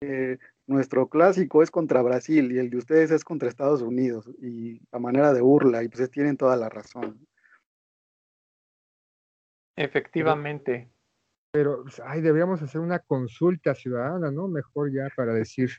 eh, 0.00 0.38
nuestro 0.68 1.08
clásico 1.08 1.62
es 1.62 1.70
contra 1.70 2.02
Brasil 2.02 2.52
y 2.52 2.58
el 2.58 2.68
de 2.68 2.76
ustedes 2.76 3.10
es 3.10 3.24
contra 3.24 3.48
Estados 3.48 3.80
Unidos 3.80 4.30
y 4.38 4.80
a 4.92 4.98
manera 4.98 5.32
de 5.32 5.40
burla 5.40 5.82
y 5.82 5.88
pues 5.88 6.10
tienen 6.10 6.36
toda 6.36 6.56
la 6.56 6.68
razón. 6.68 7.26
Efectivamente. 9.74 10.90
Pero, 11.50 11.84
pues, 11.84 12.00
ay, 12.04 12.20
deberíamos 12.20 12.60
hacer 12.60 12.82
una 12.82 12.98
consulta 12.98 13.74
ciudadana, 13.74 14.30
¿no? 14.30 14.46
Mejor 14.46 14.92
ya 14.92 15.08
para 15.16 15.32
decir, 15.32 15.70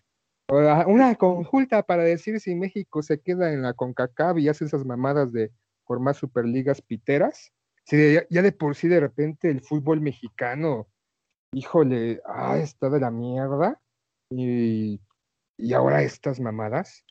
una 0.48 1.14
consulta 1.16 1.84
para 1.84 2.04
decir 2.04 2.40
si 2.40 2.56
México 2.56 3.04
se 3.04 3.22
queda 3.22 3.54
en 3.54 3.62
la 3.62 3.74
CONCACAF 3.74 4.40
y 4.40 4.50
hace 4.50 4.66
esas 4.66 4.86
mamadas 4.86 5.32
de 5.32 5.52
formar 5.86 6.16
superligas 6.16 6.82
piteras. 6.82 7.54
Si 7.84 8.16
ya, 8.16 8.26
ya 8.32 8.42
de 8.42 8.52
por 8.52 8.76
sí 8.76 8.88
de 8.88 9.00
repente 9.00 9.52
el 9.52 9.62
fútbol 9.62 10.02
mexicano, 10.02 10.88
híjole, 11.52 12.22
ah, 12.26 12.58
está 12.58 12.90
de 12.90 13.00
la 13.00 13.12
mierda 13.12 13.80
y, 14.30 15.02
y 15.58 15.74
ahora 15.74 16.04
estas 16.04 16.40
mamadas. 16.40 17.04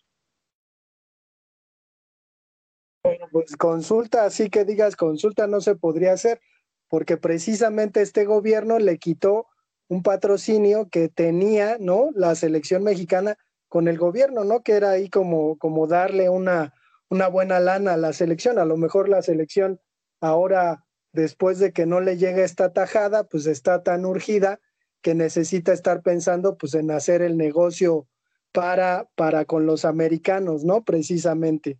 Bueno, 3.03 3.27
pues 3.31 3.57
consulta, 3.57 4.25
así 4.25 4.51
que 4.51 4.65
digas 4.65 4.97
consulta 4.97 5.47
no 5.47 5.61
se 5.61 5.77
podría 5.77 6.13
hacer, 6.13 6.41
porque 6.89 7.17
precisamente 7.17 8.03
este 8.03 8.25
gobierno 8.25 8.79
le 8.79 8.99
quitó 8.99 9.47
un 9.89 10.03
patrocinio 10.03 10.89
que 10.91 11.09
tenía, 11.09 11.79
¿no? 11.81 12.11
La 12.15 12.35
selección 12.35 12.83
mexicana 12.83 13.37
con 13.69 13.89
el 13.89 13.99
gobierno, 13.99 14.45
¿no? 14.45 14.63
Que 14.63 14.73
era 14.73 14.91
ahí 14.91 15.09
como, 15.09 15.57
como 15.59 15.87
darle 15.87 16.29
una, 16.29 16.75
una 17.09 17.29
buena 17.29 17.61
lana 17.61 17.95
a 17.95 17.97
la 17.97 18.13
selección. 18.13 18.59
A 18.59 18.65
lo 18.65 18.77
mejor 18.77 19.09
la 19.09 19.23
selección 19.23 19.81
ahora, 20.21 20.85
después 21.13 21.59
de 21.59 21.73
que 21.73 21.87
no 21.87 22.01
le 22.01 22.19
llegue 22.19 22.45
esta 22.45 22.73
tajada, 22.73 23.25
pues 23.25 23.47
está 23.47 23.83
tan 23.83 24.05
urgida 24.05 24.61
que 25.03 25.15
necesita 25.15 25.73
estar 25.73 26.03
pensando 26.03 26.57
pues 26.57 26.75
en 26.75 26.91
hacer 26.91 27.23
el 27.23 27.37
negocio 27.37 28.07
para, 28.53 29.09
para 29.15 29.45
con 29.45 29.67
los 29.67 29.85
americanos, 29.85 30.65
¿no? 30.65 30.85
Precisamente. 30.85 31.79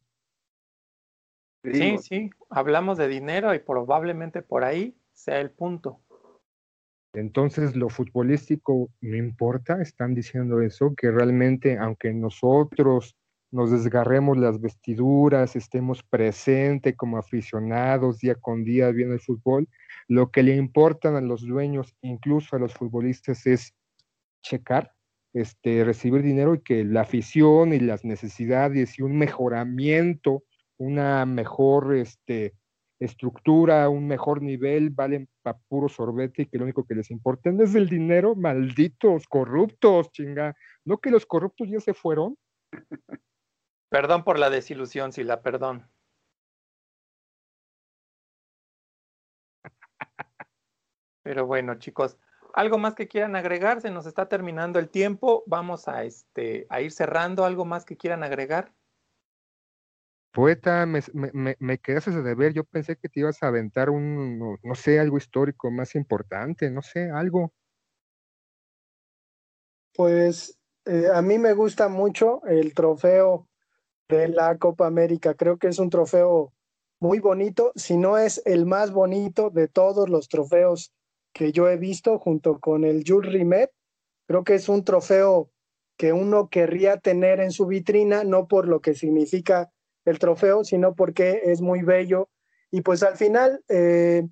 Sí, 1.65 1.99
sí, 1.99 2.31
hablamos 2.51 2.99
de 2.99 3.09
dinero 3.09 3.55
y 3.55 3.59
probablemente 3.59 4.43
por 4.43 4.65
ahí 4.65 4.97
sea 5.13 5.41
el 5.41 5.51
punto. 5.51 6.01
Entonces, 7.15 7.75
lo 7.75 7.89
futbolístico 7.89 8.91
no 9.01 9.17
importa, 9.17 9.83
están 9.83 10.15
diciendo 10.15 10.61
eso, 10.61 10.95
que 10.97 11.11
realmente, 11.11 11.77
aunque 11.77 12.13
nosotros 12.13 13.17
nos 13.51 13.71
desgarremos 13.71 14.37
las 14.37 14.61
vestiduras, 14.61 15.57
estemos 15.57 16.03
presentes 16.03 16.97
como 16.97 17.19
aficionados 17.19 18.19
día 18.19 18.35
con 18.35 18.65
día 18.65 18.91
viendo 18.91 19.15
el 19.15 19.21
fútbol, 19.21 19.69
lo 20.07 20.31
que 20.31 20.43
le 20.43 20.57
importan 20.57 21.17
a 21.17 21.21
los 21.21 21.47
dueños, 21.47 21.95
incluso 22.03 22.57
a 22.57 22.59
los 22.59 22.75
futbolistas, 22.75 23.47
es 23.47 23.75
checar, 24.43 24.93
este, 25.33 25.85
recibir 25.85 26.23
dinero 26.23 26.55
y 26.55 26.63
que 26.63 26.85
la 26.85 27.03
afición 27.03 27.73
y 27.73 27.81
las 27.81 28.05
necesidades 28.05 28.99
y 28.99 29.03
un 29.03 29.17
mejoramiento, 29.17 30.45
una 30.79 31.25
mejor 31.27 31.95
este, 31.97 32.55
estructura, 33.01 33.89
un 33.89 34.07
mejor 34.07 34.43
nivel, 34.43 34.91
valen 34.91 35.29
para 35.43 35.59
puro 35.69 35.89
sorbete 35.89 36.43
y 36.43 36.47
que 36.47 36.59
lo 36.59 36.65
único 36.65 36.85
que 36.85 36.95
les 36.95 37.11
importa 37.11 37.51
es 37.51 37.75
el 37.75 37.89
dinero, 37.89 38.35
malditos, 38.35 39.27
corruptos, 39.27 40.11
chinga. 40.13 40.55
¿No 40.85 40.99
que 40.99 41.11
los 41.11 41.27
corruptos 41.27 41.69
ya 41.69 41.81
se 41.81 41.95
fueron? 41.95 42.37
Perdón 43.89 44.23
por 44.25 44.39
la 44.39 44.51
desilusión, 44.51 45.13
Sila, 45.13 45.41
perdón. 45.41 45.89
Pero 51.23 51.47
bueno, 51.47 51.75
chicos, 51.79 52.19
algo 52.55 52.79
más 52.79 52.95
que 52.95 53.09
quieran 53.09 53.37
agregar, 53.37 53.81
se 53.81 53.91
nos 53.91 54.07
está 54.07 54.29
terminando 54.29 54.79
el 54.79 54.89
tiempo, 54.89 55.43
vamos 55.47 55.89
a 55.89 56.05
este 56.05 56.67
a 56.71 56.81
ir 56.81 56.93
cerrando, 56.93 57.45
algo 57.45 57.65
más 57.65 57.85
que 57.85 57.97
quieran 57.97 58.23
agregar. 58.23 58.73
poeta, 60.33 60.87
me, 60.87 61.01
me, 61.13 61.57
me 61.59 61.79
quedaste 61.79 62.11
de 62.23 62.35
ver, 62.35 62.53
yo 62.53 62.65
pensé 62.65 62.97
que 62.97 63.09
te 63.09 63.21
ibas 63.21 63.43
a 63.43 63.49
aventar 63.49 63.91
un, 63.91 64.39
no, 64.39 64.75
sé, 64.75 65.01
algo 65.01 65.19
histórico 65.19 65.71
más 65.71 65.95
importante, 65.95 66.71
no 66.71 66.83
sé, 66.83 67.11
algo. 67.11 67.53
Pues 69.95 70.59
eh, 70.85 71.09
a 71.13 71.23
mí 71.23 71.39
me 71.39 71.55
gusta 71.55 71.89
mucho 71.89 72.41
el 72.47 72.73
trofeo 72.73 73.49
de 74.09 74.29
la 74.29 74.57
Copa 74.57 74.87
América, 74.87 75.35
creo 75.35 75.59
que 75.59 75.69
es 75.69 75.79
un 75.79 75.91
trofeo 75.91 76.53
muy 77.01 77.21
bonito, 77.21 77.73
si 77.77 77.97
no 77.97 78.19
es 78.19 78.43
el 78.45 78.67
más 78.67 78.91
bonito 78.91 79.51
de 79.51 79.69
todos 79.69 80.09
los 80.09 80.29
trofeos 80.29 80.93
que 81.33 81.53
yo 81.53 81.69
he 81.69 81.77
visto 81.77 82.19
junto 82.19 82.59
con 82.59 82.85
el 82.85 83.05
Jules 83.07 83.33
Rimet. 83.33 83.71
Creo 84.27 84.45
que 84.45 84.55
es 84.55 84.69
un 84.69 84.85
trofeo 84.85 85.51
que 85.97 86.13
uno 86.13 86.49
querría 86.49 86.97
tener 86.99 87.41
en 87.41 87.53
su 87.53 87.67
vitrina, 87.67 88.25
no 88.25 88.49
por 88.49 88.67
lo 88.67 88.81
que 88.81 88.95
significa 88.95 89.71
el 90.05 90.19
trofeo, 90.19 90.65
sino 90.65 90.95
porque 90.95 91.43
es 91.45 91.61
muy 91.61 91.83
bello. 91.83 92.29
Y 92.71 92.81
pues 92.81 93.03
al 93.03 93.17
final, 93.17 93.63
eh, 93.69 94.27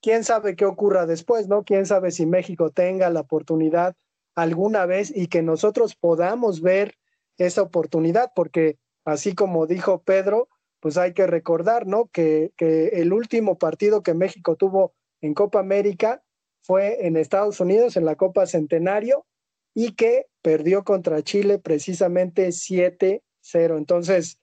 quién 0.00 0.24
sabe 0.24 0.56
qué 0.56 0.64
ocurra 0.64 1.06
después, 1.06 1.48
¿no? 1.48 1.64
Quién 1.64 1.84
sabe 1.84 2.10
si 2.10 2.26
México 2.26 2.70
tenga 2.70 3.10
la 3.10 3.20
oportunidad 3.20 3.96
alguna 4.34 4.86
vez 4.86 5.14
y 5.14 5.26
que 5.26 5.42
nosotros 5.42 5.96
podamos 5.96 6.62
ver 6.62 6.94
esa 7.38 7.62
oportunidad, 7.62 8.32
porque 8.34 8.78
así 9.04 9.34
como 9.34 9.66
dijo 9.66 10.02
Pedro, 10.02 10.48
pues 10.80 10.96
hay 10.96 11.12
que 11.12 11.26
recordar, 11.26 11.86
¿no? 11.86 12.06
Que, 12.06 12.52
que 12.56 12.88
el 13.00 13.12
último 13.12 13.58
partido 13.58 14.02
que 14.02 14.14
México 14.14 14.56
tuvo 14.56 14.94
en 15.20 15.34
Copa 15.34 15.60
América 15.60 16.22
fue 16.62 17.06
en 17.06 17.16
Estados 17.16 17.60
Unidos, 17.60 17.96
en 17.96 18.04
la 18.04 18.16
Copa 18.16 18.46
Centenario, 18.46 19.26
y 19.74 19.92
que 19.92 20.26
perdió 20.42 20.84
contra 20.84 21.22
Chile 21.22 21.58
precisamente 21.58 22.48
7-0. 22.48 23.22
Entonces, 23.52 24.38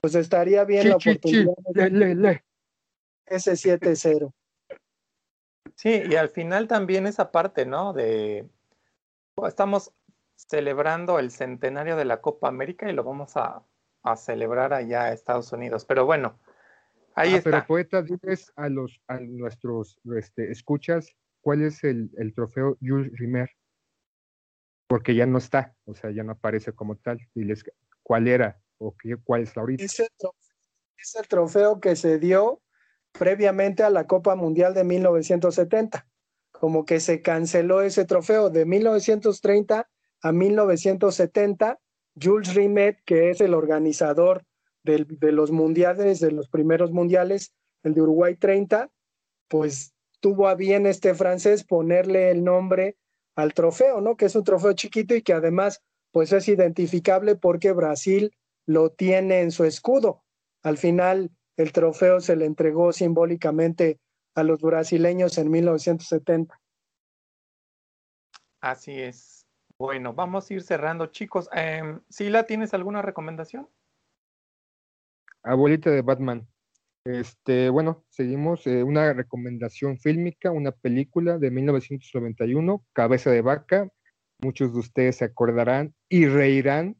pues 0.00 0.14
estaría 0.14 0.64
bien 0.64 0.88
la 0.88 0.96
oportunidad. 0.96 1.54
de 1.74 2.42
Ese 3.26 3.52
7-0. 3.52 4.32
Sí, 5.74 6.02
y 6.08 6.14
al 6.16 6.28
final 6.28 6.68
también 6.68 7.06
esa 7.06 7.30
parte, 7.30 7.66
¿no? 7.66 7.92
De 7.92 8.48
estamos 9.46 9.92
celebrando 10.36 11.18
el 11.18 11.30
centenario 11.30 11.96
de 11.96 12.04
la 12.04 12.20
Copa 12.20 12.48
América 12.48 12.90
y 12.90 12.92
lo 12.92 13.04
vamos 13.04 13.36
a, 13.36 13.64
a 14.02 14.16
celebrar 14.16 14.72
allá 14.72 15.04
a 15.04 15.12
Estados 15.12 15.52
Unidos. 15.52 15.84
Pero 15.84 16.06
bueno, 16.06 16.38
ahí 17.14 17.34
ah, 17.34 17.36
está. 17.38 17.50
Pero 17.50 17.66
poeta, 17.66 18.02
diles 18.02 18.52
a 18.56 18.68
los 18.68 19.00
a 19.06 19.18
nuestros 19.20 20.00
este, 20.16 20.50
escuchas 20.50 21.14
cuál 21.40 21.62
es 21.62 21.84
el, 21.84 22.10
el 22.16 22.34
trofeo 22.34 22.76
Jules 22.80 23.12
Rimer, 23.18 23.50
porque 24.86 25.14
ya 25.14 25.26
no 25.26 25.38
está, 25.38 25.74
o 25.84 25.94
sea, 25.94 26.10
ya 26.10 26.22
no 26.22 26.32
aparece 26.32 26.72
como 26.72 26.96
tal. 26.96 27.18
Diles 27.34 27.64
cuál 28.02 28.28
era 28.28 28.60
o 28.78 28.96
qué, 28.96 29.16
cuál 29.22 29.42
es 29.42 29.54
la 29.56 29.60
ahorita. 29.60 29.84
Es 29.84 30.00
el, 31.16 31.28
trofeo, 31.28 31.80
que 31.80 31.96
se 31.96 32.18
dio 32.18 32.62
previamente 33.12 33.82
a 33.82 33.90
la 33.90 34.06
Copa 34.06 34.36
Mundial 34.36 34.74
de 34.74 34.84
1970. 34.84 36.06
Como 36.52 36.84
que 36.84 37.00
se 37.00 37.22
canceló 37.22 37.82
ese 37.82 38.04
trofeo 38.04 38.50
de 38.50 38.64
1930 38.64 39.88
a 40.20 40.32
1970 40.32 41.80
Jules 42.20 42.54
Rimet, 42.54 43.02
que 43.04 43.30
es 43.30 43.40
el 43.40 43.54
organizador 43.54 44.44
de 44.84 45.32
los 45.32 45.50
mundiales, 45.50 46.20
de 46.20 46.32
los 46.32 46.48
primeros 46.48 46.90
mundiales, 46.92 47.54
el 47.82 47.94
de 47.94 48.02
Uruguay 48.02 48.36
30, 48.36 48.90
pues 49.48 49.94
tuvo 50.20 50.48
a 50.48 50.54
bien 50.54 50.86
este 50.86 51.14
francés 51.14 51.64
ponerle 51.64 52.30
el 52.30 52.44
nombre 52.44 52.96
al 53.34 53.54
trofeo, 53.54 54.00
¿no? 54.00 54.16
Que 54.16 54.26
es 54.26 54.34
un 54.34 54.44
trofeo 54.44 54.72
chiquito 54.72 55.14
y 55.14 55.22
que 55.22 55.32
además 55.32 55.82
pues 56.10 56.32
es 56.32 56.48
identificable 56.48 57.36
porque 57.36 57.72
Brasil 57.72 58.34
lo 58.66 58.90
tiene 58.90 59.40
en 59.40 59.50
su 59.50 59.64
escudo. 59.64 60.22
Al 60.62 60.78
final 60.78 61.30
el 61.56 61.72
trofeo 61.72 62.20
se 62.20 62.36
le 62.36 62.44
entregó 62.44 62.92
simbólicamente 62.92 63.98
a 64.34 64.42
los 64.42 64.60
brasileños 64.60 65.38
en 65.38 65.50
1970. 65.50 66.60
Así 68.60 69.00
es. 69.00 69.41
Bueno, 69.82 70.14
vamos 70.14 70.48
a 70.48 70.54
ir 70.54 70.62
cerrando, 70.62 71.06
chicos. 71.06 71.50
Eh, 71.56 71.98
Sila, 72.08 72.46
¿tienes 72.46 72.72
alguna 72.72 73.02
recomendación? 73.02 73.68
Abuelita 75.42 75.90
de 75.90 76.02
Batman. 76.02 76.46
Este, 77.04 77.68
bueno, 77.68 78.04
seguimos. 78.08 78.64
Eh, 78.68 78.84
una 78.84 79.12
recomendación 79.12 79.98
fílmica, 79.98 80.52
una 80.52 80.70
película 80.70 81.36
de 81.36 81.50
1991, 81.50 82.86
Cabeza 82.92 83.32
de 83.32 83.42
Vaca. 83.42 83.88
Muchos 84.40 84.72
de 84.72 84.78
ustedes 84.78 85.16
se 85.16 85.24
acordarán 85.24 85.92
y 86.08 86.26
reirán 86.26 86.94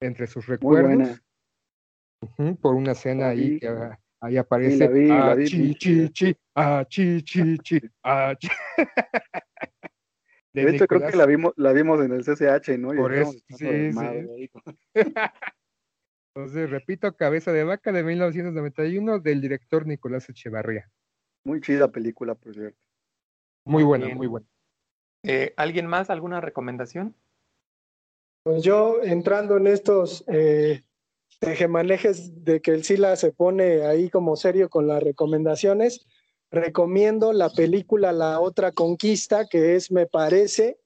entre 0.00 0.26
sus 0.26 0.46
recuerdos. 0.46 1.20
por 2.62 2.76
una 2.76 2.92
escena 2.92 3.28
ahí 3.28 3.60
que 3.60 3.68
ahí 4.22 4.38
aparece. 4.38 4.90
ah, 5.12 5.36
chi, 5.44 5.74
chi, 5.74 6.08
chi, 6.08 6.34
ah, 6.54 6.82
chi, 6.88 7.22
chi, 7.22 7.58
chi, 7.58 7.80
ah, 8.04 8.34
chi. 8.40 8.48
De, 10.64 10.70
hecho, 10.70 10.86
creo 10.86 11.06
que 11.06 11.16
la 11.16 11.26
vimos, 11.26 11.52
la 11.56 11.72
vimos 11.72 12.02
en 12.02 12.12
el 12.12 12.24
CCH, 12.24 12.78
¿no? 12.78 12.88
Por 12.94 13.14
eso, 13.14 13.32
sí, 13.32 13.92
sí. 13.92 14.50
Entonces, 16.34 16.70
repito, 16.70 17.14
Cabeza 17.14 17.52
de 17.52 17.64
Vaca 17.64 17.92
de 17.92 18.02
1991 18.02 19.20
del 19.20 19.40
director 19.40 19.86
Nicolás 19.86 20.28
Echevarría. 20.28 20.90
Muy 21.44 21.60
chida 21.60 21.92
película, 21.92 22.34
por 22.34 22.54
cierto. 22.54 22.78
Muy 23.64 23.82
buena, 23.82 24.08
muy 24.14 24.26
buena. 24.26 24.46
Eh, 25.22 25.52
¿Alguien 25.56 25.86
más? 25.86 26.08
¿Alguna 26.08 26.40
recomendación? 26.40 27.14
Pues 28.42 28.62
yo, 28.62 29.02
entrando 29.02 29.56
en 29.56 29.66
estos 29.66 30.24
eh, 30.28 30.82
tejemanejes 31.40 32.44
de 32.44 32.62
que 32.62 32.70
el 32.70 32.84
Sila 32.84 33.16
se 33.16 33.32
pone 33.32 33.84
ahí 33.84 34.08
como 34.08 34.36
serio 34.36 34.70
con 34.70 34.86
las 34.86 35.02
recomendaciones, 35.02 36.06
recomiendo 36.50 37.32
la 37.32 37.50
película 37.50 38.12
La 38.12 38.40
otra 38.40 38.72
conquista, 38.72 39.46
que 39.46 39.76
es, 39.76 39.90
me 39.90 40.06
parece, 40.06 40.78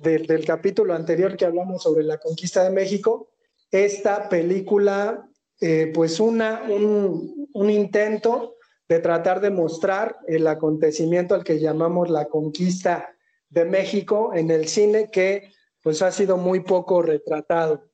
del, 0.00 0.44
capítulo 0.44 0.94
anterior 0.94 1.36
que 1.36 1.44
hablamos 1.44 1.82
sobre 1.82 2.04
la 2.04 2.18
conquista 2.18 2.64
de 2.64 2.70
México. 2.70 3.30
Esta 3.70 4.28
película, 4.28 5.28
eh, 5.60 5.90
pues 5.94 6.20
una, 6.20 6.62
un, 6.62 7.70
intento 7.70 8.54
de 8.88 9.00
tratar 9.00 9.40
de 9.40 9.50
mostrar 9.50 10.16
el 10.28 10.46
acontecimiento 10.46 11.34
al 11.34 11.42
que 11.42 11.58
llamamos 11.58 12.08
la 12.08 12.26
conquista 12.26 13.16
de 13.48 13.64
México 13.64 14.32
en 14.34 14.50
el 14.50 14.68
cine, 14.68 15.10
que 15.10 15.52
pues 15.82 16.02
ha 16.02 16.12
sido 16.12 16.36
muy 16.36 16.60
poco 16.60 17.02
retratado. 17.02 17.88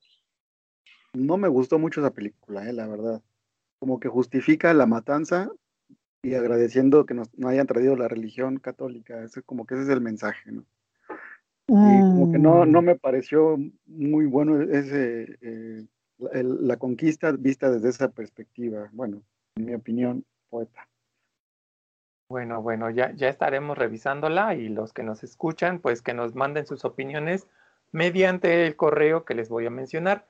No 1.14 1.36
me 1.36 1.48
gustó 1.48 1.78
mucho 1.78 2.00
esa 2.00 2.10
película, 2.10 2.68
eh, 2.68 2.72
la 2.72 2.86
verdad. 2.86 3.22
Como 3.78 4.00
que 4.00 4.08
justifica 4.08 4.72
la 4.74 4.86
matanza 4.86 5.50
y 6.22 6.34
agradeciendo 6.34 7.04
que 7.04 7.14
nos 7.14 7.28
hayan 7.44 7.66
traído 7.66 7.96
la 7.96 8.08
religión 8.08 8.58
católica. 8.58 9.22
Es 9.24 9.40
como 9.44 9.66
que 9.66 9.74
ese 9.74 9.84
es 9.84 9.88
el 9.90 10.00
mensaje, 10.00 10.52
¿no? 10.52 10.64
Y 11.68 12.00
como 12.00 12.32
que 12.32 12.38
no, 12.38 12.64
no 12.66 12.82
mm. 12.82 12.84
me 12.84 12.96
pareció 12.96 13.58
muy 13.86 14.26
bueno 14.26 14.60
ese, 14.62 15.38
eh, 15.40 15.86
la 16.18 16.76
conquista 16.76 17.32
vista 17.32 17.70
desde 17.70 17.88
esa 17.88 18.10
perspectiva. 18.10 18.88
Bueno, 18.92 19.22
en 19.56 19.64
mi 19.66 19.74
opinión, 19.74 20.24
poeta. 20.48 20.88
Bueno, 22.28 22.62
bueno, 22.62 22.90
ya, 22.90 23.12
ya 23.12 23.28
estaremos 23.28 23.76
revisándola 23.76 24.54
y 24.54 24.68
los 24.68 24.92
que 24.92 25.02
nos 25.02 25.22
escuchan, 25.22 25.80
pues 25.80 26.02
que 26.02 26.14
nos 26.14 26.34
manden 26.34 26.66
sus 26.66 26.84
opiniones 26.84 27.46
mediante 27.90 28.66
el 28.66 28.76
correo 28.76 29.24
que 29.24 29.34
les 29.34 29.48
voy 29.48 29.66
a 29.66 29.70
mencionar. 29.70 30.26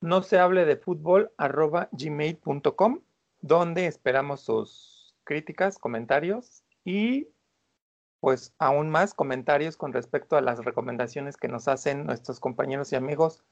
No 0.00 0.22
se 0.22 0.38
hable 0.38 0.64
de 0.64 0.76
fútbol 0.76 1.32
arroba 1.36 1.88
gmail.com, 1.92 3.00
donde 3.42 3.86
esperamos 3.86 4.40
sus 4.40 4.99
críticas, 5.24 5.78
comentarios 5.78 6.64
y 6.84 7.28
pues 8.20 8.54
aún 8.58 8.90
más 8.90 9.14
comentarios 9.14 9.76
con 9.76 9.92
respecto 9.92 10.36
a 10.36 10.42
las 10.42 10.64
recomendaciones 10.64 11.36
que 11.36 11.48
nos 11.48 11.68
hacen 11.68 12.04
nuestros 12.04 12.38
compañeros 12.38 12.92
y 12.92 12.96
amigos 12.96 13.44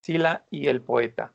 Sila 0.00 0.44
y 0.50 0.68
el 0.68 0.82
poeta. 0.82 1.32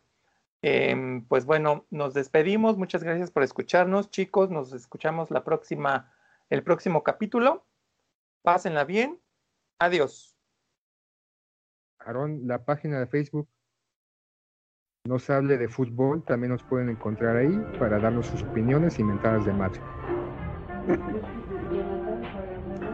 Em, 0.62 1.26
pues 1.26 1.46
bueno, 1.46 1.86
nos 1.90 2.14
despedimos. 2.14 2.78
Muchas 2.78 3.04
gracias 3.04 3.32
por 3.32 3.44
escucharnos, 3.44 4.12
chicos. 4.12 4.52
Nos 4.52 4.74
escuchamos 4.74 5.32
la 5.32 5.44
próxima, 5.44 6.14
el 6.50 6.64
próximo 6.64 7.04
capítulo. 7.04 7.66
Pásenla 8.44 8.86
bien. 8.86 9.20
Adiós. 9.80 10.38
Aaron, 12.00 12.48
la 12.48 12.64
página 12.64 13.00
de 13.00 13.08
Facebook 13.08 13.48
no 15.08 15.18
se 15.18 15.34
hable 15.34 15.58
de 15.58 15.68
fútbol, 15.68 16.24
también 16.24 16.52
nos 16.52 16.62
pueden 16.62 16.90
encontrar 16.90 17.36
ahí 17.36 17.60
para 17.80 17.98
darnos 17.98 18.28
sus 18.28 18.44
opiniones 18.44 19.00
y 19.00 19.04
mentadas 19.04 19.46
de 19.46 19.54
madre. 19.54 19.82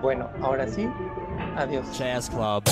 Bueno, 0.02 0.30
ahora 0.42 0.68
sí, 0.68 0.88
adiós. 1.58 1.98
Jazz 1.98 2.30
Club. 2.30 2.64